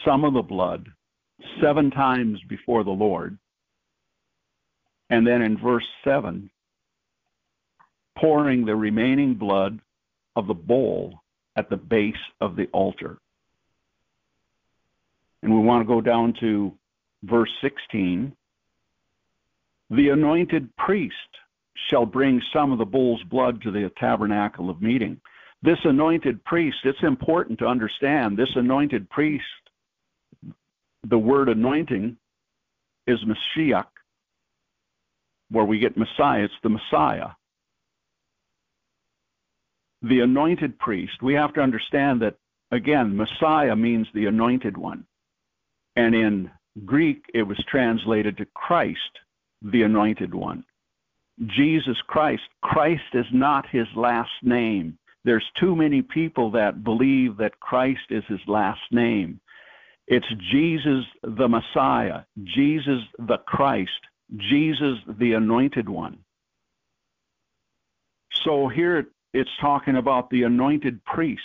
some 0.04 0.24
of 0.24 0.34
the 0.34 0.42
blood 0.42 0.88
seven 1.60 1.90
times 1.90 2.40
before 2.48 2.84
the 2.84 2.90
Lord. 2.90 3.38
And 5.08 5.26
then 5.26 5.42
in 5.42 5.58
verse 5.58 5.86
7, 6.04 6.48
pouring 8.16 8.64
the 8.64 8.76
remaining 8.76 9.34
blood 9.34 9.80
of 10.36 10.46
the 10.46 10.54
bowl 10.54 11.20
at 11.56 11.68
the 11.68 11.76
base 11.76 12.14
of 12.40 12.54
the 12.54 12.66
altar. 12.72 13.18
And 15.42 15.52
we 15.52 15.60
want 15.60 15.82
to 15.82 15.92
go 15.92 16.00
down 16.00 16.34
to 16.40 16.72
verse 17.24 17.50
16. 17.62 18.32
The 19.90 20.08
anointed 20.10 20.68
priest 20.76 21.14
shall 21.74 22.06
bring 22.06 22.42
some 22.52 22.72
of 22.72 22.78
the 22.78 22.84
bull's 22.84 23.22
blood 23.24 23.62
to 23.62 23.70
the 23.70 23.90
tabernacle 23.98 24.70
of 24.70 24.82
meeting. 24.82 25.20
This 25.62 25.78
anointed 25.84 26.44
priest, 26.44 26.78
it's 26.84 27.02
important 27.02 27.58
to 27.58 27.66
understand 27.66 28.36
this 28.36 28.54
anointed 28.54 29.08
priest, 29.10 29.44
the 31.04 31.18
word 31.18 31.48
anointing 31.48 32.16
is 33.06 33.18
Mashiach, 33.24 33.86
where 35.50 35.64
we 35.64 35.78
get 35.78 35.96
Messiah, 35.96 36.44
it's 36.44 36.54
the 36.62 36.68
Messiah. 36.68 37.28
The 40.02 40.20
anointed 40.20 40.78
priest, 40.78 41.22
we 41.22 41.34
have 41.34 41.52
to 41.54 41.60
understand 41.60 42.22
that, 42.22 42.36
again, 42.70 43.16
Messiah 43.16 43.76
means 43.76 44.06
the 44.14 44.26
anointed 44.26 44.76
one. 44.76 45.04
And 45.96 46.14
in 46.14 46.50
Greek, 46.86 47.24
it 47.34 47.42
was 47.42 47.62
translated 47.68 48.38
to 48.38 48.46
Christ, 48.54 49.18
the 49.60 49.82
anointed 49.82 50.34
one. 50.34 50.64
Jesus 51.46 51.96
Christ. 52.06 52.42
Christ 52.62 53.02
is 53.14 53.26
not 53.32 53.66
his 53.70 53.86
last 53.96 54.30
name. 54.42 54.98
There's 55.24 55.44
too 55.58 55.76
many 55.76 56.02
people 56.02 56.50
that 56.52 56.84
believe 56.84 57.36
that 57.38 57.60
Christ 57.60 58.00
is 58.10 58.24
his 58.28 58.40
last 58.46 58.80
name. 58.90 59.40
It's 60.06 60.26
Jesus 60.50 61.04
the 61.22 61.48
Messiah, 61.48 62.22
Jesus 62.42 63.02
the 63.18 63.38
Christ, 63.46 63.90
Jesus 64.36 64.98
the 65.18 65.34
Anointed 65.34 65.88
One. 65.88 66.18
So 68.44 68.68
here 68.68 69.06
it's 69.32 69.50
talking 69.60 69.96
about 69.96 70.30
the 70.30 70.42
anointed 70.42 71.04
priest, 71.04 71.42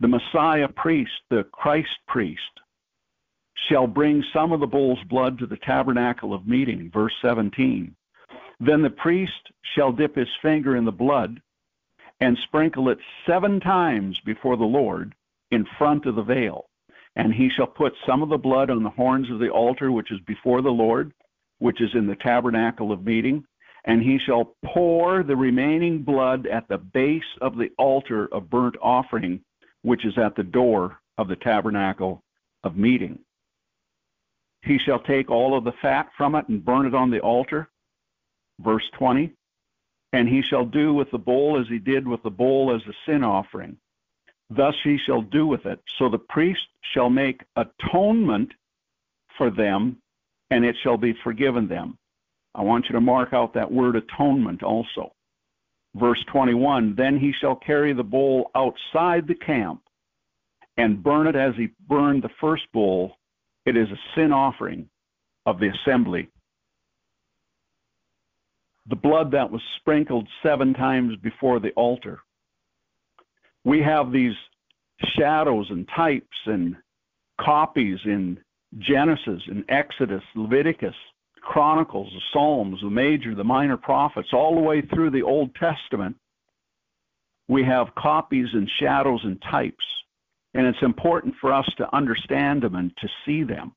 the 0.00 0.08
Messiah 0.08 0.68
priest, 0.68 1.12
the 1.28 1.44
Christ 1.52 1.88
priest, 2.08 2.40
shall 3.68 3.86
bring 3.86 4.24
some 4.32 4.52
of 4.52 4.60
the 4.60 4.66
bull's 4.66 5.02
blood 5.08 5.38
to 5.38 5.46
the 5.46 5.58
tabernacle 5.58 6.32
of 6.32 6.46
meeting, 6.46 6.90
verse 6.92 7.12
17. 7.22 7.94
Then 8.60 8.82
the 8.82 8.90
priest 8.90 9.50
shall 9.74 9.90
dip 9.90 10.14
his 10.14 10.28
finger 10.42 10.76
in 10.76 10.84
the 10.84 10.92
blood 10.92 11.40
and 12.20 12.36
sprinkle 12.44 12.90
it 12.90 12.98
seven 13.26 13.58
times 13.58 14.20
before 14.26 14.58
the 14.58 14.64
Lord 14.64 15.14
in 15.50 15.66
front 15.78 16.04
of 16.04 16.14
the 16.14 16.22
veil. 16.22 16.66
And 17.16 17.32
he 17.32 17.48
shall 17.48 17.66
put 17.66 17.94
some 18.06 18.22
of 18.22 18.28
the 18.28 18.38
blood 18.38 18.70
on 18.70 18.82
the 18.82 18.90
horns 18.90 19.30
of 19.30 19.38
the 19.38 19.48
altar 19.48 19.90
which 19.90 20.12
is 20.12 20.20
before 20.26 20.60
the 20.60 20.70
Lord, 20.70 21.12
which 21.58 21.80
is 21.80 21.90
in 21.94 22.06
the 22.06 22.16
tabernacle 22.16 22.92
of 22.92 23.04
meeting. 23.04 23.44
And 23.86 24.02
he 24.02 24.18
shall 24.18 24.54
pour 24.62 25.22
the 25.22 25.36
remaining 25.36 26.02
blood 26.02 26.46
at 26.46 26.68
the 26.68 26.78
base 26.78 27.22
of 27.40 27.56
the 27.56 27.70
altar 27.78 28.28
of 28.30 28.50
burnt 28.50 28.76
offering, 28.82 29.40
which 29.82 30.04
is 30.04 30.18
at 30.18 30.36
the 30.36 30.42
door 30.42 31.00
of 31.16 31.28
the 31.28 31.36
tabernacle 31.36 32.22
of 32.62 32.76
meeting. 32.76 33.18
He 34.62 34.78
shall 34.78 35.00
take 35.00 35.30
all 35.30 35.56
of 35.56 35.64
the 35.64 35.72
fat 35.80 36.10
from 36.18 36.34
it 36.34 36.46
and 36.48 36.62
burn 36.62 36.84
it 36.84 36.94
on 36.94 37.10
the 37.10 37.20
altar 37.20 37.70
verse 38.62 38.84
20 38.98 39.32
and 40.12 40.28
he 40.28 40.42
shall 40.42 40.64
do 40.64 40.92
with 40.92 41.10
the 41.10 41.18
bowl 41.18 41.58
as 41.60 41.68
he 41.68 41.78
did 41.78 42.06
with 42.06 42.22
the 42.22 42.30
bowl 42.30 42.74
as 42.74 42.82
a 42.88 42.94
sin 43.06 43.22
offering. 43.22 43.76
Thus 44.48 44.74
he 44.82 44.98
shall 44.98 45.22
do 45.22 45.46
with 45.46 45.66
it. 45.66 45.80
So 45.98 46.08
the 46.08 46.18
priest 46.18 46.66
shall 46.92 47.10
make 47.10 47.44
atonement 47.56 48.52
for 49.38 49.50
them 49.50 49.98
and 50.50 50.64
it 50.64 50.74
shall 50.82 50.96
be 50.96 51.14
forgiven 51.22 51.68
them. 51.68 51.96
I 52.54 52.62
want 52.62 52.86
you 52.86 52.94
to 52.94 53.00
mark 53.00 53.32
out 53.32 53.54
that 53.54 53.70
word 53.70 53.94
atonement 53.94 54.64
also. 54.64 55.12
Verse 55.94 56.22
21 56.32 56.94
then 56.96 57.18
he 57.18 57.32
shall 57.32 57.56
carry 57.56 57.92
the 57.92 58.02
bowl 58.02 58.50
outside 58.54 59.28
the 59.28 59.34
camp 59.34 59.82
and 60.76 61.02
burn 61.02 61.28
it 61.28 61.36
as 61.36 61.54
he 61.56 61.68
burned 61.88 62.22
the 62.22 62.30
first 62.40 62.64
bowl. 62.72 63.16
It 63.66 63.76
is 63.76 63.88
a 63.90 63.98
sin 64.16 64.32
offering 64.32 64.88
of 65.46 65.60
the 65.60 65.68
assembly 65.68 66.28
the 68.88 68.96
blood 68.96 69.30
that 69.32 69.50
was 69.50 69.60
sprinkled 69.76 70.26
seven 70.42 70.74
times 70.74 71.16
before 71.22 71.60
the 71.60 71.70
altar. 71.72 72.20
We 73.64 73.82
have 73.82 74.10
these 74.10 74.34
shadows 75.18 75.66
and 75.70 75.88
types 75.94 76.36
and 76.46 76.76
copies 77.40 77.98
in 78.04 78.38
Genesis 78.78 79.42
and 79.48 79.64
Exodus, 79.68 80.22
Leviticus, 80.34 80.94
Chronicles, 81.42 82.10
the 82.12 82.20
Psalms, 82.32 82.80
the 82.82 82.90
major, 82.90 83.34
the 83.34 83.44
minor 83.44 83.76
prophets, 83.76 84.28
all 84.32 84.54
the 84.54 84.60
way 84.60 84.82
through 84.82 85.10
the 85.10 85.22
Old 85.22 85.54
Testament. 85.54 86.16
We 87.48 87.64
have 87.64 87.94
copies 87.96 88.48
and 88.52 88.70
shadows 88.78 89.20
and 89.24 89.42
types, 89.50 89.84
and 90.54 90.66
it's 90.66 90.82
important 90.82 91.34
for 91.40 91.52
us 91.52 91.68
to 91.78 91.94
understand 91.96 92.62
them 92.62 92.76
and 92.76 92.92
to 92.98 93.08
see 93.26 93.42
them. 93.42 93.72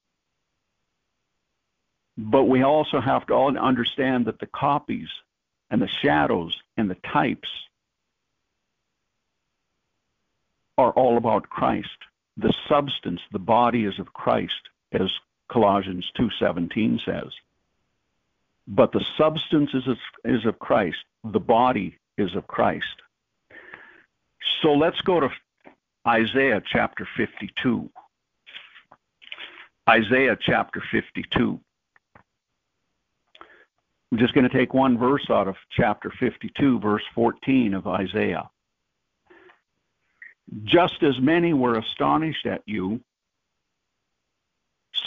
But 2.18 2.43
we 2.43 2.64
also 2.64 3.01
have 3.01 3.26
to 3.28 3.36
understand 3.36 4.26
that 4.26 4.39
the 4.39 4.45
copies 4.47 5.09
and 5.70 5.82
the 5.82 5.88
shadows 5.88 6.55
and 6.78 6.89
the 6.89 6.97
types 7.11 7.49
are 10.78 10.91
all 10.91 11.18
about 11.18 11.49
Christ. 11.49 11.89
The 12.38 12.53
substance, 12.68 13.22
the 13.32 13.39
body 13.39 13.86
is 13.86 13.99
of 13.99 14.14
Christ, 14.14 14.70
as 14.91 15.11
Colossians 15.49 16.11
2:17 16.16 16.99
says. 16.99 17.32
But 18.68 18.91
the 18.91 19.05
substance 19.18 19.74
is 19.74 19.88
of, 19.88 19.97
is 20.24 20.45
of 20.45 20.57
Christ. 20.59 21.03
The 21.24 21.39
body 21.39 21.97
is 22.18 22.36
of 22.36 22.47
Christ. 22.47 23.01
So 24.61 24.74
let's 24.74 25.01
go 25.01 25.20
to 25.20 25.30
Isaiah 26.07 26.61
chapter 26.66 27.07
52. 27.18 27.89
Isaiah 29.89 30.38
chapter 30.39 30.82
52. 30.91 31.59
I'm 34.14 34.20
just 34.20 34.36
going 34.36 34.47
to 34.47 34.55
take 34.55 34.76
one 34.76 34.95
verse 34.95 35.26
out 35.32 35.47
of 35.47 35.55
chapter 35.72 36.14
52, 36.20 36.80
verse 36.80 37.01
14 37.16 37.74
of 37.74 37.88
Isaiah. 37.88 38.47
Just 40.66 41.01
as 41.01 41.20
many 41.20 41.51
were 41.53 41.80
astonished 41.80 42.45
at 42.45 42.61
you, 42.68 43.01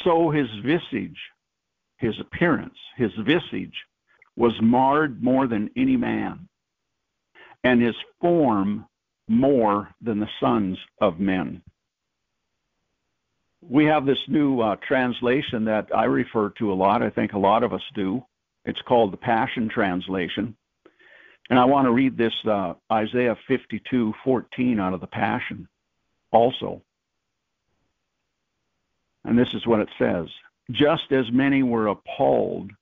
so 0.02 0.30
his 0.30 0.48
visage, 0.64 1.20
his 1.98 2.18
appearance, 2.18 2.76
his 2.96 3.12
visage 3.24 3.76
was 4.34 4.60
marred 4.60 5.22
more 5.22 5.46
than 5.46 5.70
any 5.76 5.96
man, 5.96 6.48
and 7.62 7.80
his 7.80 7.94
form 8.20 8.86
more 9.28 9.88
than 10.00 10.18
the 10.18 10.30
sons 10.40 10.78
of 11.00 11.20
men. 11.20 11.62
We 13.60 13.84
have 13.84 14.04
this 14.04 14.26
new 14.26 14.60
uh, 14.62 14.74
translation 14.82 15.66
that 15.66 15.94
I 15.94 16.06
refer 16.06 16.50
to 16.58 16.72
a 16.72 16.74
lot. 16.74 17.04
I 17.04 17.10
think 17.10 17.34
a 17.34 17.38
lot 17.38 17.62
of 17.62 17.72
us 17.72 17.84
do. 17.94 18.24
It's 18.66 18.82
called 18.82 19.12
the 19.12 19.16
Passion 19.16 19.68
Translation. 19.68 20.56
And 21.48 21.58
I 21.58 21.64
want 21.64 21.86
to 21.86 21.92
read 21.92 22.18
this 22.18 22.34
uh, 22.44 22.74
Isaiah 22.92 23.36
52:14 23.48 24.80
out 24.80 24.92
of 24.92 25.00
the 25.00 25.06
Passion 25.06 25.68
also. 26.32 26.82
And 29.24 29.38
this 29.38 29.48
is 29.54 29.66
what 29.66 29.80
it 29.80 29.88
says 29.98 30.26
Just 30.72 31.12
as 31.12 31.30
many 31.32 31.62
were 31.62 31.86
appalled 31.86 32.72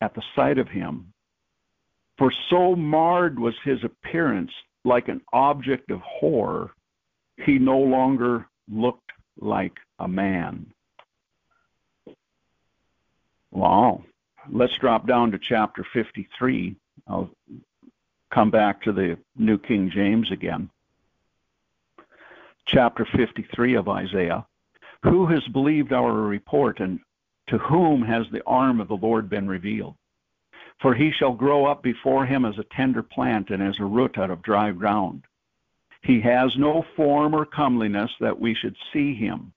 at 0.00 0.14
the 0.14 0.22
sight 0.34 0.58
of 0.58 0.68
him, 0.68 1.12
For 2.16 2.32
so 2.48 2.74
marred 2.74 3.38
was 3.38 3.54
his 3.64 3.84
appearance, 3.84 4.52
like 4.84 5.08
an 5.08 5.20
object 5.32 5.90
of 5.90 6.00
horror, 6.00 6.70
he 7.44 7.58
no 7.58 7.78
longer 7.78 8.48
looked 8.70 9.10
like 9.38 9.74
a 9.98 10.08
man. 10.08 10.72
Wow. 13.50 14.04
Let's 14.50 14.76
drop 14.78 15.06
down 15.06 15.30
to 15.32 15.38
chapter 15.38 15.84
53. 15.92 16.76
I'll 17.06 17.30
come 18.32 18.50
back 18.50 18.82
to 18.82 18.92
the 18.92 19.18
New 19.36 19.58
King 19.58 19.90
James 19.90 20.30
again. 20.30 20.70
Chapter 22.66 23.06
53 23.16 23.74
of 23.74 23.88
Isaiah. 23.88 24.46
Who 25.02 25.26
has 25.26 25.46
believed 25.52 25.92
our 25.92 26.12
report, 26.12 26.80
and 26.80 27.00
to 27.48 27.58
whom 27.58 28.02
has 28.02 28.26
the 28.30 28.42
arm 28.46 28.80
of 28.80 28.88
the 28.88 28.96
Lord 28.96 29.28
been 29.28 29.48
revealed? 29.48 29.94
For 30.80 30.94
he 30.94 31.10
shall 31.10 31.32
grow 31.32 31.66
up 31.66 31.82
before 31.82 32.24
him 32.24 32.44
as 32.44 32.58
a 32.58 32.76
tender 32.76 33.02
plant 33.02 33.50
and 33.50 33.62
as 33.62 33.78
a 33.80 33.84
root 33.84 34.18
out 34.18 34.30
of 34.30 34.42
dry 34.42 34.70
ground. 34.70 35.24
He 36.02 36.20
has 36.20 36.52
no 36.56 36.84
form 36.96 37.34
or 37.34 37.44
comeliness 37.44 38.10
that 38.20 38.38
we 38.38 38.54
should 38.54 38.76
see 38.92 39.14
him. 39.14 39.52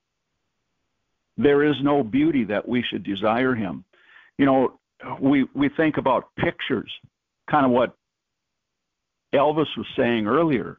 There 1.37 1.63
is 1.63 1.75
no 1.81 2.03
beauty 2.03 2.43
that 2.45 2.67
we 2.67 2.83
should 2.83 3.03
desire 3.03 3.55
him. 3.55 3.85
You 4.37 4.45
know, 4.45 4.79
we 5.19 5.45
we 5.53 5.69
think 5.69 5.97
about 5.97 6.29
pictures, 6.37 6.91
kind 7.49 7.65
of 7.65 7.71
what 7.71 7.95
Elvis 9.33 9.67
was 9.77 9.87
saying 9.95 10.27
earlier. 10.27 10.77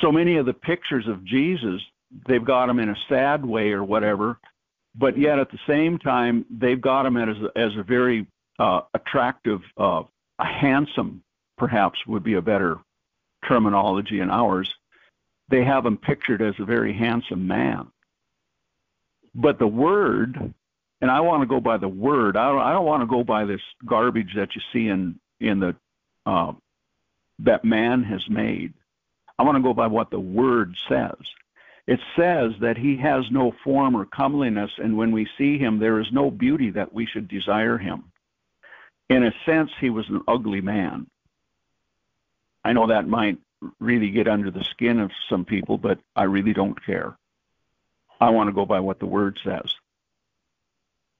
So 0.00 0.10
many 0.10 0.36
of 0.36 0.46
the 0.46 0.54
pictures 0.54 1.06
of 1.06 1.24
Jesus, 1.24 1.80
they've 2.26 2.44
got 2.44 2.68
him 2.68 2.78
in 2.78 2.88
a 2.88 2.96
sad 3.08 3.44
way 3.44 3.72
or 3.72 3.84
whatever, 3.84 4.38
but 4.94 5.18
yet 5.18 5.38
at 5.38 5.50
the 5.50 5.58
same 5.66 5.98
time, 5.98 6.44
they've 6.50 6.80
got 6.80 7.06
him 7.06 7.16
as 7.16 7.36
a, 7.36 7.58
as 7.58 7.72
a 7.76 7.82
very 7.82 8.26
uh, 8.58 8.80
attractive, 8.94 9.60
uh, 9.78 10.02
a 10.38 10.44
handsome, 10.44 11.22
perhaps 11.58 11.98
would 12.06 12.22
be 12.22 12.34
a 12.34 12.42
better 12.42 12.78
terminology 13.46 14.20
in 14.20 14.30
ours. 14.30 14.72
They 15.48 15.64
have 15.64 15.84
him 15.84 15.98
pictured 15.98 16.40
as 16.40 16.54
a 16.58 16.64
very 16.64 16.94
handsome 16.96 17.46
man. 17.46 17.88
But 19.34 19.58
the 19.58 19.66
word, 19.66 20.54
and 21.02 21.10
I 21.10 21.20
want 21.20 21.42
to 21.42 21.46
go 21.46 21.60
by 21.60 21.76
the 21.76 21.88
word. 21.88 22.36
I 22.36 22.48
don't, 22.48 22.60
I 22.60 22.72
don't 22.72 22.86
want 22.86 23.02
to 23.02 23.06
go 23.06 23.24
by 23.24 23.44
this 23.44 23.60
garbage 23.84 24.34
that 24.36 24.54
you 24.54 24.62
see 24.72 24.88
in 24.88 25.18
in 25.40 25.58
the 25.58 25.74
uh, 26.24 26.52
that 27.40 27.64
man 27.64 28.04
has 28.04 28.22
made. 28.30 28.72
I 29.38 29.42
want 29.42 29.56
to 29.56 29.62
go 29.62 29.74
by 29.74 29.88
what 29.88 30.10
the 30.10 30.20
word 30.20 30.76
says. 30.88 31.18
It 31.88 31.98
says 32.16 32.52
that 32.60 32.78
he 32.78 32.96
has 32.98 33.24
no 33.32 33.52
form 33.64 33.96
or 33.96 34.06
comeliness, 34.06 34.70
and 34.78 34.96
when 34.96 35.10
we 35.10 35.28
see 35.36 35.58
him, 35.58 35.80
there 35.80 35.98
is 35.98 36.06
no 36.12 36.30
beauty 36.30 36.70
that 36.70 36.94
we 36.94 37.06
should 37.06 37.26
desire 37.26 37.76
him. 37.76 38.04
In 39.10 39.24
a 39.24 39.34
sense, 39.44 39.72
he 39.80 39.90
was 39.90 40.08
an 40.08 40.22
ugly 40.28 40.60
man. 40.60 41.08
I 42.64 42.72
know 42.72 42.86
that 42.86 43.08
might 43.08 43.38
really 43.80 44.10
get 44.10 44.28
under 44.28 44.52
the 44.52 44.62
skin 44.62 45.00
of 45.00 45.10
some 45.28 45.44
people, 45.44 45.76
but 45.76 45.98
I 46.14 46.24
really 46.24 46.52
don't 46.52 46.80
care. 46.86 47.16
I 48.20 48.30
want 48.30 48.46
to 48.46 48.52
go 48.52 48.64
by 48.64 48.78
what 48.78 49.00
the 49.00 49.06
word 49.06 49.40
says. 49.42 49.74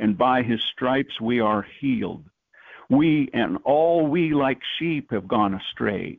and 0.00 0.16
by 0.16 0.42
his 0.42 0.60
stripes 0.72 1.20
we 1.20 1.38
are 1.40 1.64
healed. 1.80 2.24
We 2.88 3.30
and 3.32 3.58
all 3.64 4.06
we 4.06 4.34
like 4.34 4.58
sheep 4.78 5.12
have 5.12 5.28
gone 5.28 5.54
astray. 5.54 6.18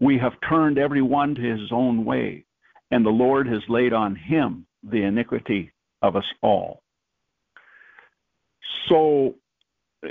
We 0.00 0.18
have 0.18 0.32
turned 0.46 0.76
every 0.76 1.00
one 1.00 1.34
to 1.36 1.40
his 1.40 1.70
own 1.70 2.04
way, 2.04 2.44
and 2.90 3.06
the 3.06 3.10
Lord 3.10 3.46
has 3.46 3.62
laid 3.68 3.92
on 3.92 4.16
him 4.16 4.66
the 4.82 5.04
iniquity 5.04 5.72
of 6.02 6.16
us 6.16 6.26
all. 6.42 6.82
So, 8.88 9.36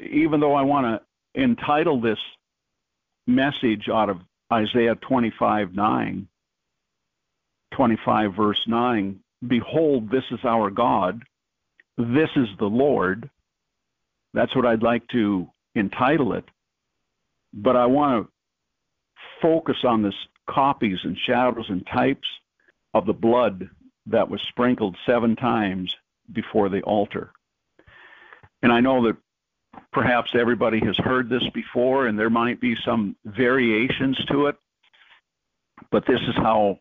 even 0.10 0.40
though 0.40 0.54
I 0.54 0.62
want 0.62 1.02
to 1.36 1.42
entitle 1.42 2.00
this 2.00 2.20
message 3.28 3.90
out 3.90 4.10
of 4.10 4.22
Isaiah 4.52 4.96
25 4.96 5.76
9, 5.76 6.28
25 7.74 8.34
verse 8.34 8.62
9, 8.68 9.20
Behold, 9.46 10.10
this 10.10 10.24
is 10.32 10.40
our 10.46 10.70
God, 10.70 11.24
this 12.02 12.30
is 12.36 12.48
the 12.60 12.70
Lord. 12.70 13.30
That's 14.34 14.56
what 14.56 14.66
I'd 14.66 14.84
like 14.84 15.08
to 15.10 15.50
entitle 15.76 16.34
it. 16.34 16.46
But 17.54 17.76
I 17.76 17.86
want 17.86 18.26
to 18.26 18.32
focus 19.42 19.78
on 19.84 20.02
this 20.02 20.16
copies 20.50 21.00
and 21.04 21.18
shadows 21.18 21.66
and 21.70 21.86
types 21.86 22.28
of 22.94 23.06
the 23.06 23.14
blood 23.14 23.70
that 24.08 24.30
was 24.30 24.42
sprinkled 24.50 24.98
seven 25.06 25.36
times 25.36 25.96
before 26.32 26.70
the 26.70 26.82
altar. 26.82 27.32
And 28.62 28.72
I 28.72 28.80
know 28.80 29.06
that 29.08 29.18
perhaps 29.92 30.32
everybody 30.34 30.80
has 30.86 30.98
heard 30.98 31.30
this 31.30 31.48
before, 31.54 32.08
and 32.08 32.18
there 32.18 32.30
might 32.30 32.60
be 32.60 32.76
some 32.86 33.16
variations 33.26 34.18
to 34.26 34.48
it, 34.48 34.56
but 35.92 36.06
this 36.06 36.22
is 36.22 36.36
how 36.36 36.80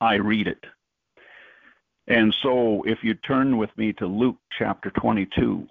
I 0.00 0.16
read 0.16 0.46
it. 0.46 0.64
And 2.06 2.34
so, 2.42 2.82
if 2.86 2.98
you 3.02 3.14
turn 3.14 3.56
with 3.56 3.70
me 3.76 3.92
to 3.94 4.06
Luke 4.06 4.36
chapter 4.58 4.90
22, 4.90 5.66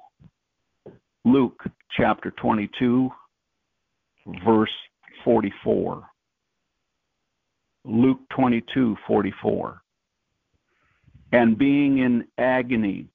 Luke 1.26 1.64
chapter 1.96 2.32
22, 2.32 3.10
verse 4.44 4.72
44. 5.24 6.04
Luke 7.86 8.20
22, 8.36 8.98
44. 9.06 9.82
And 11.32 11.58
being 11.58 12.00
in 12.00 12.28
agony, 12.38 13.08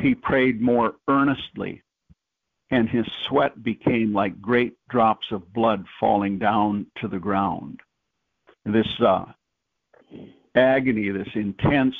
he 0.00 0.14
prayed 0.14 0.60
more 0.60 0.94
earnestly 1.08 1.82
and 2.72 2.88
his 2.88 3.06
sweat 3.28 3.62
became 3.62 4.14
like 4.14 4.40
great 4.40 4.74
drops 4.88 5.26
of 5.30 5.52
blood 5.52 5.84
falling 6.00 6.38
down 6.38 6.86
to 6.96 7.06
the 7.06 7.18
ground. 7.18 7.78
This 8.64 8.88
uh, 9.06 9.26
agony, 10.54 11.10
this 11.10 11.28
intense 11.34 11.94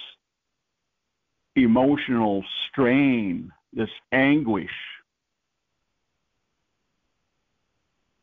emotional 1.57 2.45
strain, 2.69 3.53
this 3.73 3.91
anguish, 4.11 4.71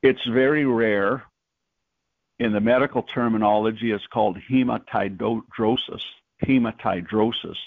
it's 0.01 0.25
very 0.27 0.65
rare. 0.65 1.23
In 2.39 2.53
the 2.53 2.61
medical 2.61 3.03
terminology, 3.03 3.91
it's 3.91 4.07
called 4.07 4.38
hematidrosis. 4.49 6.01
Hematidrosis. 6.45 7.57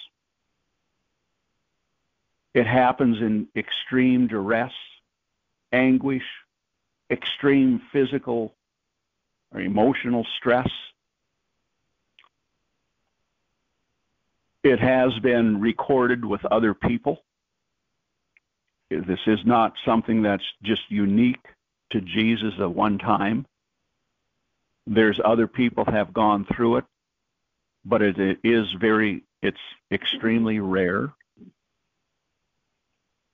It 2.55 2.67
happens 2.67 3.19
in 3.21 3.49
extreme 3.55 4.29
duress, 4.29 4.73
anguish, 5.73 6.25
extreme 7.11 7.83
physical 7.93 8.55
or 9.53 9.61
emotional 9.61 10.27
stress. 10.39 10.71
It 14.65 14.79
has 14.79 15.19
been 15.23 15.61
recorded 15.61 16.25
with 16.25 16.45
other 16.45 16.73
people. 16.73 17.25
This 18.91 19.19
is 19.27 19.41
not 19.45 19.73
something 19.85 20.23
that's 20.23 20.45
just 20.63 20.83
unique 20.89 21.45
to 21.91 22.01
Jesus 22.01 22.55
at 22.61 22.73
one 22.73 22.99
time. 22.99 23.47
There's 24.87 25.21
other 25.25 25.47
people 25.47 25.85
have 25.85 26.13
gone 26.13 26.45
through 26.45 26.79
it, 26.79 26.85
but 27.85 28.03
it 28.03 28.39
is 28.45 28.67
very, 28.81 29.25
it's 29.43 29.61
extremely 29.91 30.61
rare. 30.61 31.13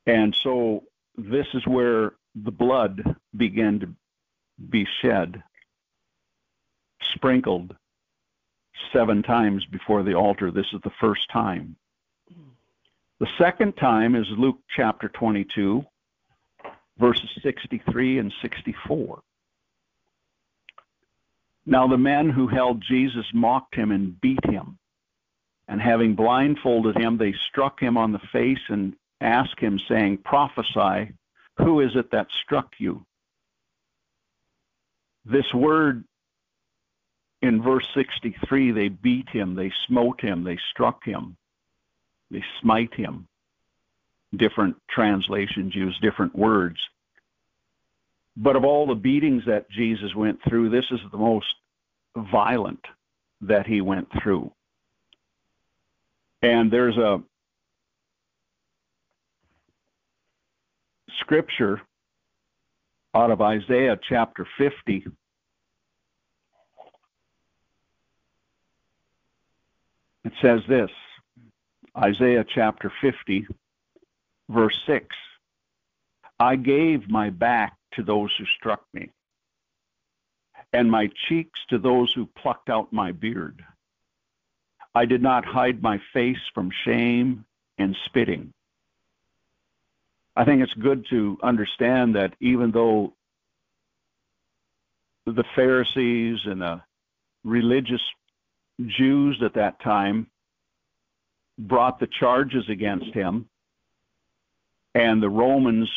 And 0.06 0.34
so 0.34 0.84
this 1.16 1.46
is 1.52 1.66
where 1.66 2.12
the 2.34 2.50
blood 2.50 3.16
began 3.36 3.80
to 3.80 3.88
be 4.70 4.86
shed, 5.02 5.42
sprinkled 7.14 7.74
seven 8.92 9.22
times 9.22 9.64
before 9.70 10.02
the 10.02 10.14
altar. 10.14 10.50
This 10.50 10.66
is 10.72 10.80
the 10.82 10.92
first 11.00 11.22
time. 11.32 11.76
The 13.20 13.28
second 13.38 13.72
time 13.72 14.14
is 14.14 14.26
Luke 14.36 14.58
chapter 14.76 15.08
22, 15.08 15.84
verses 16.98 17.28
63 17.42 18.18
and 18.18 18.32
64. 18.42 19.20
Now 21.66 21.86
the 21.86 21.98
men 21.98 22.30
who 22.30 22.46
held 22.46 22.82
Jesus 22.88 23.26
mocked 23.34 23.74
him 23.74 23.90
and 23.90 24.20
beat 24.20 24.44
him. 24.44 24.78
And 25.66 25.82
having 25.82 26.14
blindfolded 26.14 26.96
him, 26.96 27.18
they 27.18 27.34
struck 27.50 27.78
him 27.78 27.98
on 27.98 28.12
the 28.12 28.20
face 28.32 28.58
and 28.68 28.94
asked 29.20 29.60
him, 29.60 29.78
saying, 29.88 30.18
Prophesy, 30.24 31.12
who 31.58 31.80
is 31.80 31.90
it 31.94 32.10
that 32.12 32.28
struck 32.42 32.70
you? 32.78 33.04
This 35.26 35.44
word 35.52 36.04
in 37.42 37.62
verse 37.62 37.86
63 37.94 38.72
they 38.72 38.88
beat 38.88 39.28
him, 39.28 39.54
they 39.54 39.72
smote 39.86 40.20
him, 40.20 40.44
they 40.44 40.58
struck 40.70 41.04
him, 41.04 41.36
they 42.30 42.42
smite 42.60 42.94
him. 42.94 43.26
Different 44.36 44.76
translations 44.90 45.74
use 45.74 45.98
different 46.02 46.36
words. 46.36 46.76
But 48.36 48.56
of 48.56 48.64
all 48.64 48.86
the 48.86 48.94
beatings 48.94 49.42
that 49.46 49.70
Jesus 49.70 50.14
went 50.14 50.38
through, 50.46 50.70
this 50.70 50.84
is 50.90 51.00
the 51.10 51.18
most 51.18 51.46
violent 52.16 52.84
that 53.40 53.66
he 53.66 53.80
went 53.80 54.08
through. 54.22 54.52
And 56.42 56.70
there's 56.70 56.96
a 56.96 57.22
scripture 61.20 61.80
out 63.14 63.30
of 63.30 63.40
Isaiah 63.40 63.98
chapter 64.08 64.46
50. 64.56 65.06
It 70.28 70.34
says 70.42 70.60
this 70.68 70.90
Isaiah 71.96 72.44
chapter 72.46 72.92
50, 73.00 73.46
verse 74.50 74.78
6 74.86 75.16
I 76.38 76.54
gave 76.54 77.08
my 77.08 77.30
back 77.30 77.78
to 77.92 78.02
those 78.02 78.30
who 78.36 78.44
struck 78.44 78.84
me, 78.92 79.08
and 80.74 80.90
my 80.90 81.08
cheeks 81.28 81.58
to 81.70 81.78
those 81.78 82.12
who 82.12 82.26
plucked 82.26 82.68
out 82.68 82.92
my 82.92 83.10
beard. 83.10 83.64
I 84.94 85.06
did 85.06 85.22
not 85.22 85.46
hide 85.46 85.82
my 85.82 85.98
face 86.12 86.44
from 86.52 86.70
shame 86.84 87.46
and 87.78 87.96
spitting. 88.04 88.52
I 90.36 90.44
think 90.44 90.60
it's 90.60 90.74
good 90.74 91.06
to 91.08 91.38
understand 91.42 92.16
that 92.16 92.34
even 92.38 92.70
though 92.70 93.14
the 95.24 95.44
Pharisees 95.56 96.40
and 96.44 96.60
the 96.60 96.82
religious 97.44 98.02
Jews 98.86 99.40
at 99.44 99.54
that 99.54 99.80
time 99.80 100.28
brought 101.58 101.98
the 101.98 102.06
charges 102.06 102.68
against 102.68 103.12
him, 103.12 103.48
and 104.94 105.22
the 105.22 105.28
Romans 105.28 105.88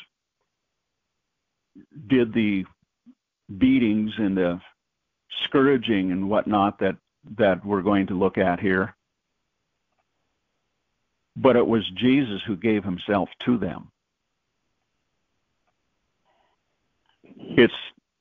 did 2.07 2.33
the 2.33 2.65
beatings 3.57 4.11
and 4.17 4.35
the 4.35 4.59
scourging 5.43 6.11
and 6.11 6.29
whatnot 6.29 6.79
that 6.79 6.95
that 7.37 7.63
we're 7.63 7.83
going 7.83 8.07
to 8.07 8.17
look 8.17 8.37
at 8.37 8.59
here. 8.59 8.95
But 11.35 11.55
it 11.55 11.65
was 11.65 11.87
Jesus 11.95 12.41
who 12.45 12.55
gave 12.55 12.83
himself 12.83 13.29
to 13.45 13.57
them. 13.57 13.91
It's 17.37 17.73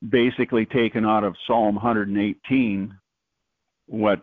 basically 0.07 0.67
taken 0.67 1.07
out 1.07 1.25
of 1.25 1.35
Psalm 1.47 1.77
118, 1.77 2.95
what 3.87 4.21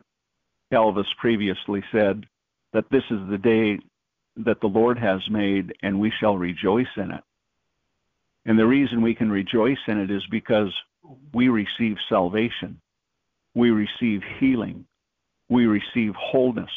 Elvis 0.74 1.06
previously 1.20 1.84
said, 1.92 2.26
that 2.74 2.86
this 2.92 3.04
is 3.10 3.20
the 3.30 3.38
day 3.38 3.80
that 4.46 4.60
the 4.62 4.68
Lord 4.68 5.00
has 5.00 5.22
made, 5.30 5.74
and 5.82 6.00
we 6.00 6.12
shall 6.20 6.38
rejoice 6.38 6.86
in 6.98 7.12
it. 7.12 7.24
And 8.46 8.60
the 8.60 8.68
reason 8.68 9.02
we 9.02 9.16
can 9.16 9.32
rejoice 9.32 9.78
in 9.88 9.98
it 9.98 10.12
is 10.12 10.24
because 10.30 10.74
we 11.34 11.48
receive 11.48 11.96
salvation, 12.10 12.80
we 13.56 13.72
receive 13.72 14.22
healing, 14.40 14.86
we 15.50 15.66
receive 15.66 16.14
wholeness, 16.16 16.70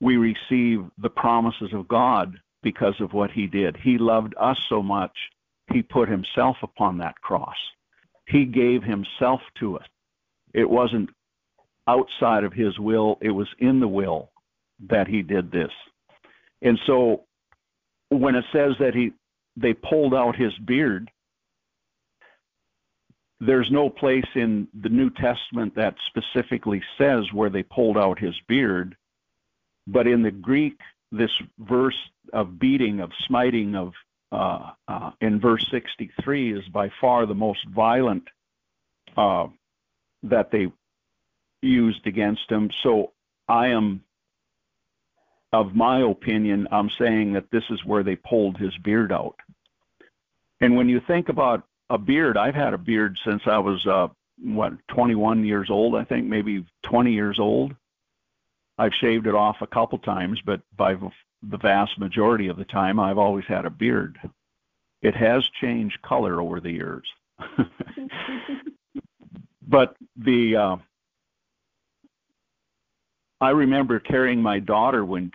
we 0.00 0.16
receive 0.16 0.84
the 0.98 1.10
promises 1.10 1.70
of 1.74 1.88
God 1.88 2.38
because 2.62 2.94
of 3.00 3.12
what 3.12 3.30
He 3.30 3.46
did. 3.46 3.76
He 3.76 3.98
loved 3.98 4.34
us 4.40 4.56
so 4.68 4.82
much 4.82 5.12
he 5.72 5.82
put 5.82 6.08
himself 6.08 6.56
upon 6.62 6.98
that 6.98 7.20
cross. 7.20 7.56
He 8.26 8.44
gave 8.44 8.82
himself 8.82 9.40
to 9.60 9.76
us. 9.78 9.86
It 10.54 10.68
wasn't 10.68 11.10
outside 11.88 12.44
of 12.44 12.52
his 12.52 12.78
will, 12.78 13.18
it 13.20 13.30
was 13.30 13.48
in 13.58 13.80
the 13.80 13.88
will 13.88 14.30
that 14.88 15.08
he 15.08 15.22
did 15.22 15.50
this. 15.50 15.72
And 16.62 16.78
so 16.86 17.24
when 18.10 18.34
it 18.34 18.44
says 18.52 18.74
that 18.78 18.94
he 18.94 19.12
they 19.56 19.74
pulled 19.74 20.14
out 20.14 20.36
his 20.36 20.52
beard, 20.64 21.10
there's 23.40 23.70
no 23.70 23.88
place 23.88 24.26
in 24.34 24.68
the 24.82 24.88
New 24.88 25.10
Testament 25.10 25.74
that 25.74 25.96
specifically 26.06 26.82
says 26.96 27.32
where 27.32 27.50
they 27.50 27.62
pulled 27.62 27.96
out 27.98 28.18
his 28.18 28.34
beard, 28.46 28.96
but 29.86 30.06
in 30.06 30.22
the 30.22 30.30
Greek, 30.30 30.78
this 31.10 31.30
verse 31.58 31.98
of 32.32 32.58
beating, 32.58 33.00
of 33.00 33.10
smiting, 33.26 33.74
of 33.74 33.92
uh, 34.30 34.70
uh, 34.86 35.10
in 35.20 35.40
verse 35.40 35.66
63 35.70 36.52
is 36.52 36.68
by 36.68 36.90
far 37.00 37.26
the 37.26 37.34
most 37.34 37.66
violent 37.68 38.28
uh, 39.16 39.46
that 40.22 40.50
they 40.50 40.66
used 41.62 42.06
against 42.06 42.50
him. 42.50 42.70
So 42.82 43.12
I 43.48 43.68
am, 43.68 44.02
of 45.52 45.74
my 45.74 46.02
opinion, 46.02 46.68
I'm 46.70 46.90
saying 46.98 47.32
that 47.34 47.50
this 47.50 47.64
is 47.70 47.84
where 47.84 48.02
they 48.02 48.16
pulled 48.16 48.56
his 48.56 48.76
beard 48.78 49.12
out. 49.12 49.36
And 50.60 50.76
when 50.76 50.88
you 50.88 51.00
think 51.06 51.28
about 51.28 51.64
a 51.90 51.98
beard, 51.98 52.36
I've 52.36 52.54
had 52.54 52.74
a 52.74 52.78
beard 52.78 53.16
since 53.24 53.42
I 53.46 53.58
was, 53.58 53.86
uh, 53.86 54.08
what, 54.42 54.72
21 54.88 55.44
years 55.44 55.68
old, 55.70 55.94
I 55.94 56.04
think, 56.04 56.26
maybe 56.26 56.64
20 56.84 57.12
years 57.12 57.38
old. 57.38 57.74
I've 58.76 58.94
shaved 59.00 59.26
it 59.26 59.34
off 59.34 59.56
a 59.60 59.66
couple 59.66 59.98
times, 59.98 60.40
but 60.44 60.60
by 60.76 60.94
the 61.42 61.58
vast 61.58 61.98
majority 61.98 62.48
of 62.48 62.56
the 62.56 62.64
time, 62.64 63.00
I've 63.00 63.18
always 63.18 63.44
had 63.46 63.64
a 63.64 63.70
beard. 63.70 64.18
It 65.02 65.14
has 65.16 65.44
changed 65.60 66.02
color 66.02 66.40
over 66.40 66.60
the 66.60 66.70
years. 66.70 67.08
but 69.66 69.96
the 70.16 70.56
uh, 70.56 70.76
I 73.40 73.50
remember 73.50 74.00
carrying 74.00 74.42
my 74.42 74.58
daughter 74.58 75.04
when 75.04 75.30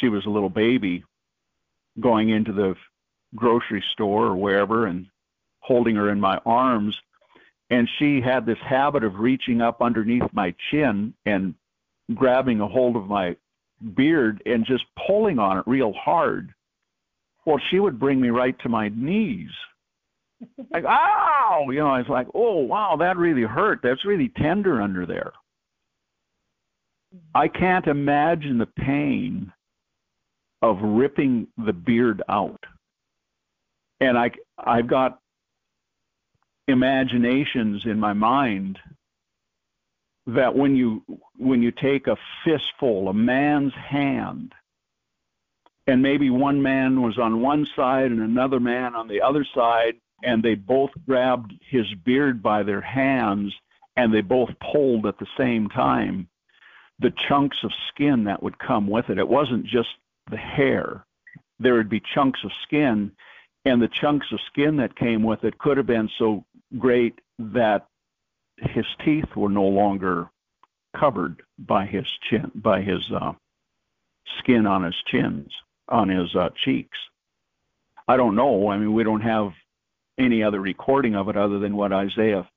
she 0.00 0.08
was 0.08 0.24
a 0.24 0.30
little 0.30 0.48
baby, 0.48 1.04
going 2.00 2.30
into 2.30 2.52
the 2.52 2.74
grocery 3.36 3.84
store 3.92 4.26
or 4.26 4.36
wherever 4.36 4.86
and 4.86 5.06
holding 5.60 5.96
her 5.96 6.10
in 6.10 6.20
my 6.20 6.38
arms. 6.46 6.96
And 7.70 7.88
she 7.98 8.20
had 8.20 8.46
this 8.46 8.58
habit 8.58 9.04
of 9.04 9.18
reaching 9.18 9.60
up 9.60 9.82
underneath 9.82 10.28
my 10.32 10.54
chin 10.70 11.14
and 11.26 11.54
grabbing 12.14 12.60
a 12.60 12.68
hold 12.68 12.96
of 12.96 13.06
my 13.06 13.36
beard 13.94 14.42
and 14.46 14.66
just 14.66 14.84
pulling 15.06 15.38
on 15.38 15.58
it 15.58 15.64
real 15.66 15.92
hard. 15.92 16.54
Well, 17.44 17.60
she 17.70 17.80
would 17.80 17.98
bring 17.98 18.20
me 18.20 18.30
right 18.30 18.58
to 18.60 18.68
my 18.68 18.88
knees. 18.88 19.50
Like, 20.70 20.84
ow! 20.84 21.68
You 21.70 21.78
know, 21.78 21.88
I 21.88 21.98
was 21.98 22.08
like, 22.08 22.26
oh, 22.34 22.58
wow, 22.58 22.96
that 22.98 23.16
really 23.16 23.44
hurt. 23.44 23.80
That's 23.82 24.04
really 24.04 24.30
tender 24.36 24.82
under 24.82 25.06
there. 25.06 25.32
I 27.34 27.48
can't 27.48 27.86
imagine 27.86 28.58
the 28.58 28.66
pain 28.66 29.52
of 30.62 30.78
ripping 30.80 31.48
the 31.58 31.72
beard 31.72 32.22
out. 32.28 32.62
And 34.00 34.18
I, 34.18 34.30
I've 34.58 34.86
got 34.86 35.18
imaginations 36.68 37.84
in 37.84 38.00
my 38.00 38.12
mind 38.12 38.78
that 40.26 40.56
when 40.56 40.74
you 40.74 41.02
when 41.36 41.62
you 41.62 41.70
take 41.70 42.06
a 42.06 42.16
fistful, 42.44 43.08
a 43.08 43.14
man's 43.14 43.74
hand, 43.74 44.54
and 45.86 46.02
maybe 46.02 46.30
one 46.30 46.62
man 46.62 47.02
was 47.02 47.18
on 47.18 47.42
one 47.42 47.66
side 47.76 48.10
and 48.10 48.20
another 48.20 48.58
man 48.58 48.94
on 48.94 49.06
the 49.06 49.20
other 49.20 49.44
side, 49.54 49.94
and 50.22 50.42
they 50.42 50.54
both 50.54 50.90
grabbed 51.06 51.52
his 51.68 51.86
beard 52.04 52.42
by 52.42 52.62
their 52.62 52.80
hands 52.80 53.52
and 53.96 54.12
they 54.12 54.22
both 54.22 54.48
pulled 54.72 55.06
at 55.06 55.18
the 55.18 55.26
same 55.38 55.68
time, 55.68 56.28
the 57.00 57.12
chunks 57.28 57.56
of 57.64 57.70
skin 57.88 58.24
that 58.24 58.42
would 58.42 58.58
come 58.58 58.86
with 58.86 59.10
it. 59.10 59.18
It 59.18 59.28
wasn't 59.28 59.66
just 59.66 59.88
the 60.30 60.36
hair. 60.36 61.04
There 61.58 61.74
would 61.74 61.88
be 61.88 62.02
chunks 62.14 62.40
of 62.44 62.50
skin, 62.62 63.12
and 63.64 63.80
the 63.80 63.88
chunks 64.00 64.26
of 64.32 64.40
skin 64.52 64.76
that 64.76 64.96
came 64.96 65.22
with 65.22 65.44
it 65.44 65.58
could 65.58 65.76
have 65.76 65.86
been 65.86 66.08
so 66.18 66.44
great 66.78 67.18
that 67.38 67.86
his 68.58 68.86
teeth 69.04 69.34
were 69.36 69.48
no 69.48 69.64
longer 69.64 70.28
covered 70.98 71.42
by 71.58 71.86
his 71.86 72.06
chin, 72.28 72.50
by 72.54 72.80
his 72.80 73.02
uh, 73.12 73.32
skin 74.38 74.66
on 74.66 74.84
his 74.84 74.96
chins, 75.06 75.50
on 75.88 76.08
his 76.08 76.34
uh, 76.36 76.50
cheeks. 76.64 76.96
I 78.06 78.16
don't 78.16 78.36
know. 78.36 78.68
I 78.68 78.78
mean, 78.78 78.92
we 78.92 79.02
don't 79.02 79.22
have 79.22 79.52
any 80.18 80.42
other 80.42 80.60
recording 80.60 81.16
of 81.16 81.28
it 81.28 81.36
other 81.36 81.58
than 81.58 81.76
what 81.76 81.92
Isaiah 81.92 82.48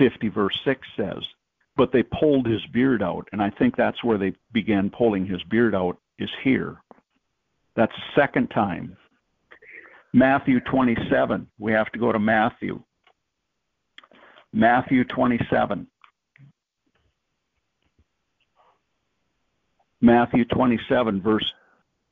50 0.00 0.28
verse 0.28 0.58
6 0.64 0.80
says. 0.96 1.22
But 1.76 1.92
they 1.92 2.02
pulled 2.02 2.46
his 2.46 2.64
beard 2.72 3.02
out, 3.02 3.28
and 3.32 3.40
I 3.40 3.50
think 3.50 3.76
that's 3.76 4.02
where 4.02 4.18
they 4.18 4.32
began 4.52 4.90
pulling 4.90 5.26
his 5.26 5.42
beard 5.44 5.74
out 5.74 5.98
is 6.18 6.30
here. 6.42 6.82
That's 7.76 7.92
the 7.92 8.20
second 8.20 8.48
time 8.48 8.96
Matthew 10.12 10.58
27. 10.60 11.46
We 11.58 11.72
have 11.72 11.92
to 11.92 11.98
go 11.98 12.10
to 12.10 12.18
Matthew. 12.18 12.82
Matthew 14.52 15.04
27. 15.04 15.86
Matthew 20.00 20.44
27, 20.46 21.20
verse 21.20 21.44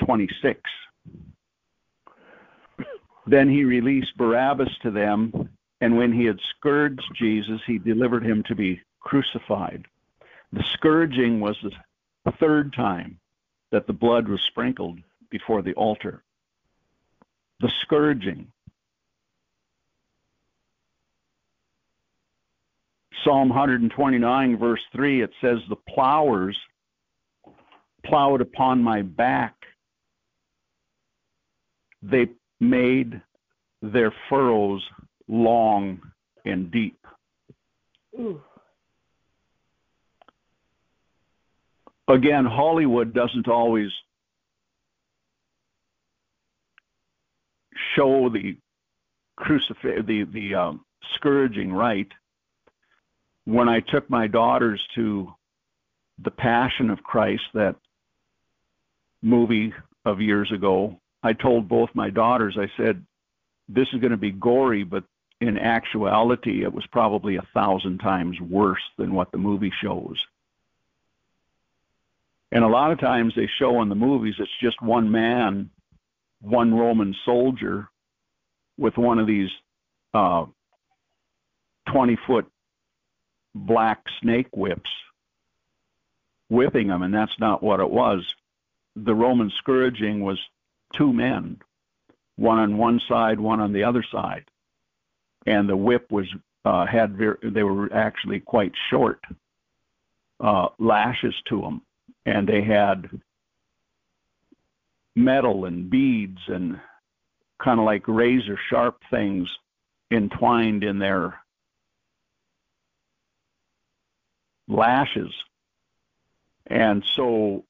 26. 0.05 0.61
Then 3.26 3.49
he 3.49 3.64
released 3.64 4.16
Barabbas 4.16 4.68
to 4.82 4.91
them, 4.91 5.51
and 5.81 5.97
when 5.97 6.12
he 6.12 6.24
had 6.24 6.39
scourged 6.57 7.03
Jesus, 7.14 7.61
he 7.66 7.79
delivered 7.79 8.24
him 8.24 8.43
to 8.49 8.55
be 8.55 8.81
crucified. 9.01 9.87
The 10.53 10.64
scourging 10.74 11.41
was 11.41 11.57
the 11.62 12.33
third 12.33 12.72
time 12.72 13.18
that 13.70 13.87
the 13.87 13.93
blood 13.93 14.29
was 14.29 14.41
sprinkled 14.49 14.99
before 15.31 15.62
the 15.62 15.74
altar. 15.74 16.22
The 17.61 17.70
scourging. 17.83 18.51
Psalm 23.24 23.49
129, 23.49 24.57
verse 24.59 24.81
3, 24.93 25.22
it 25.22 25.31
says, 25.41 25.59
The 25.68 25.76
plowers 25.76 26.57
plowed 28.05 28.41
upon 28.41 28.83
my 28.83 29.03
back. 29.03 29.55
They 32.01 32.29
made 32.61 33.20
their 33.83 34.12
furrows 34.29 34.83
long 35.29 36.01
and 36.45 36.70
deep. 36.70 36.99
Ooh. 38.18 38.41
Again, 42.09 42.47
Hollywood 42.47 43.12
doesn't 43.12 43.49
always 43.49 43.91
show 47.95 48.31
the 48.31 48.57
crucifix, 49.37 50.07
the 50.07 50.24
the 50.33 50.55
um, 50.55 50.85
scourging 51.14 51.72
right. 51.72 52.09
When 53.45 53.68
I 53.68 53.81
took 53.81 54.09
my 54.09 54.26
daughters 54.26 54.81
to 54.95 55.33
the 56.24 56.31
Passion 56.31 56.91
of 56.91 57.03
Christ, 57.03 57.43
that 57.55 57.76
movie 59.22 59.72
of 60.05 60.20
years 60.20 60.51
ago, 60.53 60.99
I 61.22 61.33
told 61.33 61.68
both 61.68 61.91
my 61.95 62.11
daughters, 62.11 62.57
I 62.59 62.70
said, 62.76 63.05
this 63.68 63.87
is 63.93 64.01
going 64.01 64.12
to 64.12 64.16
be 64.16 64.31
gory, 64.31 64.85
but 64.85 65.05
in 65.41 65.59
actuality, 65.59 66.64
it 66.64 66.72
was 66.72 66.84
probably 66.86 67.36
a 67.36 67.47
thousand 67.55 67.99
times 67.99 68.41
worse 68.41 68.82
than 68.97 69.14
what 69.14 69.30
the 69.30 69.39
movie 69.39 69.72
shows. 69.82 70.16
And 72.51 72.64
a 72.64 72.68
lot 72.68 72.93
of 72.93 72.99
times 72.99 73.34
they 73.36 73.49
show 73.59 73.82
in 73.82 73.89
the 73.89 73.95
movies 73.95 74.34
it's 74.39 74.51
just 74.61 74.80
one 74.82 75.11
man, 75.11 75.70
one 76.41 76.74
Roman 76.74 77.14
soldier 77.24 77.89
with 78.78 78.97
one 78.97 79.18
of 79.18 79.26
these 79.26 79.51
uh, 80.14 80.47
20 81.93 82.18
foot 82.26 82.51
black 83.55 84.03
snake 84.20 84.49
whips 84.57 84.91
whipping 86.49 86.89
them, 86.89 87.03
and 87.03 87.12
that's 87.12 87.39
not 87.39 87.62
what 87.62 87.80
it 87.80 87.91
was. 87.91 88.24
The 88.97 89.14
Roman 89.14 89.51
scourging 89.59 90.20
was 90.20 90.39
two 90.97 91.12
men, 91.12 91.59
one 92.36 92.59
on 92.59 92.78
one 92.78 93.01
side, 93.09 93.39
one 93.39 93.61
on 93.61 93.72
the 93.72 93.84
other 93.84 94.05
side, 94.11 94.45
and 95.49 95.69
the 95.69 95.77
whip 95.77 96.13
was 96.13 96.27
uh, 96.67 96.85
had 96.85 97.17
very, 97.17 97.37
they 97.43 97.63
were 97.63 97.93
actually 97.93 98.41
quite 98.41 98.73
short 98.91 99.21
uh, 100.41 100.69
lashes 100.79 101.35
to 101.49 101.61
them, 101.63 101.81
and 102.27 102.47
they 102.47 102.63
had 102.63 103.09
metal 105.17 105.65
and 105.65 105.89
beads 105.89 106.39
and 106.49 106.79
kind 107.63 107.81
of 107.81 107.87
like 107.87 108.07
razor 108.07 108.59
sharp 108.69 109.01
things 109.11 109.49
entwined 110.11 110.85
in 110.85 110.99
their 110.99 111.41
lashes. 114.69 115.33
And 116.67 117.03
so 117.17 117.65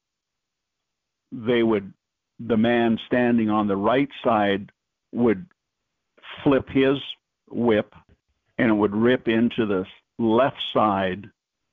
they 1.31 1.63
would, 1.63 1.93
the 2.41 2.57
man 2.57 2.99
standing 3.07 3.51
on 3.51 3.69
the 3.69 3.77
right 3.77 4.11
side 4.25 4.73
would 5.13 5.47
flip 6.43 6.69
his 6.69 6.99
whip 7.51 7.95
and 8.59 8.71
it 8.71 8.75
would 8.75 8.95
rip 8.95 9.29
into 9.29 9.67
the 9.67 9.85
left 10.19 10.61
side 10.73 11.29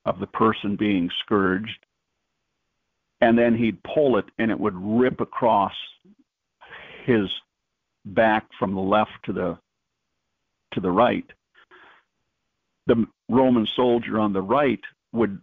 of 0.06 0.20
the 0.20 0.28
person 0.28 0.76
being 0.76 1.10
scourged 1.20 1.86
and 3.22 3.38
then 3.38 3.56
he'd 3.56 3.82
pull 3.84 4.18
it 4.18 4.26
and 4.38 4.52
it 4.52 4.60
would 4.60 4.76
rip 4.76 5.20
across 5.20 5.74
his 7.06 7.30
back 8.06 8.46
from 8.60 8.76
the 8.76 8.82
left 8.82 9.12
to 9.24 9.34
the 9.34 9.58
to 10.74 10.80
the 10.80 10.92
right. 10.92 11.26
The 12.88 13.06
roman 13.30 13.68
soldier 13.76 14.20
on 14.20 14.34
the 14.34 14.42
right 14.42 14.82
would 15.12 15.42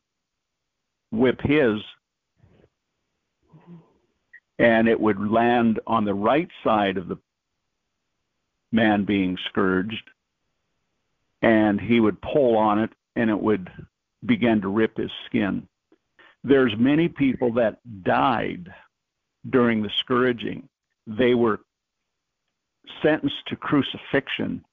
whip 1.10 1.40
his 1.42 1.80
and 4.58 4.88
it 4.88 5.00
would 5.00 5.18
land 5.18 5.80
on 5.86 6.04
the 6.04 6.14
right 6.14 6.48
side 6.62 6.96
of 6.96 7.08
the 7.08 7.18
man 8.70 9.04
being 9.04 9.36
scourged 9.48 10.08
and 11.42 11.80
he 11.80 12.00
would 12.00 12.20
pull 12.22 12.56
on 12.56 12.78
it 12.78 12.90
and 13.16 13.28
it 13.28 13.40
would 13.40 13.70
begin 14.24 14.60
to 14.60 14.68
rip 14.68 14.96
his 14.96 15.10
skin 15.26 15.68
there's 16.44 16.74
many 16.76 17.08
people 17.08 17.52
that 17.54 17.78
died 18.02 18.68
during 19.48 19.82
the 19.82 19.90
scourging. 20.00 20.68
They 21.06 21.34
were 21.34 21.60
sentenced 23.02 23.46
to 23.46 23.56
crucifixion, 23.56 24.64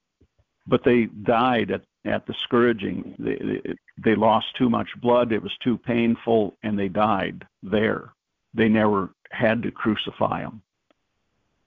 but 0.66 0.82
they 0.84 1.06
died 1.06 1.70
at, 1.70 1.82
at 2.04 2.26
the 2.26 2.34
scourging. 2.42 3.14
They, 3.18 3.76
they 3.98 4.16
lost 4.16 4.46
too 4.56 4.68
much 4.68 4.88
blood, 5.00 5.32
it 5.32 5.42
was 5.42 5.56
too 5.62 5.78
painful, 5.78 6.56
and 6.62 6.78
they 6.78 6.88
died 6.88 7.46
there. 7.62 8.12
They 8.52 8.68
never 8.68 9.10
had 9.30 9.62
to 9.62 9.70
crucify 9.70 10.42
them. 10.42 10.62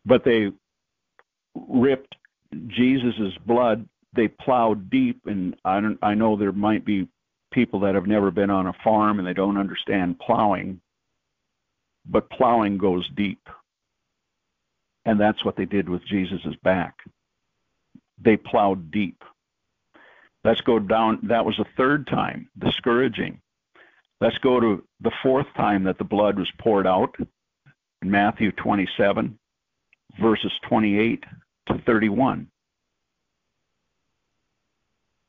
But 0.06 0.26
they 0.26 0.52
ripped 1.56 2.16
Jesus' 2.68 3.38
blood, 3.46 3.88
they 4.14 4.28
plowed 4.28 4.90
deep, 4.90 5.22
and 5.26 5.56
I, 5.66 5.80
don't, 5.80 6.00
I 6.02 6.14
know 6.14 6.36
there 6.36 6.52
might 6.52 6.86
be 6.86 7.08
people 7.52 7.82
that 7.82 7.96
have 7.96 8.08
never 8.08 8.32
been 8.32 8.50
on 8.50 8.68
a 8.68 8.74
farm 8.84 9.20
and 9.20 9.28
they 9.28 9.34
don't 9.34 9.58
understand 9.58 10.20
plowing, 10.20 10.82
but 12.06 12.30
plowing 12.30 12.78
goes 12.78 13.08
deep. 13.16 13.48
And 15.06 15.20
that's 15.20 15.44
what 15.44 15.56
they 15.56 15.66
did 15.66 15.90
with 15.90 16.06
Jesus' 16.06 16.56
back. 16.64 16.96
They 18.22 18.38
plowed 18.38 18.92
deep. 18.92 19.24
Let's 20.44 20.62
go 20.62 20.80
down. 20.80 21.20
That 21.24 21.46
was 21.46 21.58
the 21.58 21.66
third 21.78 22.08
time, 22.08 22.50
discouraging. 22.58 23.40
Let's 24.22 24.38
go 24.38 24.60
to 24.60 24.84
the 25.02 25.12
fourth 25.22 25.48
time 25.56 25.84
that 25.84 25.98
the 25.98 26.04
blood 26.04 26.38
was 26.38 26.52
poured 26.60 26.88
out 26.88 27.16
in 28.02 28.12
Matthew 28.12 28.52
27, 28.52 29.38
verses 30.20 30.52
28 30.68 31.24
to 31.68 31.78
31 31.80 32.48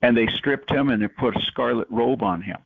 and 0.05 0.15
they 0.15 0.27
stripped 0.37 0.71
him 0.71 0.91
and 0.91 1.03
they 1.03 1.09
put 1.09 1.35
a 1.35 1.41
scarlet 1.47 1.89
robe 1.91 2.23
on 2.23 2.43
him. 2.43 2.59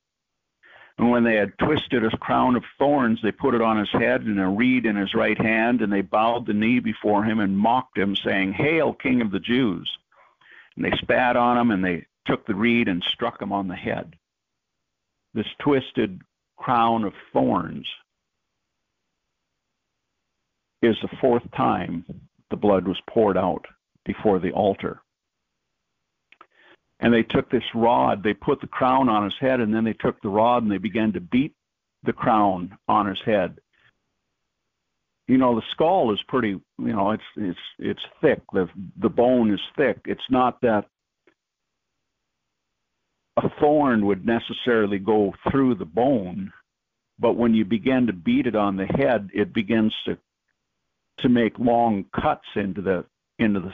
And 0.99 1.09
when 1.09 1.23
they 1.23 1.37
had 1.37 1.57
twisted 1.59 2.05
a 2.05 2.17
crown 2.17 2.57
of 2.57 2.65
thorns, 2.79 3.21
they 3.23 3.31
put 3.31 3.55
it 3.55 3.63
on 3.63 3.79
his 3.79 3.91
head 3.93 4.23
and 4.23 4.41
a 4.41 4.49
reed 4.49 4.87
in 4.87 4.97
his 4.97 5.15
right 5.15 5.39
hand, 5.41 5.81
and 5.81 5.93
they 5.93 6.01
bowed 6.01 6.47
the 6.47 6.53
knee 6.53 6.81
before 6.81 7.23
him 7.23 7.39
and 7.39 7.57
mocked 7.57 7.97
him, 7.97 8.17
saying, 8.17 8.55
Hail, 8.55 8.93
King 8.93 9.21
of 9.21 9.31
the 9.31 9.39
Jews! 9.39 9.89
And 10.75 10.85
they 10.85 10.91
spat 10.97 11.37
on 11.37 11.57
him, 11.57 11.71
and 11.71 11.85
they 11.85 12.07
took 12.27 12.45
the 12.45 12.57
reed 12.57 12.89
and 12.89 13.05
struck 13.05 13.41
him 13.41 13.53
on 13.53 13.69
the 13.69 13.77
head. 13.77 14.17
This 15.33 15.47
twisted 15.61 16.21
crown 16.57 17.05
of 17.05 17.13
thorns 17.33 17.87
is 20.83 20.97
the 21.01 21.17
fourth 21.21 21.49
time 21.57 22.05
the 22.51 22.57
blood 22.57 22.89
was 22.89 23.01
poured 23.09 23.39
out 23.39 23.65
before 24.05 24.41
the 24.41 24.51
altar 24.51 25.01
and 27.01 27.13
they 27.13 27.23
took 27.23 27.51
this 27.51 27.65
rod, 27.75 28.23
they 28.23 28.35
put 28.35 28.61
the 28.61 28.67
crown 28.67 29.09
on 29.09 29.25
his 29.25 29.35
head, 29.41 29.61
and 29.61 29.73
then 29.75 29.85
they 29.85 29.93
took 29.93 30.21
the 30.21 30.29
rod 30.29 30.63
and 30.63 30.73
they 30.73 30.79
began 30.79 31.13
to 31.13 31.21
beat 31.21 31.55
the 32.03 32.13
crown 32.13 32.77
on 32.89 33.07
his 33.07 33.21
head. 33.25 33.59
You 35.27 35.37
know, 35.37 35.55
the 35.55 35.67
skull 35.73 36.13
is 36.13 36.21
pretty, 36.27 36.49
you 36.49 36.63
know, 36.79 37.11
it's 37.11 37.23
it's 37.37 37.59
it's 37.79 38.01
thick. 38.21 38.41
The 38.53 38.69
the 38.97 39.11
bone 39.11 39.53
is 39.53 39.61
thick. 39.77 40.01
It's 40.07 40.31
not 40.31 40.61
that 40.63 40.87
a 43.37 43.51
thorn 43.61 44.07
would 44.07 44.27
necessarily 44.27 44.99
go 44.99 45.35
through 45.51 45.75
the 45.77 45.85
bone, 45.85 46.53
but 47.19 47.37
when 47.37 47.55
you 47.55 47.65
begin 47.65 48.07
to 48.07 48.13
beat 48.13 48.47
it 48.47 48.57
on 48.57 48.77
the 48.77 48.87
head, 48.87 49.31
it 49.35 49.53
begins 49.53 49.95
to 50.07 50.17
to 51.19 51.29
make 51.29 51.59
long 51.59 52.07
cuts 52.19 52.47
into 52.57 52.81
the 52.81 53.05
into 53.39 53.61
the 53.61 53.73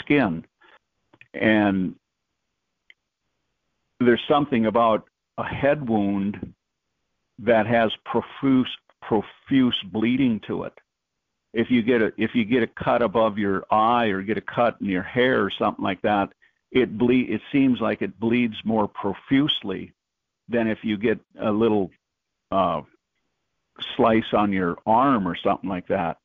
skin. 0.00 0.44
And 1.32 1.96
there's 4.00 4.22
something 4.28 4.66
about 4.66 5.08
a 5.38 5.44
head 5.44 5.88
wound 5.88 6.54
that 7.40 7.66
has 7.66 7.92
profuse 8.04 8.70
profuse 9.02 9.78
bleeding 9.92 10.40
to 10.46 10.64
it. 10.64 10.72
If 11.52 11.70
you 11.70 11.82
get 11.82 12.02
a 12.02 12.12
if 12.16 12.34
you 12.34 12.44
get 12.44 12.62
a 12.62 12.66
cut 12.66 13.02
above 13.02 13.38
your 13.38 13.64
eye 13.70 14.06
or 14.06 14.22
get 14.22 14.38
a 14.38 14.42
cut 14.42 14.76
in 14.80 14.86
your 14.86 15.02
hair 15.02 15.44
or 15.44 15.50
something 15.50 15.84
like 15.84 16.02
that, 16.02 16.32
it 16.70 16.96
bleed 16.96 17.30
it 17.30 17.42
seems 17.52 17.80
like 17.80 18.02
it 18.02 18.18
bleeds 18.18 18.56
more 18.64 18.88
profusely 18.88 19.92
than 20.48 20.68
if 20.68 20.78
you 20.82 20.96
get 20.96 21.20
a 21.40 21.50
little 21.50 21.90
uh, 22.50 22.82
slice 23.96 24.32
on 24.32 24.52
your 24.52 24.78
arm 24.86 25.26
or 25.26 25.36
something 25.36 25.70
like 25.70 25.88
that. 25.88 26.18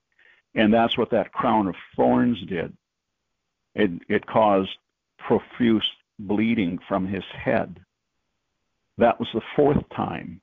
And 0.56 0.74
that's 0.74 0.98
what 0.98 1.12
that 1.12 1.32
crown 1.32 1.68
of 1.68 1.76
thorns 1.96 2.42
did. 2.48 2.76
it, 3.76 3.92
it 4.10 4.26
caused 4.26 4.72
profuse 5.18 5.90
bleeding 6.20 6.78
from 6.88 7.08
his 7.08 7.24
head. 7.34 7.80
That 8.98 9.20
was 9.20 9.30
the 9.34 9.42
fourth 9.56 9.84
time 9.96 10.42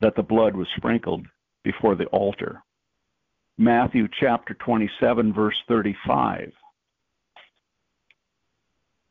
that 0.00 0.14
the 0.14 0.22
blood 0.22 0.54
was 0.54 0.68
sprinkled 0.76 1.26
before 1.64 1.94
the 1.94 2.06
altar. 2.06 2.62
Matthew 3.56 4.06
chapter 4.20 4.54
27, 4.54 5.32
verse 5.32 5.56
35. 5.66 6.52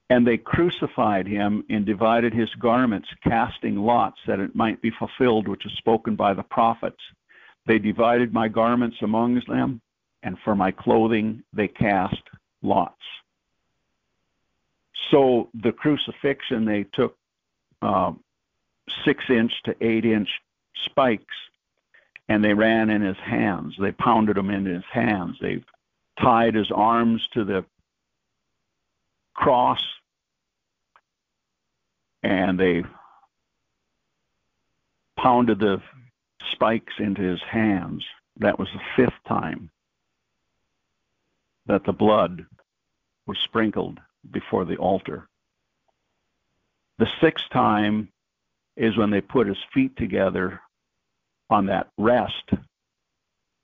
And 0.10 0.26
they 0.26 0.38
crucified 0.38 1.28
him 1.28 1.66
and 1.70 1.86
divided 1.86 2.34
his 2.34 2.50
garments, 2.62 3.10
casting 3.24 3.76
lots 3.76 4.18
that 4.26 4.40
it 4.40 4.56
might 4.56 4.82
be 4.82 4.92
fulfilled 4.98 5.50
which 5.50 5.66
is 5.66 5.74
spoken 5.78 6.16
by 6.16 6.34
the 6.34 6.44
prophets. 6.44 7.02
They 7.66 7.80
divided 7.80 8.32
my 8.32 8.48
garments 8.48 8.96
among 9.02 9.42
them, 9.48 9.82
and 10.24 10.38
for 10.46 10.56
my 10.56 10.72
clothing 10.72 11.44
they 11.52 11.68
cast 11.68 12.24
lots. 12.62 13.02
So 15.12 15.50
the 15.54 15.72
crucifixion, 15.72 16.66
they 16.66 16.86
took 16.94 17.16
uh, 17.82 18.12
six 19.06 19.24
inch 19.30 19.52
to 19.66 19.76
eight 19.82 20.06
inch 20.06 20.30
spikes 20.86 21.36
and 22.30 22.44
they 22.44 22.54
ran 22.54 22.90
in 22.90 23.02
his 23.02 23.18
hands. 23.18 23.76
They 23.80 23.92
pounded 23.92 24.36
them 24.36 24.50
into 24.50 24.74
his 24.74 24.84
hands. 24.92 25.38
They 25.42 25.64
tied 26.22 26.56
his 26.56 26.72
arms 26.74 27.26
to 27.34 27.46
the 27.46 27.66
cross 29.34 29.82
and 32.24 32.60
they 32.60 32.84
pounded 35.18 35.60
the 35.60 35.82
spikes 36.52 36.94
into 37.00 37.22
his 37.22 37.42
hands. 37.50 38.04
That 38.40 38.60
was 38.60 38.68
the 38.74 38.82
fifth 38.96 39.20
time 39.28 39.70
that 41.68 41.86
the 41.86 41.94
blood 41.94 42.46
was 43.26 43.38
sprinkled 43.46 44.00
before 44.32 44.66
the 44.66 44.78
altar. 44.78 45.28
The 47.00 47.08
sixth 47.22 47.46
time 47.52 48.10
is 48.76 48.98
when 48.98 49.10
they 49.10 49.22
put 49.22 49.48
his 49.48 49.58
feet 49.74 49.96
together 49.98 50.62
on 51.50 51.68
that 51.68 51.88
rest 51.98 52.52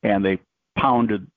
and 0.03 0.23
they 0.23 0.39
pounded 0.77 1.27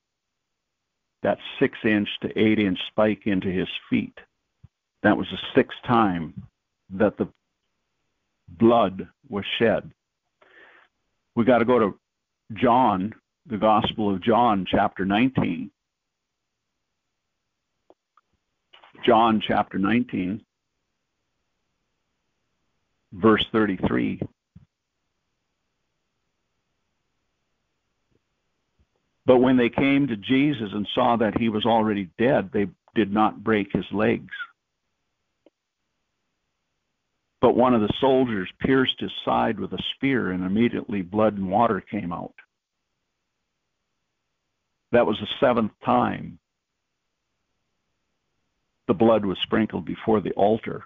that 1.22 1.39
six 1.59 1.79
inch 1.85 2.09
to 2.22 2.39
eight 2.39 2.59
inch 2.59 2.79
spike 2.89 3.27
into 3.27 3.49
his 3.49 3.68
feet. 3.89 4.16
That 5.03 5.16
was 5.16 5.27
the 5.31 5.39
sixth 5.55 5.79
time 5.87 6.35
that 6.91 7.16
the 7.16 7.29
blood 8.49 9.09
was 9.29 9.45
shed. 9.59 9.91
We 11.35 11.45
got 11.45 11.59
to 11.59 11.64
go 11.64 11.79
to 11.79 11.99
John, 12.55 13.14
the 13.47 13.59
Gospel 13.59 14.14
of 14.14 14.22
John, 14.22 14.66
chapter 14.68 15.05
19. 15.05 15.70
John 19.05 19.43
chapter 19.47 19.79
19, 19.79 20.43
verse 23.13 23.45
33. 23.53 24.21
But 29.27 29.39
when 29.39 29.57
they 29.57 29.69
came 29.69 30.07
to 30.07 30.17
Jesus 30.17 30.71
and 30.73 30.87
saw 30.95 31.17
that 31.17 31.39
he 31.39 31.49
was 31.49 31.67
already 31.67 32.09
dead, 32.17 32.51
they 32.53 32.67
did 32.95 33.13
not 33.13 33.43
break 33.43 33.73
his 33.73 33.85
legs. 33.93 34.33
But 37.41 37.57
one 37.57 37.75
of 37.75 37.81
the 37.81 37.93
soldiers 38.01 38.49
pierced 38.61 39.01
his 39.01 39.11
side 39.25 39.59
with 39.59 39.73
a 39.73 39.83
spear, 39.95 40.31
and 40.31 40.45
immediately 40.45 41.03
blood 41.03 41.37
and 41.37 41.51
water 41.51 41.81
came 41.81 42.13
out. 42.13 42.35
That 44.93 45.07
was 45.07 45.19
the 45.21 45.27
seventh 45.41 45.73
time 45.85 46.39
the 48.89 48.95
blood 48.95 49.24
was 49.24 49.39
sprinkled 49.43 49.84
before 49.84 50.20
the 50.20 50.32
altar. 50.32 50.84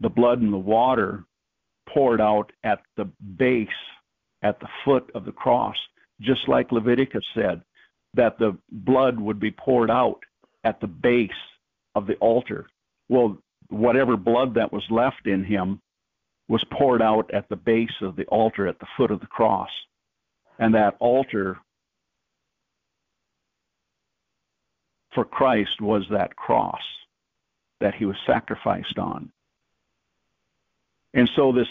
The 0.00 0.08
blood 0.08 0.40
and 0.40 0.52
the 0.52 0.58
water 0.58 1.24
poured 1.88 2.20
out 2.20 2.52
at 2.64 2.80
the 2.96 3.10
base, 3.38 3.68
at 4.42 4.60
the 4.60 4.68
foot 4.84 5.10
of 5.14 5.24
the 5.24 5.32
cross, 5.32 5.76
just 6.20 6.48
like 6.48 6.72
Leviticus 6.72 7.24
said, 7.34 7.62
that 8.14 8.38
the 8.38 8.56
blood 8.70 9.18
would 9.20 9.38
be 9.38 9.50
poured 9.50 9.90
out 9.90 10.20
at 10.64 10.80
the 10.80 10.86
base 10.86 11.30
of 11.94 12.06
the 12.06 12.16
altar. 12.16 12.66
Well, 13.08 13.38
whatever 13.68 14.16
blood 14.16 14.54
that 14.54 14.72
was 14.72 14.84
left 14.90 15.26
in 15.26 15.44
him 15.44 15.80
was 16.48 16.64
poured 16.72 17.02
out 17.02 17.32
at 17.32 17.48
the 17.48 17.56
base 17.56 17.88
of 18.02 18.16
the 18.16 18.24
altar 18.26 18.68
at 18.68 18.78
the 18.78 18.86
foot 18.96 19.10
of 19.10 19.20
the 19.20 19.26
cross. 19.26 19.70
And 20.58 20.74
that 20.74 20.96
altar 21.00 21.58
for 25.16 25.24
Christ 25.24 25.80
was 25.80 26.04
that 26.10 26.36
cross 26.36 26.82
that 27.80 27.94
he 27.94 28.04
was 28.04 28.16
sacrificed 28.26 28.98
on. 28.98 29.32
And 31.14 31.28
so 31.34 31.52
this 31.52 31.68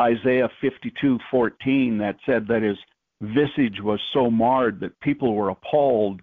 Isaiah 0.00 0.50
52:14 0.60 1.98
that 1.98 2.18
said 2.26 2.46
that 2.48 2.62
his 2.62 2.78
visage 3.22 3.80
was 3.80 4.00
so 4.12 4.30
marred 4.30 4.80
that 4.80 5.00
people 5.00 5.34
were 5.34 5.48
appalled 5.48 6.20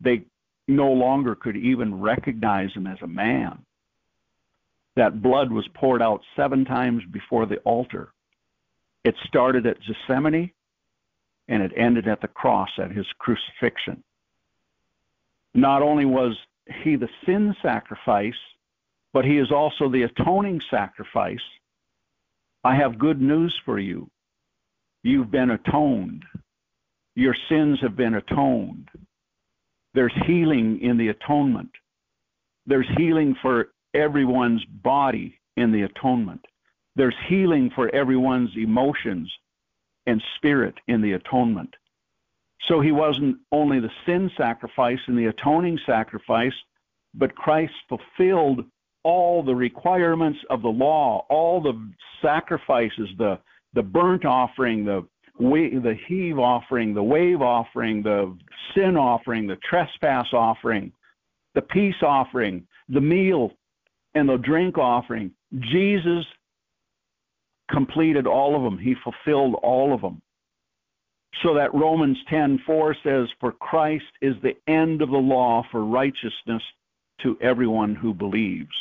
they 0.00 0.24
no 0.66 0.90
longer 0.90 1.34
could 1.34 1.56
even 1.56 2.00
recognize 2.00 2.72
him 2.72 2.86
as 2.86 3.00
a 3.02 3.06
man. 3.06 3.64
That 4.96 5.22
blood 5.22 5.52
was 5.52 5.68
poured 5.74 6.02
out 6.02 6.22
7 6.36 6.64
times 6.64 7.04
before 7.12 7.46
the 7.46 7.58
altar. 7.58 8.12
It 9.04 9.14
started 9.28 9.66
at 9.66 9.80
Gethsemane 9.82 10.50
and 11.48 11.62
it 11.62 11.72
ended 11.76 12.08
at 12.08 12.20
the 12.20 12.28
cross 12.28 12.70
at 12.78 12.90
his 12.90 13.06
crucifixion. 13.18 14.02
Not 15.54 15.82
only 15.82 16.04
was 16.04 16.36
he 16.82 16.96
the 16.96 17.08
sin 17.26 17.54
sacrifice, 17.62 18.38
but 19.12 19.24
he 19.24 19.38
is 19.38 19.50
also 19.50 19.88
the 19.88 20.02
atoning 20.02 20.60
sacrifice. 20.70 21.42
I 22.62 22.76
have 22.76 22.98
good 22.98 23.20
news 23.20 23.58
for 23.64 23.78
you. 23.78 24.10
You've 25.02 25.30
been 25.30 25.50
atoned. 25.50 26.24
Your 27.16 27.34
sins 27.48 27.80
have 27.80 27.96
been 27.96 28.14
atoned. 28.14 28.88
There's 29.94 30.14
healing 30.26 30.80
in 30.80 30.96
the 30.96 31.08
atonement. 31.08 31.70
There's 32.66 32.88
healing 32.96 33.34
for 33.42 33.70
everyone's 33.94 34.64
body 34.64 35.40
in 35.56 35.72
the 35.72 35.82
atonement. 35.82 36.44
There's 36.94 37.16
healing 37.28 37.70
for 37.74 37.92
everyone's 37.94 38.50
emotions 38.56 39.32
and 40.06 40.22
spirit 40.36 40.74
in 40.86 41.00
the 41.00 41.12
atonement. 41.12 41.74
So 42.68 42.80
he 42.80 42.92
wasn't 42.92 43.38
only 43.52 43.80
the 43.80 43.90
sin 44.06 44.30
sacrifice 44.36 44.98
and 45.06 45.18
the 45.18 45.26
atoning 45.26 45.78
sacrifice, 45.86 46.52
but 47.14 47.34
Christ 47.34 47.72
fulfilled 47.88 48.64
all 49.02 49.42
the 49.42 49.54
requirements 49.54 50.38
of 50.50 50.62
the 50.62 50.68
law, 50.68 51.26
all 51.30 51.60
the 51.60 51.90
sacrifices, 52.22 53.08
the 53.18 53.38
the 53.72 53.82
burnt 53.82 54.24
offering, 54.24 54.84
the 54.84 55.06
the 55.38 55.96
heave 56.06 56.38
offering, 56.38 56.92
the 56.92 57.02
wave 57.02 57.40
offering, 57.40 58.02
the 58.02 58.36
sin 58.74 58.96
offering, 58.96 59.46
the 59.46 59.56
trespass 59.68 60.26
offering, 60.32 60.92
the 61.54 61.62
peace 61.62 62.02
offering, 62.02 62.66
the 62.90 63.00
meal 63.00 63.52
and 64.14 64.28
the 64.28 64.36
drink 64.36 64.76
offering. 64.76 65.30
Jesus 65.72 66.26
completed 67.70 68.26
all 68.26 68.54
of 68.54 68.62
them. 68.62 68.78
He 68.78 68.94
fulfilled 69.02 69.54
all 69.62 69.94
of 69.94 70.02
them 70.02 70.20
so 71.42 71.54
that 71.54 71.74
Romans 71.74 72.18
10:4 72.28 72.94
says 73.02 73.28
for 73.38 73.52
Christ 73.52 74.12
is 74.20 74.34
the 74.42 74.56
end 74.66 75.02
of 75.02 75.10
the 75.10 75.18
law 75.18 75.62
for 75.70 75.84
righteousness 75.84 76.62
to 77.22 77.38
everyone 77.40 77.94
who 77.94 78.12
believes. 78.12 78.74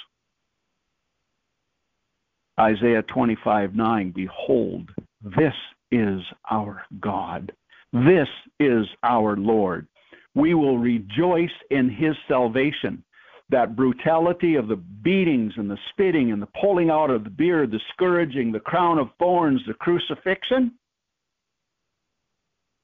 Isaiah 2.59 3.03
25:9 3.03 4.11
Behold 4.11 4.91
this 5.21 5.53
is 5.91 6.21
our 6.49 6.85
God. 6.99 7.51
This 7.91 8.29
is 8.59 8.85
our 9.03 9.35
Lord. 9.35 9.87
We 10.35 10.53
will 10.53 10.77
rejoice 10.77 11.51
in 11.71 11.89
his 11.89 12.15
salvation. 12.27 13.03
That 13.49 13.75
brutality 13.75 14.55
of 14.55 14.67
the 14.67 14.75
beatings 14.75 15.53
and 15.57 15.69
the 15.69 15.79
spitting 15.89 16.31
and 16.31 16.41
the 16.41 16.49
pulling 16.61 16.89
out 16.89 17.09
of 17.09 17.23
the 17.23 17.29
beard 17.31 17.71
the 17.71 17.81
scourging 17.93 18.51
the 18.51 18.59
crown 18.59 18.99
of 18.99 19.09
thorns 19.17 19.61
the 19.65 19.73
crucifixion 19.73 20.71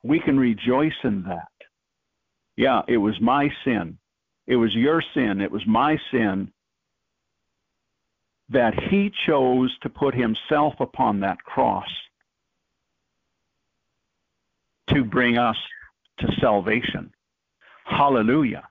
we 0.05 0.19
can 0.19 0.39
rejoice 0.39 0.93
in 1.03 1.23
that. 1.23 1.47
Yeah, 2.55 2.83
it 2.87 2.97
was 2.97 3.19
my 3.19 3.49
sin. 3.65 3.97
It 4.45 4.55
was 4.55 4.73
your 4.75 5.03
sin. 5.15 5.41
It 5.41 5.51
was 5.51 5.63
my 5.65 5.97
sin 6.11 6.51
that 8.49 8.75
he 8.91 9.11
chose 9.25 9.75
to 9.81 9.89
put 9.89 10.13
himself 10.13 10.75
upon 10.79 11.19
that 11.21 11.39
cross 11.43 11.87
to 14.93 15.03
bring 15.03 15.39
us 15.39 15.57
to 16.19 16.27
salvation. 16.39 17.11
Hallelujah. 17.85 18.63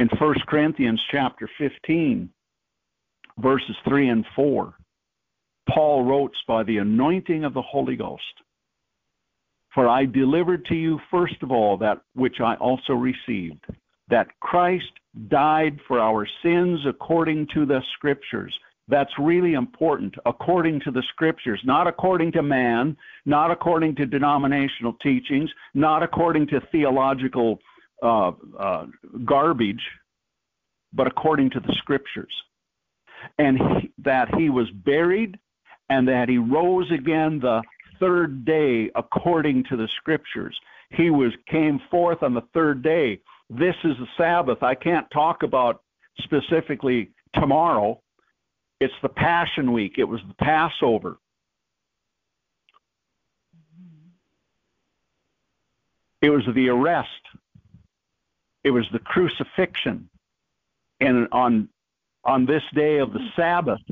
In 0.00 0.08
1 0.18 0.34
Corinthians 0.48 1.00
chapter 1.12 1.48
15, 1.56 2.28
verses 3.38 3.76
3 3.88 4.08
and 4.08 4.26
4, 4.34 4.74
Paul 5.72 6.04
wrote 6.04 6.34
by 6.48 6.64
the 6.64 6.78
anointing 6.78 7.44
of 7.44 7.54
the 7.54 7.62
Holy 7.62 7.94
Ghost, 7.94 8.22
for 9.74 9.88
I 9.88 10.06
delivered 10.06 10.64
to 10.66 10.74
you 10.74 11.00
first 11.10 11.42
of 11.42 11.50
all 11.50 11.76
that 11.78 12.00
which 12.14 12.40
I 12.40 12.54
also 12.56 12.92
received, 12.92 13.64
that 14.08 14.28
Christ 14.40 14.92
died 15.28 15.78
for 15.86 15.98
our 15.98 16.26
sins 16.42 16.80
according 16.86 17.48
to 17.54 17.66
the 17.66 17.80
scriptures. 17.94 18.54
That's 18.86 19.10
really 19.18 19.54
important, 19.54 20.14
according 20.26 20.80
to 20.80 20.90
the 20.90 21.02
scriptures, 21.10 21.60
not 21.64 21.86
according 21.86 22.32
to 22.32 22.42
man, 22.42 22.96
not 23.24 23.50
according 23.50 23.96
to 23.96 24.06
denominational 24.06 24.92
teachings, 25.02 25.50
not 25.72 26.02
according 26.02 26.48
to 26.48 26.60
theological 26.70 27.58
uh, 28.02 28.32
uh, 28.58 28.86
garbage, 29.24 29.82
but 30.92 31.06
according 31.06 31.50
to 31.50 31.60
the 31.60 31.74
scriptures. 31.78 32.32
And 33.38 33.58
he, 33.58 33.90
that 33.98 34.34
he 34.34 34.50
was 34.50 34.68
buried 34.84 35.38
and 35.88 36.06
that 36.08 36.28
he 36.28 36.36
rose 36.36 36.90
again 36.90 37.40
the 37.40 37.62
third 38.00 38.44
day 38.44 38.90
according 38.94 39.64
to 39.64 39.76
the 39.76 39.88
scriptures. 39.96 40.58
He 40.90 41.10
was 41.10 41.32
came 41.50 41.80
forth 41.90 42.22
on 42.22 42.34
the 42.34 42.42
third 42.52 42.82
day. 42.82 43.20
This 43.50 43.74
is 43.84 43.96
the 43.98 44.06
Sabbath. 44.16 44.62
I 44.62 44.74
can't 44.74 45.10
talk 45.10 45.42
about 45.42 45.82
specifically 46.18 47.10
tomorrow. 47.34 48.00
It's 48.80 48.94
the 49.02 49.08
Passion 49.08 49.72
Week. 49.72 49.94
It 49.98 50.04
was 50.04 50.20
the 50.28 50.34
Passover. 50.34 51.18
It 56.20 56.30
was 56.30 56.42
the 56.54 56.68
arrest. 56.68 57.08
It 58.62 58.70
was 58.70 58.86
the 58.92 58.98
crucifixion. 58.98 60.08
And 61.00 61.28
on 61.32 61.68
on 62.24 62.46
this 62.46 62.62
day 62.74 62.98
of 62.98 63.12
the 63.12 63.20
Sabbath, 63.36 63.82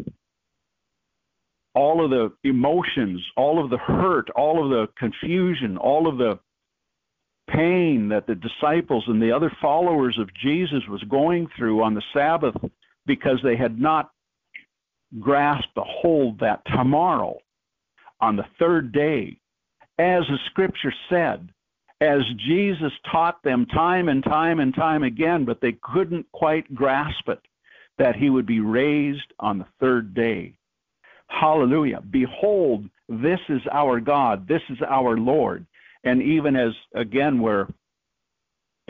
all 1.75 2.05
of 2.05 2.11
the 2.11 2.33
emotions, 2.49 3.23
all 3.37 3.62
of 3.62 3.70
the 3.70 3.79
hurt, 3.79 4.29
all 4.31 4.62
of 4.62 4.70
the 4.70 4.89
confusion, 4.99 5.77
all 5.77 6.07
of 6.07 6.18
the 6.18 6.39
pain 7.51 8.09
that 8.09 8.27
the 8.27 8.35
disciples 8.35 9.05
and 9.07 9.20
the 9.20 9.33
other 9.33 9.51
followers 9.61 10.16
of 10.18 10.29
Jesus 10.43 10.83
was 10.89 11.03
going 11.05 11.47
through 11.57 11.83
on 11.83 11.95
the 11.95 12.03
Sabbath 12.14 12.55
because 13.07 13.39
they 13.43 13.57
had 13.57 13.81
not 13.81 14.11
grasped 15.20 15.75
the 15.75 15.85
hold 15.85 16.39
that 16.41 16.62
tomorrow, 16.66 17.37
on 18.20 18.37
the 18.37 18.47
third 18.59 18.93
day, 18.93 19.39
as 19.99 20.23
the 20.29 20.39
scripture 20.51 20.93
said, 21.11 21.49
as 22.01 22.20
Jesus 22.47 22.93
taught 23.11 23.43
them 23.43 23.66
time 23.66 24.09
and 24.09 24.25
time 24.25 24.59
and 24.59 24.75
time 24.75 25.03
again, 25.03 25.45
but 25.45 25.61
they 25.61 25.77
couldn't 25.83 26.27
quite 26.33 26.75
grasp 26.75 27.29
it, 27.29 27.41
that 27.99 28.16
he 28.16 28.31
would 28.31 28.47
be 28.47 28.61
raised 28.61 29.33
on 29.39 29.59
the 29.59 29.66
third 29.79 30.14
day. 30.14 30.55
Hallelujah. 31.41 32.03
Behold, 32.11 32.89
this 33.09 33.41
is 33.49 33.61
our 33.72 34.01
God. 34.01 34.47
This 34.47 34.62
is 34.68 34.78
our 34.89 35.16
Lord. 35.16 35.66
And 36.05 36.22
even 36.22 36.57
as, 36.57 36.72
again, 36.95 37.41
where 37.41 37.68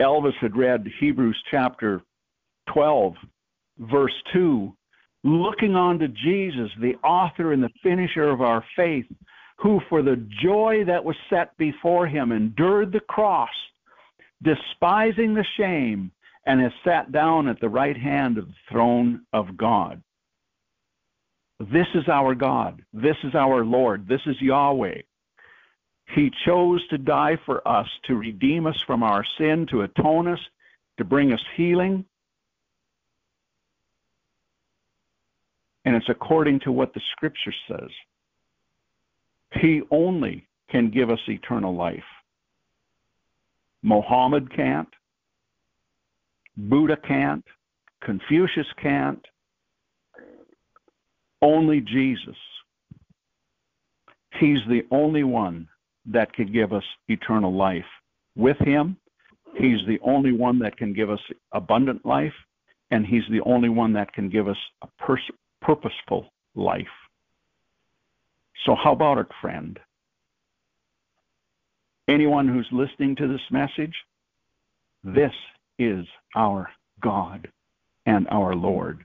Elvis 0.01 0.35
had 0.41 0.55
read 0.55 0.85
Hebrews 0.99 1.41
chapter 1.49 2.01
12, 2.73 3.13
verse 3.79 4.13
2, 4.33 4.73
looking 5.23 5.75
on 5.75 5.99
to 5.99 6.07
Jesus, 6.07 6.69
the 6.81 6.95
author 7.03 7.53
and 7.53 7.63
the 7.63 7.69
finisher 7.81 8.29
of 8.29 8.41
our 8.41 8.63
faith, 8.75 9.05
who 9.57 9.79
for 9.89 10.01
the 10.01 10.27
joy 10.41 10.83
that 10.85 11.03
was 11.03 11.15
set 11.29 11.55
before 11.57 12.07
him 12.07 12.31
endured 12.31 12.91
the 12.91 12.99
cross, 12.99 13.49
despising 14.41 15.33
the 15.33 15.45
shame, 15.57 16.11
and 16.45 16.59
has 16.59 16.73
sat 16.83 17.11
down 17.11 17.47
at 17.47 17.59
the 17.61 17.69
right 17.69 17.95
hand 17.95 18.37
of 18.37 18.47
the 18.47 18.53
throne 18.69 19.21
of 19.31 19.55
God. 19.55 20.01
This 21.59 21.87
is 21.95 22.07
our 22.07 22.35
God. 22.35 22.83
This 22.93 23.15
is 23.23 23.35
our 23.35 23.63
Lord. 23.63 24.07
This 24.07 24.21
is 24.25 24.35
Yahweh. 24.41 25.01
He 26.15 26.31
chose 26.45 26.85
to 26.89 26.97
die 26.97 27.37
for 27.45 27.65
us, 27.67 27.87
to 28.07 28.15
redeem 28.15 28.67
us 28.67 28.79
from 28.85 29.03
our 29.03 29.25
sin, 29.37 29.65
to 29.71 29.81
atone 29.81 30.27
us, 30.27 30.39
to 30.97 31.03
bring 31.03 31.31
us 31.33 31.41
healing. 31.55 32.05
And 35.85 35.95
it's 35.95 36.09
according 36.09 36.61
to 36.61 36.71
what 36.71 36.93
the 36.93 37.01
scripture 37.15 37.53
says. 37.67 37.89
He 39.61 39.81
only 39.91 40.47
can 40.69 40.89
give 40.89 41.09
us 41.09 41.19
eternal 41.27 41.75
life. 41.75 42.03
Mohammed 43.81 44.53
can't. 44.55 44.89
Buddha 46.55 46.97
can't. 46.97 47.45
Confucius 48.01 48.67
can't. 48.81 49.25
Only 51.43 51.81
Jesus. 51.81 52.37
He's 54.39 54.59
the 54.69 54.83
only 54.91 55.23
one 55.23 55.67
that 56.05 56.31
can 56.33 56.51
give 56.51 56.71
us 56.71 56.83
eternal 57.09 57.53
life. 57.53 57.85
With 58.37 58.57
Him, 58.59 58.95
He's 59.57 59.85
the 59.85 59.99
only 60.03 60.31
one 60.31 60.57
that 60.59 60.77
can 60.77 60.93
give 60.93 61.09
us 61.09 61.19
abundant 61.51 62.05
life, 62.05 62.33
and 62.91 63.05
He's 63.05 63.25
the 63.29 63.41
only 63.41 63.67
one 63.67 63.91
that 63.93 64.13
can 64.13 64.29
give 64.29 64.47
us 64.47 64.57
a 64.83 64.87
pers- 64.97 65.31
purposeful 65.61 66.31
life. 66.55 66.87
So, 68.65 68.73
how 68.81 68.93
about 68.93 69.17
it, 69.17 69.27
friend? 69.41 69.77
Anyone 72.07 72.47
who's 72.47 72.67
listening 72.71 73.17
to 73.17 73.27
this 73.27 73.41
message, 73.51 73.95
this 75.03 75.33
is 75.77 76.05
our 76.35 76.69
God 77.01 77.49
and 78.05 78.29
our 78.29 78.55
Lord. 78.55 79.03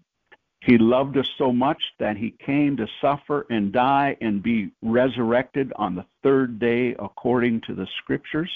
He 0.68 0.76
loved 0.76 1.16
us 1.16 1.30
so 1.38 1.50
much 1.50 1.82
that 1.98 2.18
he 2.18 2.30
came 2.44 2.76
to 2.76 2.86
suffer 3.00 3.46
and 3.48 3.72
die 3.72 4.18
and 4.20 4.42
be 4.42 4.70
resurrected 4.82 5.72
on 5.76 5.94
the 5.94 6.04
third 6.22 6.58
day 6.58 6.94
according 6.98 7.62
to 7.62 7.74
the 7.74 7.86
scriptures. 7.96 8.50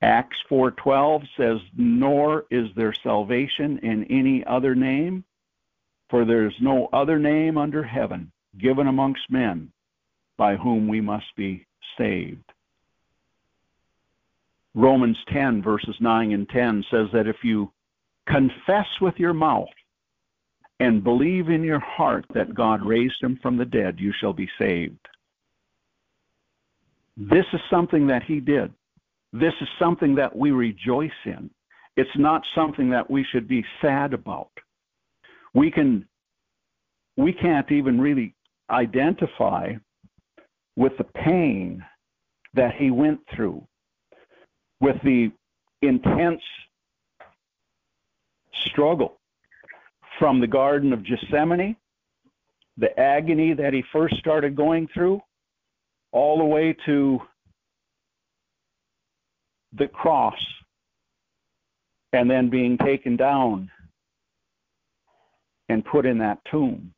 Acts 0.00 0.40
4:12 0.48 1.26
says, 1.36 1.60
"Nor 1.76 2.46
is 2.48 2.72
there 2.76 2.92
salvation 2.92 3.78
in 3.78 4.04
any 4.04 4.44
other 4.44 4.76
name, 4.76 5.24
for 6.08 6.24
there 6.24 6.46
is 6.46 6.60
no 6.60 6.88
other 6.92 7.18
name 7.18 7.58
under 7.58 7.82
heaven 7.82 8.30
given 8.56 8.86
amongst 8.86 9.28
men 9.30 9.72
by 10.36 10.54
whom 10.54 10.86
we 10.86 11.00
must 11.00 11.34
be 11.34 11.66
saved." 11.98 12.52
Romans 14.76 15.18
10 15.24 15.60
verses 15.60 16.00
9 16.00 16.30
and 16.30 16.48
10 16.48 16.84
says 16.84 17.10
that 17.10 17.26
if 17.26 17.42
you 17.42 17.72
confess 18.26 19.00
with 19.00 19.18
your 19.18 19.34
mouth 19.34 19.74
and 20.80 21.04
believe 21.04 21.50
in 21.50 21.62
your 21.62 21.78
heart 21.78 22.24
that 22.34 22.54
God 22.54 22.84
raised 22.84 23.22
him 23.22 23.38
from 23.42 23.58
the 23.58 23.66
dead, 23.66 24.00
you 24.00 24.12
shall 24.18 24.32
be 24.32 24.48
saved. 24.58 25.06
This 27.18 27.44
is 27.52 27.60
something 27.70 28.06
that 28.06 28.22
he 28.22 28.40
did. 28.40 28.72
This 29.32 29.52
is 29.60 29.68
something 29.78 30.14
that 30.14 30.34
we 30.34 30.50
rejoice 30.50 31.10
in. 31.26 31.50
It's 31.96 32.10
not 32.16 32.42
something 32.54 32.88
that 32.90 33.10
we 33.10 33.24
should 33.30 33.46
be 33.46 33.64
sad 33.82 34.14
about. 34.14 34.50
We 35.52 35.70
can 35.70 36.06
we 37.16 37.34
can't 37.34 37.70
even 37.70 38.00
really 38.00 38.34
identify 38.70 39.74
with 40.76 40.96
the 40.96 41.04
pain 41.04 41.84
that 42.54 42.74
he 42.74 42.90
went 42.90 43.20
through, 43.34 43.66
with 44.80 44.96
the 45.02 45.30
intense 45.82 46.40
struggle 48.64 49.19
from 50.20 50.38
the 50.38 50.46
Garden 50.46 50.92
of 50.92 51.02
Gethsemane, 51.04 51.74
the 52.76 52.96
agony 53.00 53.54
that 53.54 53.72
he 53.72 53.82
first 53.90 54.16
started 54.18 54.54
going 54.54 54.86
through, 54.92 55.20
all 56.12 56.38
the 56.38 56.44
way 56.44 56.76
to 56.84 57.18
the 59.72 59.88
cross 59.88 60.38
and 62.12 62.30
then 62.30 62.50
being 62.50 62.76
taken 62.76 63.16
down 63.16 63.70
and 65.70 65.84
put 65.86 66.04
in 66.04 66.18
that 66.18 66.38
tomb. 66.50 66.92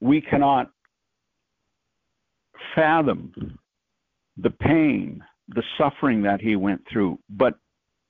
We 0.00 0.22
cannot 0.22 0.70
fathom 2.74 3.58
the 4.38 4.50
pain, 4.50 5.22
the 5.48 5.62
suffering 5.76 6.22
that 6.22 6.40
he 6.40 6.56
went 6.56 6.80
through, 6.90 7.18
but 7.28 7.58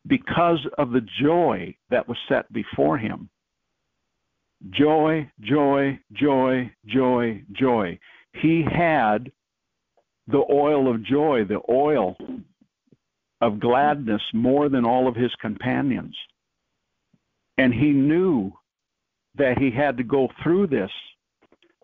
because 0.07 0.65
of 0.79 0.93
the 0.93 1.05
joy 1.21 1.75
that 1.91 2.07
was 2.07 2.19
set 2.29 2.53
before 2.53 2.99
him, 2.99 3.29
Joy, 4.71 5.31
joy, 5.41 5.99
joy, 6.13 6.71
joy, 6.87 7.43
joy. 7.53 7.99
He 8.33 8.63
had 8.63 9.31
the 10.27 10.45
oil 10.51 10.93
of 10.93 11.05
joy, 11.05 11.45
the 11.45 11.61
oil 11.69 12.17
of 13.41 13.61
gladness 13.61 14.23
more 14.33 14.69
than 14.69 14.85
all 14.85 15.09
of 15.09 15.15
his 15.15 15.35
companions. 15.37 16.17
And 17.59 17.73
he 17.73 17.91
knew 17.91 18.53
that 19.37 19.59
he 19.59 19.71
had 19.71 19.99
to 19.99 20.03
go 20.03 20.29
through 20.43 20.69
this, 20.69 20.91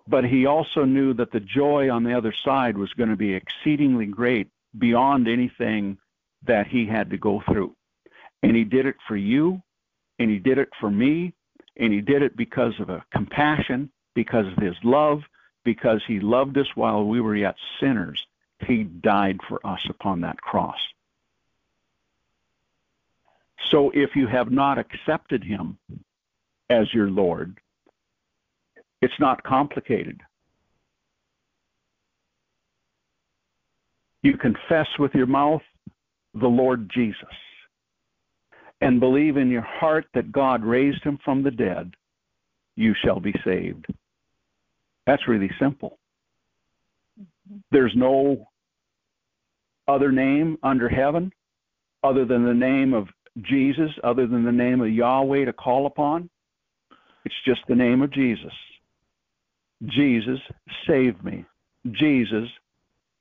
but 0.08 0.24
he 0.24 0.46
also 0.46 0.84
knew 0.84 1.14
that 1.14 1.30
the 1.30 1.40
joy 1.40 1.90
on 1.90 2.04
the 2.04 2.16
other 2.16 2.34
side 2.44 2.76
was 2.76 2.92
going 2.94 3.10
to 3.10 3.16
be 3.16 3.34
exceedingly 3.34 4.06
great 4.06 4.48
beyond 4.76 5.28
anything 5.28 5.98
that 6.44 6.66
he 6.66 6.86
had 6.86 7.10
to 7.10 7.18
go 7.18 7.42
through. 7.46 7.74
And 8.42 8.56
he 8.56 8.64
did 8.64 8.86
it 8.86 8.96
for 9.06 9.16
you, 9.16 9.62
and 10.18 10.30
he 10.30 10.38
did 10.38 10.58
it 10.58 10.70
for 10.80 10.90
me, 10.90 11.34
and 11.76 11.92
he 11.92 12.00
did 12.00 12.22
it 12.22 12.36
because 12.36 12.78
of 12.80 12.90
a 12.90 13.04
compassion, 13.12 13.90
because 14.14 14.46
of 14.46 14.62
his 14.62 14.76
love, 14.82 15.22
because 15.64 16.02
he 16.06 16.20
loved 16.20 16.58
us 16.58 16.66
while 16.74 17.04
we 17.04 17.20
were 17.20 17.36
yet 17.36 17.56
sinners. 17.80 18.24
He 18.66 18.84
died 18.84 19.40
for 19.48 19.64
us 19.66 19.80
upon 19.88 20.20
that 20.20 20.40
cross. 20.40 20.78
So 23.70 23.90
if 23.90 24.14
you 24.14 24.26
have 24.26 24.50
not 24.50 24.78
accepted 24.78 25.42
him 25.42 25.78
as 26.68 26.92
your 26.92 27.08
Lord, 27.10 27.58
it's 29.00 29.18
not 29.18 29.42
complicated. 29.42 30.20
You 34.22 34.36
confess 34.36 34.86
with 34.98 35.14
your 35.14 35.26
mouth 35.26 35.62
the 36.34 36.48
Lord 36.48 36.90
Jesus 36.90 37.26
and 38.82 39.00
believe 39.00 39.36
in 39.36 39.48
your 39.48 39.62
heart 39.62 40.06
that 40.14 40.32
God 40.32 40.64
raised 40.64 41.02
him 41.04 41.18
from 41.24 41.42
the 41.42 41.50
dead, 41.50 41.92
you 42.74 42.94
shall 43.04 43.20
be 43.20 43.34
saved. 43.44 43.86
That's 45.06 45.28
really 45.28 45.50
simple. 45.60 45.98
There's 47.70 47.92
no 47.94 48.48
other 49.88 50.10
name 50.12 50.58
under 50.62 50.88
heaven 50.88 51.32
other 52.02 52.24
than 52.24 52.44
the 52.44 52.54
name 52.54 52.92
of 52.92 53.08
Jesus, 53.42 53.90
other 54.04 54.26
than 54.26 54.44
the 54.44 54.52
name 54.52 54.80
of 54.80 54.90
Yahweh 54.90 55.44
to 55.44 55.52
call 55.52 55.86
upon. 55.86 56.28
It's 57.24 57.34
just 57.46 57.60
the 57.68 57.74
name 57.74 58.02
of 58.02 58.12
Jesus. 58.12 58.52
Jesus, 59.86 60.38
save 60.86 61.22
me. 61.22 61.44
Jesus, 61.92 62.48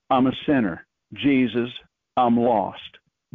I'm 0.10 0.28
a 0.28 0.32
sinner. 0.46 0.86
Jesus, 1.14 1.70
I'm 2.18 2.38
lost. 2.38 2.80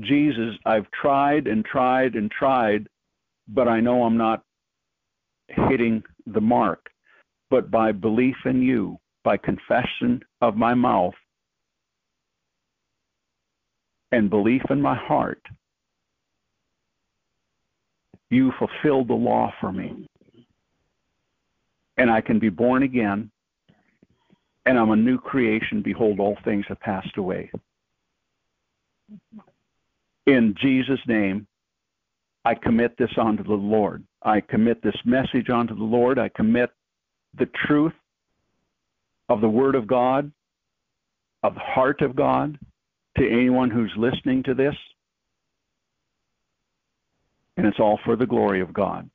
Jesus, 0.01 0.55
I've 0.65 0.91
tried 0.91 1.47
and 1.47 1.65
tried 1.65 2.15
and 2.15 2.31
tried, 2.31 2.87
but 3.49 3.69
I 3.69 3.81
know 3.81 4.03
I'm 4.03 4.17
not 4.17 4.43
hitting 5.49 6.03
the 6.27 6.41
mark. 6.41 6.91
But 7.49 7.71
by 7.71 7.93
belief 7.93 8.37
in 8.45 8.61
you, 8.61 8.99
by 9.25 9.37
confession 9.37 10.23
of 10.41 10.57
my 10.57 10.75
mouth, 10.75 11.15
and 14.13 14.31
belief 14.31 14.63
in 14.71 14.81
my 14.81 14.95
heart, 14.95 15.43
you 18.31 18.53
fulfilled 18.59 19.09
the 19.09 19.15
law 19.15 19.53
for 19.61 19.73
me. 19.73 20.07
And 21.97 22.11
I 22.11 22.21
can 22.21 22.39
be 22.39 22.49
born 22.49 22.83
again, 22.83 23.31
and 24.67 24.79
I'm 24.79 24.91
a 24.91 24.97
new 24.97 25.19
creation. 25.19 25.83
Behold, 25.83 26.21
all 26.21 26.37
things 26.45 26.65
have 26.69 26.81
passed 26.81 27.17
away. 27.17 27.51
In 30.27 30.55
Jesus' 30.61 31.01
name, 31.07 31.47
I 32.45 32.55
commit 32.55 32.97
this 32.99 33.11
onto 33.17 33.45
the 33.45 33.53
Lord. 33.53 34.05
I 34.23 34.41
commit 34.41 34.83
this 34.83 34.97
message 35.05 35.51
onto 35.51 35.75
the 35.75 35.85
Lord. 35.85 36.19
I 36.19 36.29
commit 36.31 36.71
the 37.39 37.49
truth 37.67 37.93
of 39.29 39.41
the 39.41 39.49
Word 39.49 39.75
of 39.75 39.87
God, 39.87 40.31
of 41.43 41.55
the 41.55 41.61
heart 41.61 42.03
of 42.03 42.17
God, 42.17 42.59
to 43.19 43.29
anyone 43.29 43.71
who's 43.71 43.93
listening 43.97 44.43
to 44.45 44.55
this. 44.55 44.75
And 47.57 47.67
it's 47.67 47.81
all 47.81 47.99
for 48.05 48.17
the 48.17 48.27
glory 48.27 48.61
of 48.61 48.73
God. 48.73 49.09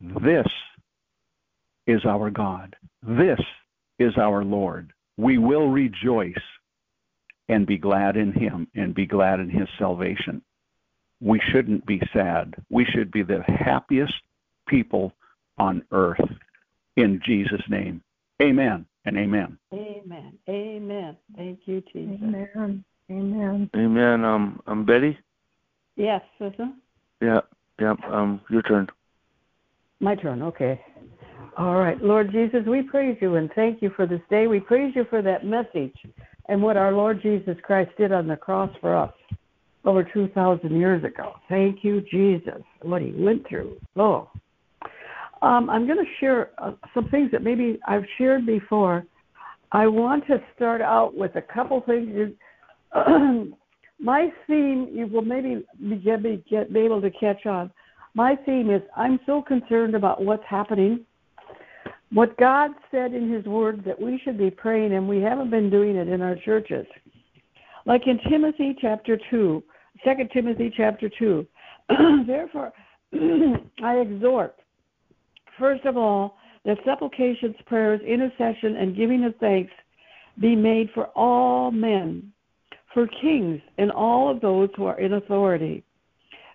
This 0.00 0.46
is 1.86 2.04
our 2.04 2.30
God. 2.30 2.76
This 3.02 3.40
is 3.98 4.12
our 4.16 4.44
Lord. 4.44 4.92
We 5.16 5.38
will 5.38 5.68
rejoice 5.68 6.34
and 7.50 7.66
be 7.66 7.76
glad 7.76 8.16
in 8.16 8.32
Him 8.32 8.68
and 8.74 8.94
be 8.94 9.06
glad 9.06 9.40
in 9.40 9.50
His 9.50 9.68
salvation. 9.78 10.40
We 11.20 11.40
shouldn't 11.52 11.84
be 11.84 12.00
sad. 12.12 12.54
We 12.70 12.86
should 12.86 13.10
be 13.10 13.22
the 13.22 13.42
happiest 13.46 14.14
people 14.68 15.12
on 15.58 15.82
earth 15.90 16.20
in 16.96 17.20
Jesus' 17.26 17.62
name. 17.68 18.02
Amen 18.40 18.86
and 19.04 19.18
amen. 19.18 19.58
Amen. 19.74 20.32
Amen. 20.48 21.16
Thank 21.36 21.60
you, 21.66 21.82
Jesus. 21.92 22.18
Amen. 22.22 22.84
Amen. 23.10 23.70
Amen. 23.76 24.24
Um, 24.24 24.60
I'm 24.66 24.86
Betty. 24.86 25.18
Yes, 25.96 26.22
Susan? 26.38 26.80
Yeah, 27.20 27.40
yeah. 27.80 27.94
Um, 28.10 28.40
your 28.48 28.62
turn. 28.62 28.86
My 29.98 30.14
turn. 30.14 30.40
Okay. 30.42 30.80
All 31.58 31.74
right. 31.74 32.00
Lord 32.02 32.30
Jesus, 32.32 32.60
we 32.66 32.82
praise 32.82 33.18
you 33.20 33.34
and 33.34 33.50
thank 33.54 33.82
you 33.82 33.90
for 33.96 34.06
this 34.06 34.20
day. 34.30 34.46
We 34.46 34.60
praise 34.60 34.92
you 34.94 35.04
for 35.10 35.20
that 35.20 35.44
message 35.44 35.94
and 36.50 36.60
what 36.60 36.76
our 36.76 36.92
Lord 36.92 37.22
Jesus 37.22 37.56
Christ 37.62 37.92
did 37.96 38.10
on 38.10 38.26
the 38.26 38.36
cross 38.36 38.70
for 38.80 38.96
us 38.96 39.12
over 39.84 40.02
2,000 40.02 40.76
years 40.76 41.04
ago. 41.04 41.34
Thank 41.48 41.84
you, 41.84 42.02
Jesus, 42.10 42.60
what 42.82 43.00
he 43.00 43.12
went 43.16 43.48
through. 43.48 43.76
Oh. 43.96 44.28
Um, 45.42 45.70
I'm 45.70 45.86
going 45.86 46.04
to 46.04 46.10
share 46.18 46.50
uh, 46.58 46.72
some 46.92 47.08
things 47.08 47.30
that 47.30 47.42
maybe 47.42 47.78
I've 47.86 48.04
shared 48.18 48.44
before. 48.44 49.06
I 49.72 49.86
want 49.86 50.26
to 50.26 50.42
start 50.56 50.82
out 50.82 51.16
with 51.16 51.36
a 51.36 51.40
couple 51.40 51.82
things. 51.82 52.34
my 54.00 54.28
theme, 54.48 54.88
you 54.92 55.06
will 55.06 55.22
maybe 55.22 55.64
get, 56.04 56.22
get, 56.50 56.72
be 56.72 56.80
able 56.80 57.00
to 57.00 57.10
catch 57.12 57.46
on. 57.46 57.70
My 58.14 58.34
theme 58.44 58.70
is 58.70 58.82
I'm 58.96 59.20
so 59.24 59.40
concerned 59.40 59.94
about 59.94 60.22
what's 60.22 60.42
happening. 60.50 61.06
What 62.12 62.36
God 62.38 62.72
said 62.90 63.12
in 63.14 63.32
His 63.32 63.44
Word 63.44 63.84
that 63.86 64.00
we 64.00 64.20
should 64.24 64.36
be 64.36 64.50
praying, 64.50 64.94
and 64.94 65.08
we 65.08 65.20
haven't 65.20 65.50
been 65.50 65.70
doing 65.70 65.96
it 65.96 66.08
in 66.08 66.20
our 66.20 66.36
churches. 66.36 66.86
Like 67.86 68.02
in 68.06 68.18
Timothy 68.28 68.76
chapter 68.80 69.18
2, 69.30 69.62
2 70.04 70.10
Timothy 70.32 70.72
chapter 70.76 71.10
2. 71.18 71.46
Therefore, 72.26 72.72
I 73.82 73.96
exhort, 73.96 74.56
first 75.58 75.84
of 75.84 75.96
all, 75.96 76.36
that 76.64 76.78
supplications, 76.84 77.56
prayers, 77.66 78.00
intercession, 78.06 78.76
and 78.76 78.96
giving 78.96 79.24
of 79.24 79.34
thanks 79.40 79.72
be 80.40 80.54
made 80.54 80.90
for 80.94 81.06
all 81.08 81.70
men 81.70 82.32
for 82.92 83.06
kings 83.20 83.60
and 83.78 83.90
all 83.90 84.30
of 84.30 84.40
those 84.40 84.68
who 84.76 84.84
are 84.84 84.98
in 84.98 85.14
authority, 85.14 85.84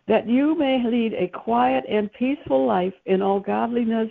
that 0.07 0.27
you 0.27 0.57
may 0.57 0.83
lead 0.85 1.13
a 1.13 1.27
quiet 1.27 1.83
and 1.89 2.11
peaceful 2.13 2.67
life 2.67 2.93
in 3.05 3.21
all 3.21 3.39
godliness 3.39 4.09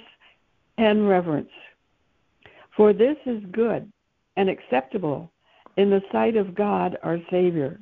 and 0.78 1.08
reverence. 1.08 1.50
For 2.76 2.92
this 2.92 3.16
is 3.26 3.42
good 3.52 3.90
and 4.36 4.48
acceptable 4.48 5.30
in 5.76 5.90
the 5.90 6.02
sight 6.12 6.36
of 6.36 6.54
God 6.54 6.96
our 7.02 7.18
Savior. 7.30 7.80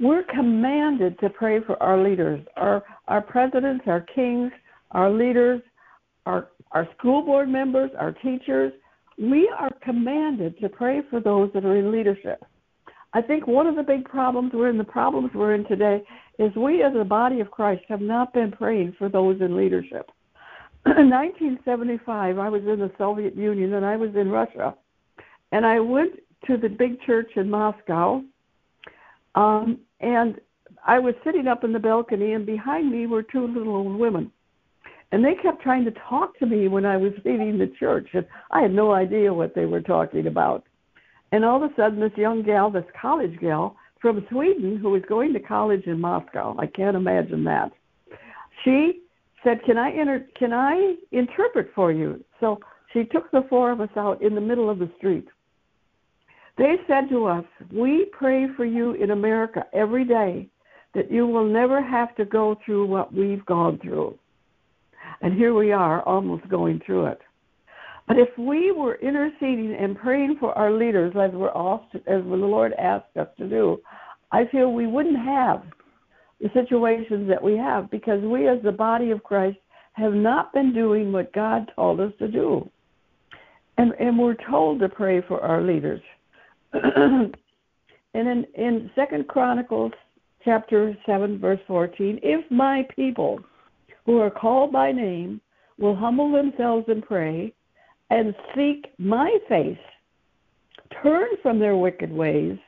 We're 0.00 0.24
commanded 0.24 1.18
to 1.20 1.30
pray 1.30 1.60
for 1.60 1.82
our 1.82 2.02
leaders, 2.02 2.40
our, 2.56 2.84
our 3.08 3.20
presidents, 3.20 3.84
our 3.86 4.02
kings, 4.14 4.52
our 4.92 5.10
leaders, 5.10 5.60
our, 6.26 6.48
our 6.70 6.88
school 6.96 7.22
board 7.22 7.48
members, 7.48 7.90
our 7.98 8.12
teachers. 8.12 8.72
We 9.18 9.50
are 9.58 9.70
commanded 9.82 10.58
to 10.60 10.68
pray 10.68 11.02
for 11.10 11.18
those 11.20 11.50
that 11.54 11.64
are 11.64 11.76
in 11.76 11.90
leadership. 11.90 12.44
I 13.12 13.22
think 13.22 13.46
one 13.48 13.66
of 13.66 13.74
the 13.74 13.82
big 13.82 14.04
problems 14.04 14.52
we're 14.54 14.68
in, 14.68 14.78
the 14.78 14.84
problems 14.84 15.30
we're 15.34 15.54
in 15.54 15.64
today, 15.66 16.02
is 16.38 16.54
we 16.54 16.82
as 16.82 16.92
a 16.94 17.04
body 17.04 17.40
of 17.40 17.50
Christ 17.50 17.82
have 17.88 18.00
not 18.00 18.32
been 18.32 18.52
praying 18.52 18.94
for 18.98 19.08
those 19.08 19.40
in 19.40 19.56
leadership. 19.56 20.10
In 20.86 21.10
1975, 21.10 22.38
I 22.38 22.48
was 22.48 22.62
in 22.62 22.78
the 22.78 22.90
Soviet 22.98 23.36
Union 23.36 23.74
and 23.74 23.84
I 23.84 23.96
was 23.96 24.10
in 24.14 24.30
Russia, 24.30 24.74
and 25.52 25.66
I 25.66 25.80
went 25.80 26.12
to 26.46 26.56
the 26.56 26.68
big 26.68 27.00
church 27.02 27.30
in 27.36 27.50
Moscow, 27.50 28.22
um, 29.34 29.78
and 30.00 30.40
I 30.86 30.98
was 30.98 31.14
sitting 31.24 31.48
up 31.48 31.64
in 31.64 31.72
the 31.72 31.78
balcony, 31.78 32.32
and 32.32 32.46
behind 32.46 32.90
me 32.90 33.06
were 33.06 33.22
two 33.22 33.46
little 33.46 33.76
old 33.76 33.98
women. 33.98 34.32
And 35.10 35.24
they 35.24 35.34
kept 35.34 35.62
trying 35.62 35.84
to 35.86 35.92
talk 36.08 36.38
to 36.38 36.46
me 36.46 36.68
when 36.68 36.84
I 36.84 36.96
was 36.96 37.12
leaving 37.24 37.58
the 37.58 37.72
church, 37.78 38.08
and 38.12 38.26
I 38.50 38.62
had 38.62 38.72
no 38.72 38.92
idea 38.92 39.32
what 39.32 39.54
they 39.54 39.64
were 39.64 39.80
talking 39.80 40.26
about. 40.26 40.64
And 41.32 41.44
all 41.44 41.62
of 41.62 41.70
a 41.70 41.74
sudden, 41.74 42.00
this 42.00 42.16
young 42.16 42.42
gal, 42.42 42.70
this 42.70 42.84
college 43.00 43.38
gal 43.40 43.76
from 44.00 44.26
Sweden, 44.30 44.76
who 44.76 44.90
was 44.90 45.02
going 45.08 45.32
to 45.32 45.40
college 45.40 45.84
in 45.86 46.00
Moscow, 46.00 46.56
I 46.58 46.66
can't 46.66 46.96
imagine 46.96 47.44
that. 47.44 47.72
She 48.64 49.02
said, 49.48 49.64
"Can 49.64 49.78
I 49.78 49.90
enter? 49.92 50.26
Can 50.34 50.52
I 50.52 50.96
interpret 51.10 51.72
for 51.74 51.90
you?" 51.90 52.22
So 52.40 52.60
she 52.92 53.04
took 53.04 53.30
the 53.30 53.46
four 53.48 53.70
of 53.70 53.80
us 53.80 53.94
out 53.96 54.20
in 54.20 54.34
the 54.34 54.40
middle 54.40 54.68
of 54.68 54.78
the 54.78 54.90
street. 54.98 55.26
They 56.58 56.76
said 56.86 57.08
to 57.08 57.26
us, 57.26 57.44
"We 57.72 58.06
pray 58.06 58.48
for 58.48 58.66
you 58.66 58.92
in 58.92 59.10
America 59.12 59.64
every 59.72 60.04
day 60.04 60.48
that 60.92 61.10
you 61.10 61.26
will 61.26 61.44
never 61.44 61.80
have 61.80 62.14
to 62.16 62.24
go 62.24 62.56
through 62.56 62.86
what 62.86 63.14
we've 63.14 63.46
gone 63.46 63.78
through." 63.78 64.18
And 65.22 65.32
here 65.32 65.54
we 65.54 65.72
are, 65.72 66.02
almost 66.02 66.48
going 66.48 66.80
through 66.80 67.06
it. 67.06 67.20
But 68.06 68.18
if 68.18 68.36
we 68.36 68.72
were 68.72 68.96
interceding 68.96 69.74
and 69.74 69.96
praying 69.96 70.36
for 70.36 70.56
our 70.56 70.70
leaders 70.70 71.14
as 71.16 71.32
we're 71.32 71.52
asked, 71.54 71.94
as 72.06 72.22
the 72.24 72.36
Lord 72.36 72.72
asked 72.74 73.16
us 73.16 73.28
to 73.36 73.46
do, 73.46 73.80
I 74.30 74.44
feel 74.46 74.72
we 74.72 74.86
wouldn't 74.86 75.18
have 75.18 75.62
the 76.40 76.50
situations 76.54 77.28
that 77.28 77.42
we 77.42 77.56
have 77.56 77.90
because 77.90 78.22
we 78.22 78.48
as 78.48 78.58
the 78.62 78.72
body 78.72 79.10
of 79.10 79.22
Christ 79.22 79.58
have 79.92 80.12
not 80.12 80.52
been 80.52 80.72
doing 80.72 81.12
what 81.12 81.32
God 81.32 81.70
told 81.74 82.00
us 82.00 82.12
to 82.18 82.28
do. 82.28 82.68
And 83.76 83.92
and 84.00 84.18
we're 84.18 84.36
told 84.48 84.80
to 84.80 84.88
pray 84.88 85.22
for 85.26 85.40
our 85.40 85.62
leaders. 85.62 86.00
and 86.72 87.34
in, 88.14 88.44
in 88.54 88.90
Second 88.94 89.28
Chronicles 89.28 89.92
chapter 90.44 90.96
seven, 91.06 91.38
verse 91.38 91.60
fourteen, 91.66 92.18
if 92.22 92.48
my 92.50 92.86
people 92.94 93.40
who 94.06 94.18
are 94.18 94.30
called 94.30 94.72
by 94.72 94.92
name 94.92 95.40
will 95.78 95.94
humble 95.94 96.32
themselves 96.32 96.86
and 96.88 97.04
pray 97.04 97.52
and 98.10 98.34
seek 98.54 98.86
my 98.98 99.36
face, 99.48 99.76
turn 101.02 101.28
from 101.42 101.58
their 101.58 101.76
wicked 101.76 102.10
ways, 102.10 102.58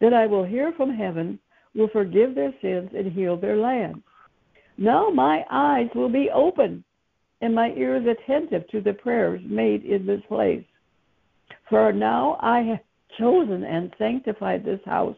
then 0.00 0.12
I 0.12 0.26
will 0.26 0.44
hear 0.44 0.72
from 0.76 0.94
heaven, 0.94 1.38
will 1.74 1.88
forgive 1.88 2.34
their 2.34 2.54
sins, 2.60 2.90
and 2.96 3.12
heal 3.12 3.36
their 3.36 3.56
land. 3.56 4.02
Now 4.76 5.10
my 5.10 5.44
eyes 5.50 5.88
will 5.94 6.08
be 6.08 6.30
open 6.34 6.84
and 7.42 7.54
my 7.54 7.70
ears 7.76 8.06
attentive 8.06 8.66
to 8.68 8.80
the 8.80 8.92
prayers 8.92 9.42
made 9.44 9.84
in 9.84 10.06
this 10.06 10.22
place. 10.28 10.64
For 11.68 11.92
now 11.92 12.38
I 12.40 12.60
have 12.60 12.78
chosen 13.18 13.64
and 13.64 13.92
sanctified 13.98 14.64
this 14.64 14.80
house, 14.86 15.16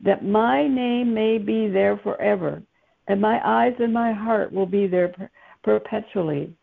that 0.00 0.24
my 0.24 0.66
name 0.68 1.12
may 1.12 1.38
be 1.38 1.68
there 1.68 1.98
forever, 1.98 2.62
and 3.08 3.20
my 3.20 3.40
eyes 3.44 3.74
and 3.80 3.92
my 3.92 4.12
heart 4.12 4.52
will 4.52 4.66
be 4.66 4.86
there 4.86 5.08
per- 5.08 5.30
perpetually. 5.64 6.54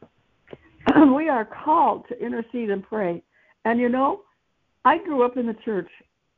we 1.15 1.27
are 1.27 1.45
called 1.45 2.05
to 2.07 2.25
intercede 2.25 2.69
and 2.69 2.83
pray. 2.83 3.21
And 3.65 3.79
you 3.79 3.89
know, 3.89 4.21
I 4.85 4.99
grew 4.99 5.25
up 5.25 5.35
in 5.35 5.47
the 5.47 5.57
church. 5.65 5.89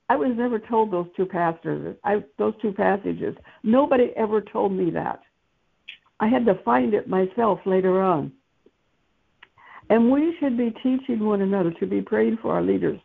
I 0.10 0.16
was 0.16 0.32
never 0.36 0.60
told 0.60 0.92
those 0.92 1.08
two 1.18 1.26
pastors, 1.26 1.96
I, 2.04 2.24
those 2.38 2.54
two 2.62 2.72
passages. 2.72 3.36
Nobody 3.64 4.14
ever 4.16 4.42
told 4.42 4.72
me 4.72 4.90
that. 4.92 5.20
I 6.20 6.28
had 6.28 6.46
to 6.46 6.56
find 6.64 6.94
it 6.94 7.10
myself 7.10 7.60
later 7.66 8.02
on. 8.02 8.32
And 9.90 10.12
we 10.12 10.36
should 10.40 10.58
be 10.58 10.74
teaching 10.84 11.26
one 11.26 11.42
another 11.42 11.72
to 11.80 11.86
be 11.86 12.02
praying 12.02 12.40
for 12.42 12.54
our 12.54 12.62
leaders, 12.62 13.00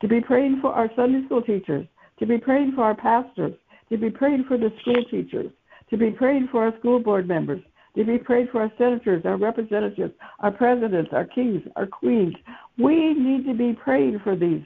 to 0.00 0.08
be 0.08 0.20
praying 0.20 0.60
for 0.60 0.72
our 0.72 0.90
Sunday 0.94 1.24
school 1.26 1.42
teachers, 1.42 1.86
to 2.18 2.26
be 2.26 2.38
praying 2.38 2.72
for 2.74 2.84
our 2.84 2.94
pastors, 2.94 3.54
to 3.90 3.98
be 3.98 4.10
praying 4.10 4.44
for 4.46 4.56
the 4.56 4.72
school 4.80 5.04
teachers, 5.10 5.50
to 5.90 5.96
be 5.96 6.10
praying 6.10 6.48
for 6.50 6.64
our 6.64 6.78
school 6.78 7.00
board 7.00 7.28
members, 7.28 7.60
to 7.96 8.04
be 8.04 8.16
prayed 8.16 8.48
for 8.50 8.62
our 8.62 8.72
senators, 8.78 9.22
our 9.26 9.36
representatives, 9.36 10.14
our 10.40 10.50
presidents, 10.50 11.10
our 11.12 11.26
kings, 11.26 11.62
our 11.76 11.86
queens. 11.86 12.34
We 12.78 13.12
need 13.12 13.44
to 13.46 13.54
be 13.54 13.74
praying 13.74 14.20
for 14.24 14.34
these, 14.34 14.62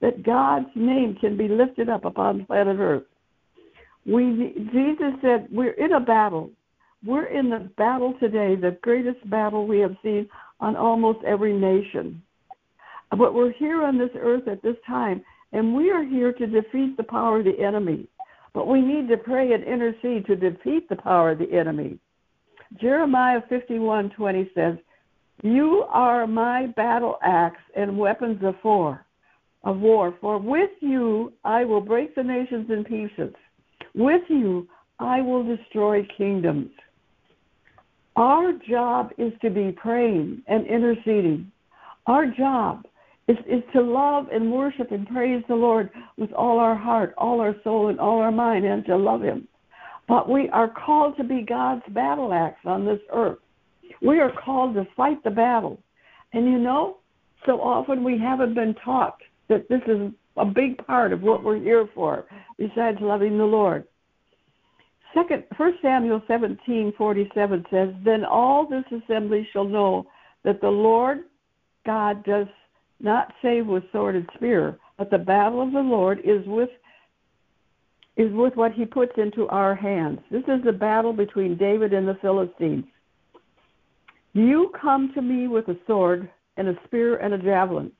that 0.00 0.22
God's 0.22 0.70
name 0.74 1.16
can 1.20 1.36
be 1.36 1.48
lifted 1.48 1.88
up 1.88 2.04
upon 2.04 2.46
planet 2.46 2.78
Earth. 2.78 3.04
We, 4.06 4.54
Jesus 4.72 5.12
said, 5.20 5.48
we're 5.50 5.72
in 5.72 5.92
a 5.92 6.00
battle. 6.00 6.50
We're 7.04 7.26
in 7.26 7.50
the 7.50 7.70
battle 7.76 8.14
today, 8.18 8.56
the 8.56 8.78
greatest 8.82 9.28
battle 9.28 9.66
we 9.66 9.78
have 9.80 9.96
seen 10.02 10.28
on 10.60 10.76
almost 10.76 11.24
every 11.24 11.52
nation. 11.52 12.22
But 13.10 13.34
we're 13.34 13.52
here 13.52 13.82
on 13.82 13.98
this 13.98 14.10
earth 14.18 14.48
at 14.48 14.62
this 14.62 14.76
time, 14.86 15.22
and 15.52 15.74
we 15.74 15.90
are 15.90 16.04
here 16.04 16.32
to 16.32 16.46
defeat 16.46 16.96
the 16.96 17.04
power 17.04 17.38
of 17.38 17.44
the 17.44 17.58
enemy. 17.64 18.08
But 18.52 18.66
we 18.66 18.80
need 18.80 19.08
to 19.08 19.16
pray 19.16 19.52
and 19.52 19.62
intercede 19.64 20.26
to 20.26 20.36
defeat 20.36 20.88
the 20.88 20.96
power 20.96 21.30
of 21.32 21.38
the 21.38 21.52
enemy. 21.52 21.98
Jeremiah 22.80 23.40
51:20 23.48 24.50
says, 24.54 24.78
"You 25.42 25.84
are 25.88 26.26
my 26.26 26.66
battle 26.66 27.18
axe 27.22 27.62
and 27.74 27.98
weapons 27.98 28.42
of 28.42 28.62
war, 28.64 29.06
of 29.68 29.78
war. 29.80 30.14
For 30.20 30.38
with 30.38 30.70
you 30.80 31.32
I 31.44 31.64
will 31.64 31.80
break 31.80 32.14
the 32.14 32.22
nations 32.22 32.70
in 32.70 32.84
pieces. 32.84 33.34
With 33.94 34.22
you 34.28 34.66
I 34.98 35.20
will 35.20 35.44
destroy 35.44 36.06
kingdoms." 36.16 36.70
Our 38.16 38.52
job 38.68 39.12
is 39.16 39.32
to 39.42 39.50
be 39.50 39.70
praying 39.70 40.42
and 40.48 40.66
interceding. 40.66 41.52
Our 42.06 42.26
job 42.26 42.84
is, 43.28 43.36
is 43.46 43.62
to 43.74 43.80
love 43.80 44.26
and 44.32 44.50
worship 44.50 44.90
and 44.90 45.06
praise 45.06 45.44
the 45.46 45.54
Lord 45.54 45.90
with 46.16 46.32
all 46.32 46.58
our 46.58 46.74
heart, 46.74 47.14
all 47.16 47.40
our 47.40 47.54
soul, 47.62 47.88
and 47.88 48.00
all 48.00 48.18
our 48.18 48.32
mind, 48.32 48.64
and 48.64 48.84
to 48.86 48.96
love 48.96 49.22
Him. 49.22 49.46
But 50.08 50.28
we 50.28 50.48
are 50.48 50.68
called 50.84 51.16
to 51.18 51.24
be 51.24 51.42
God's 51.42 51.86
battle 51.90 52.32
axe 52.32 52.64
on 52.64 52.84
this 52.84 53.00
earth. 53.12 53.38
We 54.02 54.18
are 54.20 54.32
called 54.44 54.74
to 54.74 54.88
fight 54.96 55.22
the 55.22 55.30
battle. 55.30 55.78
And 56.32 56.46
you 56.46 56.58
know, 56.58 56.96
so 57.46 57.60
often 57.60 58.02
we 58.02 58.18
haven't 58.18 58.54
been 58.54 58.74
taught 58.84 59.18
that 59.48 59.68
this 59.68 59.82
is 59.86 60.12
a 60.36 60.44
big 60.44 60.84
part 60.86 61.12
of 61.12 61.22
what 61.22 61.42
we're 61.42 61.58
here 61.58 61.88
for, 61.94 62.26
besides 62.58 62.98
loving 63.00 63.38
the 63.38 63.44
Lord. 63.44 63.84
Second, 65.14 65.44
First 65.56 65.78
Samuel 65.82 66.22
seventeen 66.28 66.92
forty 66.96 67.30
seven 67.34 67.64
says, 67.70 67.88
"Then 68.04 68.24
all 68.24 68.66
this 68.66 68.84
assembly 68.92 69.48
shall 69.52 69.64
know 69.64 70.06
that 70.44 70.60
the 70.60 70.68
Lord 70.68 71.24
God 71.86 72.22
does 72.24 72.46
not 73.00 73.32
save 73.42 73.66
with 73.66 73.90
sword 73.90 74.16
and 74.16 74.28
spear, 74.34 74.78
but 74.98 75.10
the 75.10 75.18
battle 75.18 75.62
of 75.62 75.72
the 75.72 75.80
Lord 75.80 76.20
is 76.24 76.46
with 76.46 76.70
is 78.16 78.32
with 78.32 78.54
what 78.56 78.72
He 78.72 78.84
puts 78.84 79.12
into 79.16 79.48
our 79.48 79.74
hands. 79.74 80.18
This 80.30 80.42
is 80.48 80.62
the 80.64 80.72
battle 80.72 81.12
between 81.12 81.56
David 81.56 81.92
and 81.92 82.06
the 82.06 82.18
Philistines. 82.20 82.84
You 84.34 84.70
come 84.80 85.12
to 85.14 85.22
me 85.22 85.48
with 85.48 85.68
a 85.68 85.76
sword 85.86 86.28
and 86.56 86.68
a 86.68 86.74
spear 86.84 87.16
and 87.16 87.32
a 87.32 87.38
javelin, 87.38 87.92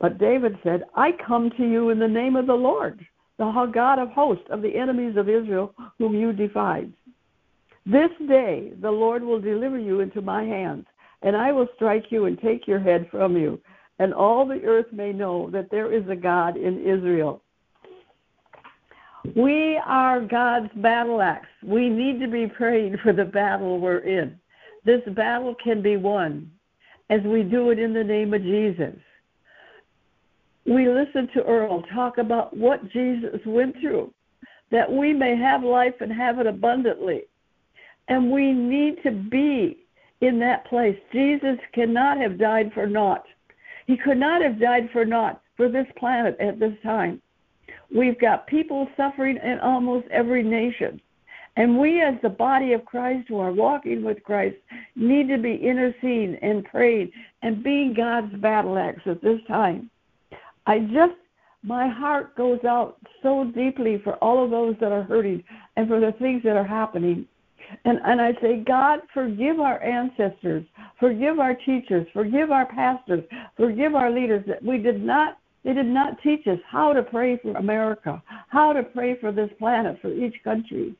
but 0.00 0.18
David 0.18 0.58
said, 0.62 0.84
I 0.94 1.10
come 1.26 1.50
to 1.56 1.64
you 1.64 1.90
in 1.90 1.98
the 1.98 2.08
name 2.08 2.36
of 2.36 2.46
the 2.46 2.54
Lord." 2.54 3.04
the 3.38 3.70
God 3.72 3.98
of 3.98 4.10
hosts 4.10 4.46
of 4.50 4.62
the 4.62 4.76
enemies 4.76 5.16
of 5.16 5.28
Israel 5.28 5.74
whom 5.98 6.14
you 6.14 6.32
defied. 6.32 6.92
This 7.84 8.10
day 8.28 8.72
the 8.80 8.90
Lord 8.90 9.22
will 9.22 9.40
deliver 9.40 9.78
you 9.78 10.00
into 10.00 10.20
my 10.20 10.42
hands, 10.42 10.86
and 11.22 11.36
I 11.36 11.52
will 11.52 11.68
strike 11.76 12.06
you 12.10 12.24
and 12.24 12.40
take 12.40 12.66
your 12.66 12.80
head 12.80 13.08
from 13.10 13.36
you, 13.36 13.60
and 13.98 14.12
all 14.12 14.46
the 14.46 14.64
earth 14.64 14.92
may 14.92 15.12
know 15.12 15.50
that 15.50 15.70
there 15.70 15.92
is 15.92 16.08
a 16.08 16.16
God 16.16 16.56
in 16.56 16.80
Israel. 16.80 17.42
We 19.34 19.80
are 19.84 20.20
God's 20.20 20.72
battle 20.76 21.20
axe. 21.20 21.48
We 21.64 21.88
need 21.88 22.20
to 22.20 22.28
be 22.28 22.46
praying 22.46 22.98
for 23.02 23.12
the 23.12 23.24
battle 23.24 23.80
we're 23.80 23.98
in. 23.98 24.38
This 24.84 25.02
battle 25.14 25.54
can 25.62 25.82
be 25.82 25.96
won 25.96 26.50
as 27.10 27.20
we 27.22 27.42
do 27.42 27.70
it 27.70 27.78
in 27.78 27.92
the 27.92 28.04
name 28.04 28.34
of 28.34 28.42
Jesus 28.42 28.94
we 30.66 30.88
listen 30.88 31.28
to 31.34 31.42
Erryl 31.42 31.84
talk 31.94 32.18
about 32.18 32.56
what 32.56 32.90
Jesus 32.90 33.40
went 33.46 33.76
through, 33.80 34.12
that 34.70 34.90
we 34.90 35.12
may 35.12 35.36
have 35.36 35.62
life 35.62 35.94
and 36.00 36.12
have 36.12 36.38
it 36.38 36.46
abundantly. 36.46 37.22
And 38.08 38.30
we 38.30 38.52
need 38.52 39.02
to 39.02 39.10
be 39.10 39.78
in 40.20 40.38
that 40.40 40.66
place. 40.66 40.96
Jesus 41.12 41.58
cannot 41.72 42.18
have 42.18 42.38
died 42.38 42.72
for 42.72 42.86
naught. 42.86 43.24
He 43.86 43.96
could 43.96 44.18
not 44.18 44.42
have 44.42 44.60
died 44.60 44.88
for 44.92 45.04
naught 45.04 45.40
for 45.56 45.68
this 45.68 45.86
planet 45.96 46.36
at 46.40 46.58
this 46.58 46.74
time. 46.82 47.22
We've 47.94 48.18
got 48.20 48.46
people 48.46 48.88
suffering 48.96 49.38
in 49.42 49.60
almost 49.60 50.08
every 50.10 50.42
nation. 50.42 51.00
And 51.56 51.78
we, 51.78 52.02
as 52.02 52.14
the 52.22 52.28
body 52.28 52.72
of 52.74 52.84
Christ 52.84 53.28
who 53.28 53.38
are 53.38 53.52
walking 53.52 54.04
with 54.04 54.22
Christ, 54.24 54.56
need 54.94 55.28
to 55.28 55.38
be 55.38 55.56
interceding 55.56 56.36
and 56.42 56.64
praying 56.64 57.12
and 57.42 57.62
being 57.62 57.94
God's 57.94 58.34
battle 58.36 58.76
axe 58.76 59.02
at 59.06 59.22
this 59.22 59.40
time. 59.48 59.90
I 60.66 60.80
just, 60.80 61.14
my 61.62 61.88
heart 61.88 62.36
goes 62.36 62.60
out 62.64 62.96
so 63.22 63.50
deeply 63.54 64.00
for 64.02 64.14
all 64.16 64.44
of 64.44 64.50
those 64.50 64.74
that 64.80 64.92
are 64.92 65.02
hurting 65.02 65.42
and 65.76 65.88
for 65.88 66.00
the 66.00 66.12
things 66.18 66.42
that 66.44 66.56
are 66.56 66.66
happening. 66.66 67.26
And, 67.84 67.98
and 68.04 68.20
I 68.20 68.32
say, 68.40 68.62
God, 68.64 69.00
forgive 69.12 69.58
our 69.58 69.82
ancestors, 69.82 70.64
forgive 71.00 71.40
our 71.40 71.54
teachers, 71.54 72.06
forgive 72.12 72.50
our 72.52 72.66
pastors, 72.66 73.24
forgive 73.56 73.94
our 73.94 74.10
leaders 74.10 74.44
that 74.46 74.62
we 74.62 74.78
did 74.78 75.02
not, 75.02 75.38
they 75.64 75.72
did 75.72 75.86
not 75.86 76.20
teach 76.22 76.46
us 76.46 76.60
how 76.68 76.92
to 76.92 77.02
pray 77.02 77.38
for 77.38 77.52
America, 77.56 78.22
how 78.48 78.72
to 78.72 78.84
pray 78.84 79.18
for 79.18 79.32
this 79.32 79.50
planet, 79.58 79.98
for 80.00 80.12
each 80.12 80.36
country. 80.44 80.94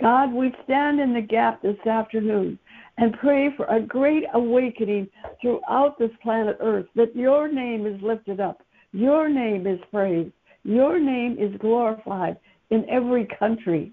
God, 0.00 0.32
we 0.32 0.54
stand 0.64 1.00
in 1.00 1.12
the 1.12 1.20
gap 1.20 1.60
this 1.60 1.78
afternoon 1.86 2.58
and 2.98 3.12
pray 3.18 3.52
for 3.56 3.66
a 3.66 3.80
great 3.80 4.24
awakening 4.32 5.08
throughout 5.42 5.98
this 5.98 6.10
planet 6.22 6.56
Earth, 6.60 6.86
that 6.94 7.14
your 7.14 7.52
name 7.52 7.86
is 7.86 8.00
lifted 8.00 8.40
up, 8.40 8.62
your 8.92 9.28
name 9.28 9.66
is 9.66 9.80
praised. 9.90 10.32
Your 10.64 10.98
name 10.98 11.36
is 11.38 11.58
glorified 11.60 12.36
in 12.70 12.88
every 12.88 13.26
country. 13.38 13.92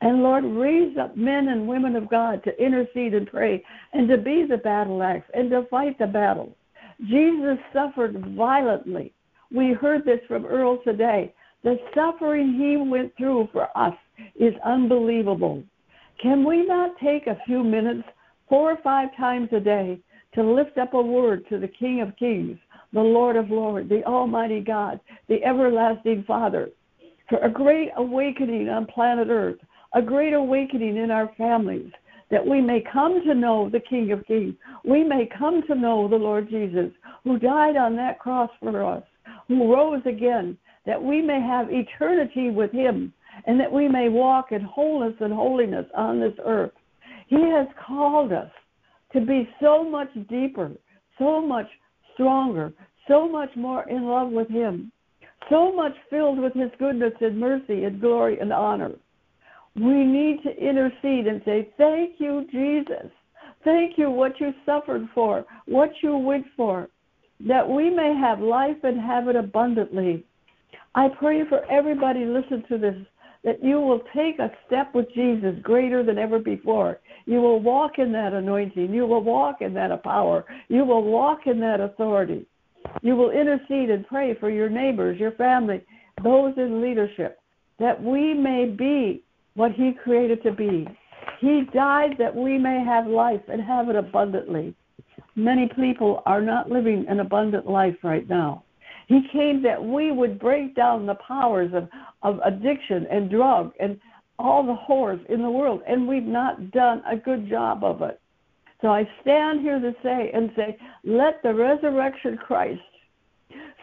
And 0.00 0.22
Lord, 0.22 0.44
raise 0.44 0.96
up 0.98 1.16
men 1.16 1.48
and 1.48 1.68
women 1.68 1.94
of 1.94 2.10
God 2.10 2.42
to 2.44 2.62
intercede 2.62 3.14
and 3.14 3.26
pray 3.26 3.64
and 3.92 4.08
to 4.08 4.18
be 4.18 4.44
the 4.48 4.56
battle 4.56 5.02
axe 5.02 5.30
and 5.32 5.50
to 5.50 5.64
fight 5.70 5.98
the 5.98 6.06
battle. 6.06 6.56
Jesus 7.08 7.58
suffered 7.72 8.34
violently. 8.36 9.12
We 9.54 9.72
heard 9.72 10.04
this 10.04 10.20
from 10.26 10.44
Erryl 10.44 10.82
today. 10.82 11.32
The 11.62 11.78
suffering 11.94 12.54
he 12.54 12.76
went 12.76 13.16
through 13.16 13.48
for 13.52 13.68
us 13.76 13.94
is 14.34 14.54
unbelievable. 14.64 15.62
Can 16.20 16.44
we 16.44 16.66
not 16.66 16.98
take 16.98 17.26
a 17.26 17.38
few 17.46 17.62
minutes, 17.62 18.08
four 18.48 18.72
or 18.72 18.78
five 18.82 19.16
times 19.16 19.48
a 19.52 19.60
day, 19.60 20.00
to 20.34 20.42
lift 20.42 20.78
up 20.78 20.94
a 20.94 21.00
word 21.00 21.44
to 21.48 21.58
the 21.58 21.68
King 21.68 22.00
of 22.00 22.16
Kings, 22.16 22.58
the 22.92 23.00
Lord 23.00 23.36
of 23.36 23.50
Lords, 23.50 23.88
the 23.88 24.04
Almighty 24.04 24.60
God, 24.60 25.00
the 25.28 25.42
everlasting 25.44 26.24
Father, 26.26 26.70
for 27.28 27.38
a 27.38 27.50
great 27.50 27.90
awakening 27.96 28.68
on 28.68 28.86
planet 28.86 29.28
Earth, 29.30 29.58
a 29.94 30.02
great 30.02 30.32
awakening 30.32 30.96
in 30.96 31.10
our 31.10 31.32
families, 31.36 31.90
that 32.30 32.46
we 32.46 32.60
may 32.60 32.82
come 32.92 33.22
to 33.26 33.34
know 33.34 33.68
the 33.68 33.80
King 33.80 34.12
of 34.12 34.26
Kings. 34.26 34.54
We 34.84 35.04
may 35.04 35.28
come 35.38 35.62
to 35.66 35.74
know 35.74 36.08
the 36.08 36.16
Lord 36.16 36.48
Jesus, 36.48 36.90
who 37.24 37.38
died 37.38 37.76
on 37.76 37.94
that 37.96 38.18
cross 38.18 38.50
for 38.60 38.84
us, 38.84 39.02
who 39.48 39.72
rose 39.72 40.02
again, 40.06 40.56
that 40.86 41.02
we 41.02 41.20
may 41.22 41.40
have 41.40 41.68
eternity 41.70 42.50
with 42.50 42.72
him, 42.72 43.12
and 43.46 43.60
that 43.60 43.70
we 43.70 43.88
may 43.88 44.08
walk 44.08 44.52
in 44.52 44.62
wholeness 44.62 45.14
and 45.20 45.32
holiness 45.32 45.86
on 45.94 46.20
this 46.20 46.34
earth. 46.44 46.72
He 47.28 47.40
has 47.50 47.66
called 47.86 48.32
us 48.32 48.50
to 49.12 49.20
be 49.20 49.48
so 49.60 49.88
much 49.88 50.08
deeper, 50.28 50.72
so 51.18 51.40
much 51.40 51.66
stronger, 52.22 52.72
so 53.08 53.28
much 53.28 53.50
more 53.56 53.88
in 53.88 54.04
love 54.04 54.30
with 54.30 54.48
Him, 54.48 54.92
so 55.50 55.74
much 55.74 55.92
filled 56.08 56.38
with 56.38 56.54
His 56.54 56.70
goodness 56.78 57.12
and 57.20 57.38
mercy 57.38 57.84
and 57.84 58.00
glory 58.00 58.38
and 58.38 58.52
honor. 58.52 58.92
We 59.74 60.04
need 60.04 60.40
to 60.44 60.50
intercede 60.50 61.26
and 61.26 61.42
say, 61.44 61.70
Thank 61.76 62.14
you, 62.18 62.46
Jesus. 62.52 63.10
Thank 63.64 63.96
you, 63.96 64.10
what 64.10 64.40
you 64.40 64.52
suffered 64.66 65.08
for, 65.14 65.44
what 65.66 65.90
you 66.02 66.16
went 66.16 66.46
for, 66.56 66.88
that 67.46 67.68
we 67.68 67.90
may 67.90 68.14
have 68.20 68.40
life 68.40 68.76
and 68.82 69.00
have 69.00 69.28
it 69.28 69.36
abundantly. 69.36 70.24
I 70.94 71.08
pray 71.18 71.42
for 71.48 71.64
everybody 71.70 72.24
listen 72.24 72.64
to 72.68 72.78
this 72.78 72.96
that 73.44 73.62
you 73.62 73.80
will 73.80 74.00
take 74.14 74.38
a 74.38 74.52
step 74.66 74.94
with 74.94 75.12
Jesus 75.14 75.54
greater 75.62 76.04
than 76.04 76.18
ever 76.18 76.38
before. 76.38 77.00
You 77.26 77.40
will 77.40 77.60
walk 77.60 77.98
in 77.98 78.12
that 78.12 78.32
anointing. 78.32 78.92
You 78.92 79.06
will 79.06 79.22
walk 79.22 79.60
in 79.60 79.74
that 79.74 80.02
power. 80.02 80.44
You 80.68 80.84
will 80.84 81.04
walk 81.04 81.46
in 81.46 81.60
that 81.60 81.80
authority. 81.80 82.46
You 83.02 83.16
will 83.16 83.30
intercede 83.30 83.90
and 83.90 84.06
pray 84.06 84.34
for 84.34 84.50
your 84.50 84.68
neighbors, 84.68 85.18
your 85.18 85.32
family, 85.32 85.82
those 86.22 86.54
in 86.56 86.82
leadership, 86.82 87.40
that 87.78 88.02
we 88.02 88.34
may 88.34 88.66
be 88.66 89.22
what 89.54 89.72
He 89.72 89.92
created 89.92 90.42
to 90.42 90.52
be. 90.52 90.86
He 91.40 91.62
died 91.72 92.16
that 92.18 92.34
we 92.34 92.58
may 92.58 92.84
have 92.84 93.06
life 93.06 93.42
and 93.48 93.62
have 93.62 93.88
it 93.88 93.96
abundantly. 93.96 94.74
Many 95.34 95.68
people 95.76 96.22
are 96.26 96.40
not 96.40 96.70
living 96.70 97.06
an 97.08 97.20
abundant 97.20 97.68
life 97.68 97.96
right 98.02 98.28
now. 98.28 98.64
He 99.08 99.26
came 99.32 99.62
that 99.62 99.82
we 99.82 100.12
would 100.12 100.38
break 100.38 100.74
down 100.74 101.06
the 101.06 101.16
powers 101.16 101.72
of, 101.74 101.88
of 102.22 102.40
addiction 102.44 103.06
and 103.10 103.30
drug 103.30 103.72
and 103.80 103.98
all 104.38 104.66
the 104.66 104.74
horrors 104.74 105.20
in 105.28 105.42
the 105.42 105.50
world, 105.50 105.82
and 105.86 106.06
we've 106.08 106.22
not 106.22 106.70
done 106.70 107.02
a 107.10 107.16
good 107.16 107.48
job 107.48 107.84
of 107.84 108.02
it. 108.02 108.20
So 108.80 108.88
I 108.88 109.08
stand 109.20 109.60
here 109.60 109.78
to 109.78 109.94
say 110.02 110.30
and 110.34 110.50
say, 110.56 110.76
let 111.04 111.42
the 111.42 111.54
resurrection 111.54 112.36
Christ 112.36 112.80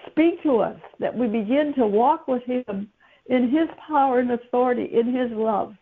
speak 0.07 0.41
to 0.43 0.57
us 0.57 0.79
that 0.99 1.15
we 1.15 1.27
begin 1.27 1.73
to 1.77 1.87
walk 1.87 2.27
with 2.27 2.43
him 2.43 2.89
in 3.27 3.43
his 3.49 3.69
power 3.87 4.19
and 4.19 4.31
authority, 4.31 4.89
in 4.91 5.13
his 5.13 5.31
love. 5.31 5.73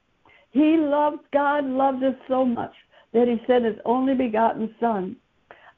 He 0.52 0.78
loved, 0.78 1.20
God 1.34 1.66
loved 1.66 2.04
us 2.04 2.16
so 2.28 2.46
much 2.46 2.74
that 3.14 3.28
he 3.28 3.42
sent 3.48 3.66
his 3.66 3.78
only 3.86 4.14
begotten 4.14 4.74
Son. 4.80 5.16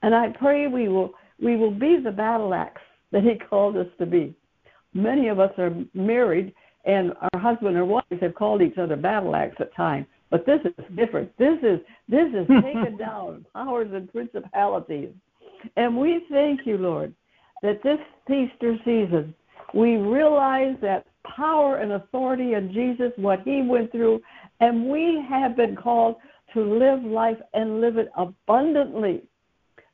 And 0.02 0.16
I 0.16 0.30
pray 0.30 0.68
we 0.68 0.88
will 0.88 1.14
we 1.42 1.56
will 1.56 1.72
be 1.72 1.98
the 2.04 2.12
battle 2.12 2.54
axe 2.54 2.82
that 3.12 3.24
he 3.24 3.36
called 3.50 3.78
us 3.78 3.88
to 3.98 4.06
be. 4.06 4.36
Many 4.94 5.30
of 5.30 5.40
us 5.40 5.52
are 5.58 5.74
married 5.94 6.54
and 6.86 7.14
our 7.34 7.40
husband 7.40 7.78
or 7.78 7.86
wives 7.86 8.06
have 8.22 8.36
called 8.36 8.62
each 8.62 8.78
other 8.78 8.96
battle 8.96 9.36
axe 9.36 9.56
at 9.60 9.76
times. 9.76 10.06
But 10.30 10.46
this 10.46 10.60
is 10.64 10.86
different. 10.96 11.36
This 11.38 11.58
is 11.62 11.80
this 12.08 12.28
is 12.34 12.48
taken 12.64 12.98
down 12.98 13.46
powers 13.54 13.90
and 13.94 14.12
principalities. 14.12 15.10
And 15.76 15.98
we 15.98 16.22
thank 16.32 16.62
you, 16.66 16.78
Lord, 16.78 17.14
that 17.62 17.84
this 17.84 18.00
Easter 18.30 18.78
season 18.86 19.34
we 19.74 19.98
realize 19.98 20.76
that 20.82 21.06
power 21.36 21.78
and 21.78 21.94
authority 21.94 22.54
in 22.54 22.74
Jesus, 22.74 23.12
what 23.18 23.42
he 23.44 23.62
went 23.62 23.92
through, 23.92 24.22
and 24.60 24.90
we 24.90 25.24
have 25.30 25.56
been 25.56 25.76
called 25.76 26.16
to 26.54 26.62
live 26.62 27.04
life 27.04 27.38
and 27.54 27.82
live 27.82 27.98
it 27.98 28.10
abundantly 28.18 29.24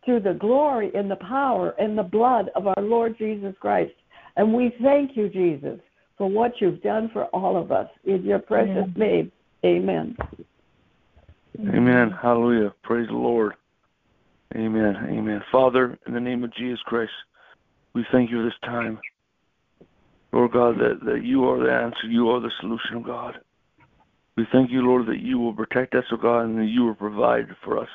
through 0.05 0.21
the 0.21 0.33
glory 0.33 0.91
and 0.95 1.09
the 1.09 1.17
power 1.17 1.71
and 1.79 1.97
the 1.97 2.03
blood 2.03 2.49
of 2.55 2.67
our 2.67 2.81
Lord 2.81 3.17
Jesus 3.17 3.53
Christ. 3.59 3.93
And 4.37 4.53
we 4.53 4.73
thank 4.81 5.17
you, 5.17 5.29
Jesus, 5.29 5.79
for 6.17 6.29
what 6.29 6.53
you've 6.59 6.81
done 6.81 7.09
for 7.11 7.25
all 7.25 7.61
of 7.61 7.71
us. 7.71 7.89
In 8.05 8.23
your 8.23 8.39
precious 8.39 8.87
name, 8.95 9.31
amen. 9.63 10.15
Amen. 11.59 12.11
Hallelujah. 12.21 12.73
Praise 12.83 13.07
the 13.07 13.13
Lord. 13.13 13.53
Amen. 14.55 14.95
Amen. 15.09 15.41
Father, 15.51 15.97
in 16.07 16.13
the 16.13 16.19
name 16.19 16.43
of 16.43 16.53
Jesus 16.53 16.79
Christ, 16.85 17.11
we 17.93 18.05
thank 18.11 18.29
you 18.29 18.43
this 18.43 18.53
time. 18.63 18.99
Lord 20.31 20.51
God, 20.51 20.75
that, 20.79 20.99
that 21.05 21.23
you 21.23 21.45
are 21.45 21.63
the 21.63 21.71
answer, 21.71 22.07
you 22.09 22.29
are 22.29 22.41
the 22.41 22.51
solution, 22.59 23.01
God. 23.01 23.35
We 24.35 24.45
thank 24.51 24.69
you, 24.69 24.81
Lord, 24.81 25.07
that 25.07 25.21
you 25.21 25.39
will 25.39 25.53
protect 25.53 25.95
us, 25.95 26.03
O 26.11 26.17
God, 26.17 26.41
and 26.41 26.59
that 26.59 26.65
you 26.65 26.83
will 26.83 26.95
provide 26.95 27.47
for 27.63 27.79
us. 27.79 27.87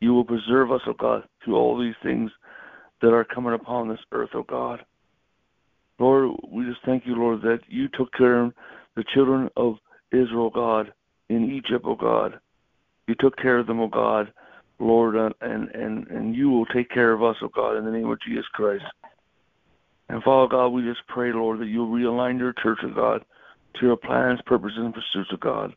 You 0.00 0.12
will 0.12 0.24
preserve 0.24 0.72
us, 0.72 0.82
O 0.86 0.92
God, 0.92 1.24
through 1.42 1.56
all 1.56 1.78
these 1.78 1.94
things 2.02 2.30
that 3.00 3.14
are 3.14 3.24
coming 3.24 3.54
upon 3.54 3.88
this 3.88 3.98
earth, 4.12 4.30
O 4.34 4.42
God. 4.42 4.84
Lord, 6.00 6.30
we 6.48 6.64
just 6.64 6.80
thank 6.84 7.06
you, 7.06 7.14
Lord, 7.14 7.42
that 7.42 7.60
you 7.68 7.86
took 7.88 8.10
care 8.14 8.44
of 8.44 8.54
the 8.96 9.04
children 9.14 9.50
of 9.56 9.76
Israel, 10.10 10.48
God, 10.48 10.92
in 11.28 11.52
Egypt, 11.52 11.84
O 11.84 11.94
God. 11.94 12.40
You 13.06 13.14
took 13.20 13.36
care 13.36 13.58
of 13.58 13.66
them, 13.66 13.80
O 13.80 13.86
God, 13.86 14.32
Lord, 14.78 15.14
uh, 15.14 15.28
and, 15.42 15.68
and, 15.68 16.06
and 16.08 16.34
you 16.34 16.48
will 16.48 16.64
take 16.66 16.88
care 16.88 17.12
of 17.12 17.22
us, 17.22 17.36
O 17.42 17.48
God, 17.48 17.76
in 17.76 17.84
the 17.84 17.90
name 17.90 18.10
of 18.10 18.18
Jesus 18.26 18.46
Christ. 18.52 18.84
And 20.08 20.22
Father 20.22 20.48
God, 20.48 20.68
we 20.68 20.82
just 20.82 21.06
pray, 21.06 21.32
Lord, 21.32 21.60
that 21.60 21.66
you'll 21.66 21.90
realign 21.90 22.38
your 22.38 22.54
church, 22.54 22.78
O 22.82 22.88
God, 22.88 23.22
to 23.74 23.86
your 23.86 23.96
plans, 23.98 24.40
purposes, 24.46 24.78
and 24.78 24.94
pursuits, 24.94 25.30
of 25.32 25.40
God. 25.40 25.74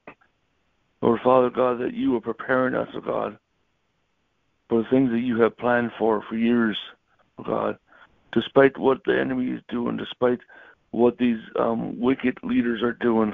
Lord, 1.02 1.20
Father 1.22 1.50
God, 1.50 1.82
that 1.82 1.94
you 1.94 2.16
are 2.16 2.22
preparing 2.22 2.76
us, 2.76 2.88
O 2.96 3.02
God, 3.02 3.38
for 4.70 4.82
the 4.82 4.90
things 4.90 5.12
that 5.12 5.20
you 5.20 5.42
have 5.42 5.58
planned 5.58 5.92
for 6.00 6.24
for 6.30 6.38
years, 6.38 6.78
O 7.38 7.44
God. 7.44 7.78
Despite 8.34 8.78
what 8.78 9.00
the 9.06 9.20
enemy 9.20 9.52
is 9.52 9.62
doing, 9.70 9.98
despite 9.98 10.40
what 10.92 11.18
these 11.18 11.40
um, 11.60 12.00
wicked 12.00 12.38
leaders 12.44 12.82
are 12.82 12.94
doing, 12.94 13.34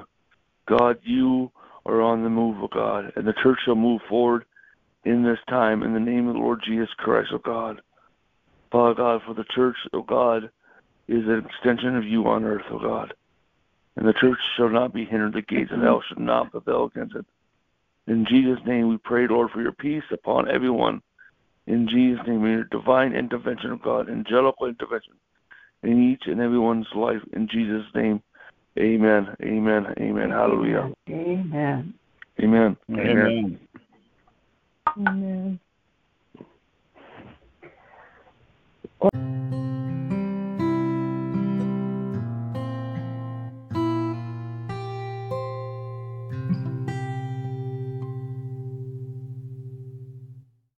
God, 0.68 0.98
you 1.04 1.52
are 1.86 2.02
on 2.02 2.24
the 2.24 2.30
move, 2.30 2.62
O 2.62 2.68
God, 2.68 3.12
and 3.16 3.28
the 3.28 3.34
church 3.42 3.60
shall 3.66 3.76
move 3.76 4.02
forward 4.10 4.46
in 5.06 5.24
this 5.24 5.40
time 5.48 5.84
in 5.84 5.94
the 5.94 6.00
name 6.00 6.28
of 6.28 6.36
the 6.36 6.40
Lord 6.40 6.62
Jesus 6.66 6.90
Christ, 6.98 7.30
O 7.34 7.38
God. 7.38 7.82
Father 8.72 8.94
God, 8.94 9.22
for 9.26 9.34
the 9.34 9.46
church, 9.56 9.78
O 9.94 10.02
God, 10.04 10.50
is 11.08 11.26
an 11.26 11.46
extension 11.46 11.96
of 11.96 12.04
you 12.04 12.28
on 12.28 12.44
earth, 12.44 12.66
O 12.72 12.80
God. 12.80 13.14
And 13.96 14.08
the 14.08 14.14
church 14.14 14.38
shall 14.56 14.70
not 14.70 14.94
be 14.94 15.06
hindered, 15.06 15.34
the 15.34 15.42
gates 15.42 15.72
of 15.72 15.82
hell 15.82 16.04
shall 16.08 16.24
not 16.24 16.52
prevail 16.52 16.86
against 16.86 17.16
it. 17.16 17.26
In 18.08 18.26
Jesus' 18.26 18.64
name 18.66 18.90
we 18.90 18.98
pray, 18.98 19.28
Lord, 19.28 19.52
for 19.52 19.62
your 19.62 19.72
peace 19.72 20.04
upon 20.12 20.50
everyone. 20.50 21.02
In 21.70 21.88
Jesus' 21.88 22.26
name, 22.28 22.44
in 22.46 22.52
your 22.52 22.64
divine 22.66 23.14
intervention 23.14 23.72
of 23.72 23.82
God, 23.84 24.10
angelical 24.10 24.66
intervention 24.66 25.14
in 25.84 26.12
each 26.12 26.24
and 26.26 26.42
everyone's 26.42 26.88
life. 26.96 27.22
In 27.34 27.48
Jesus' 27.48 27.86
name, 27.94 28.24
amen, 28.80 29.36
amen, 29.44 29.86
amen. 30.00 30.32
Hallelujah. 30.32 30.92
Amen. 31.08 31.94
Amen. 32.42 32.78
Amen. 32.90 33.60
Amen. 34.98 35.60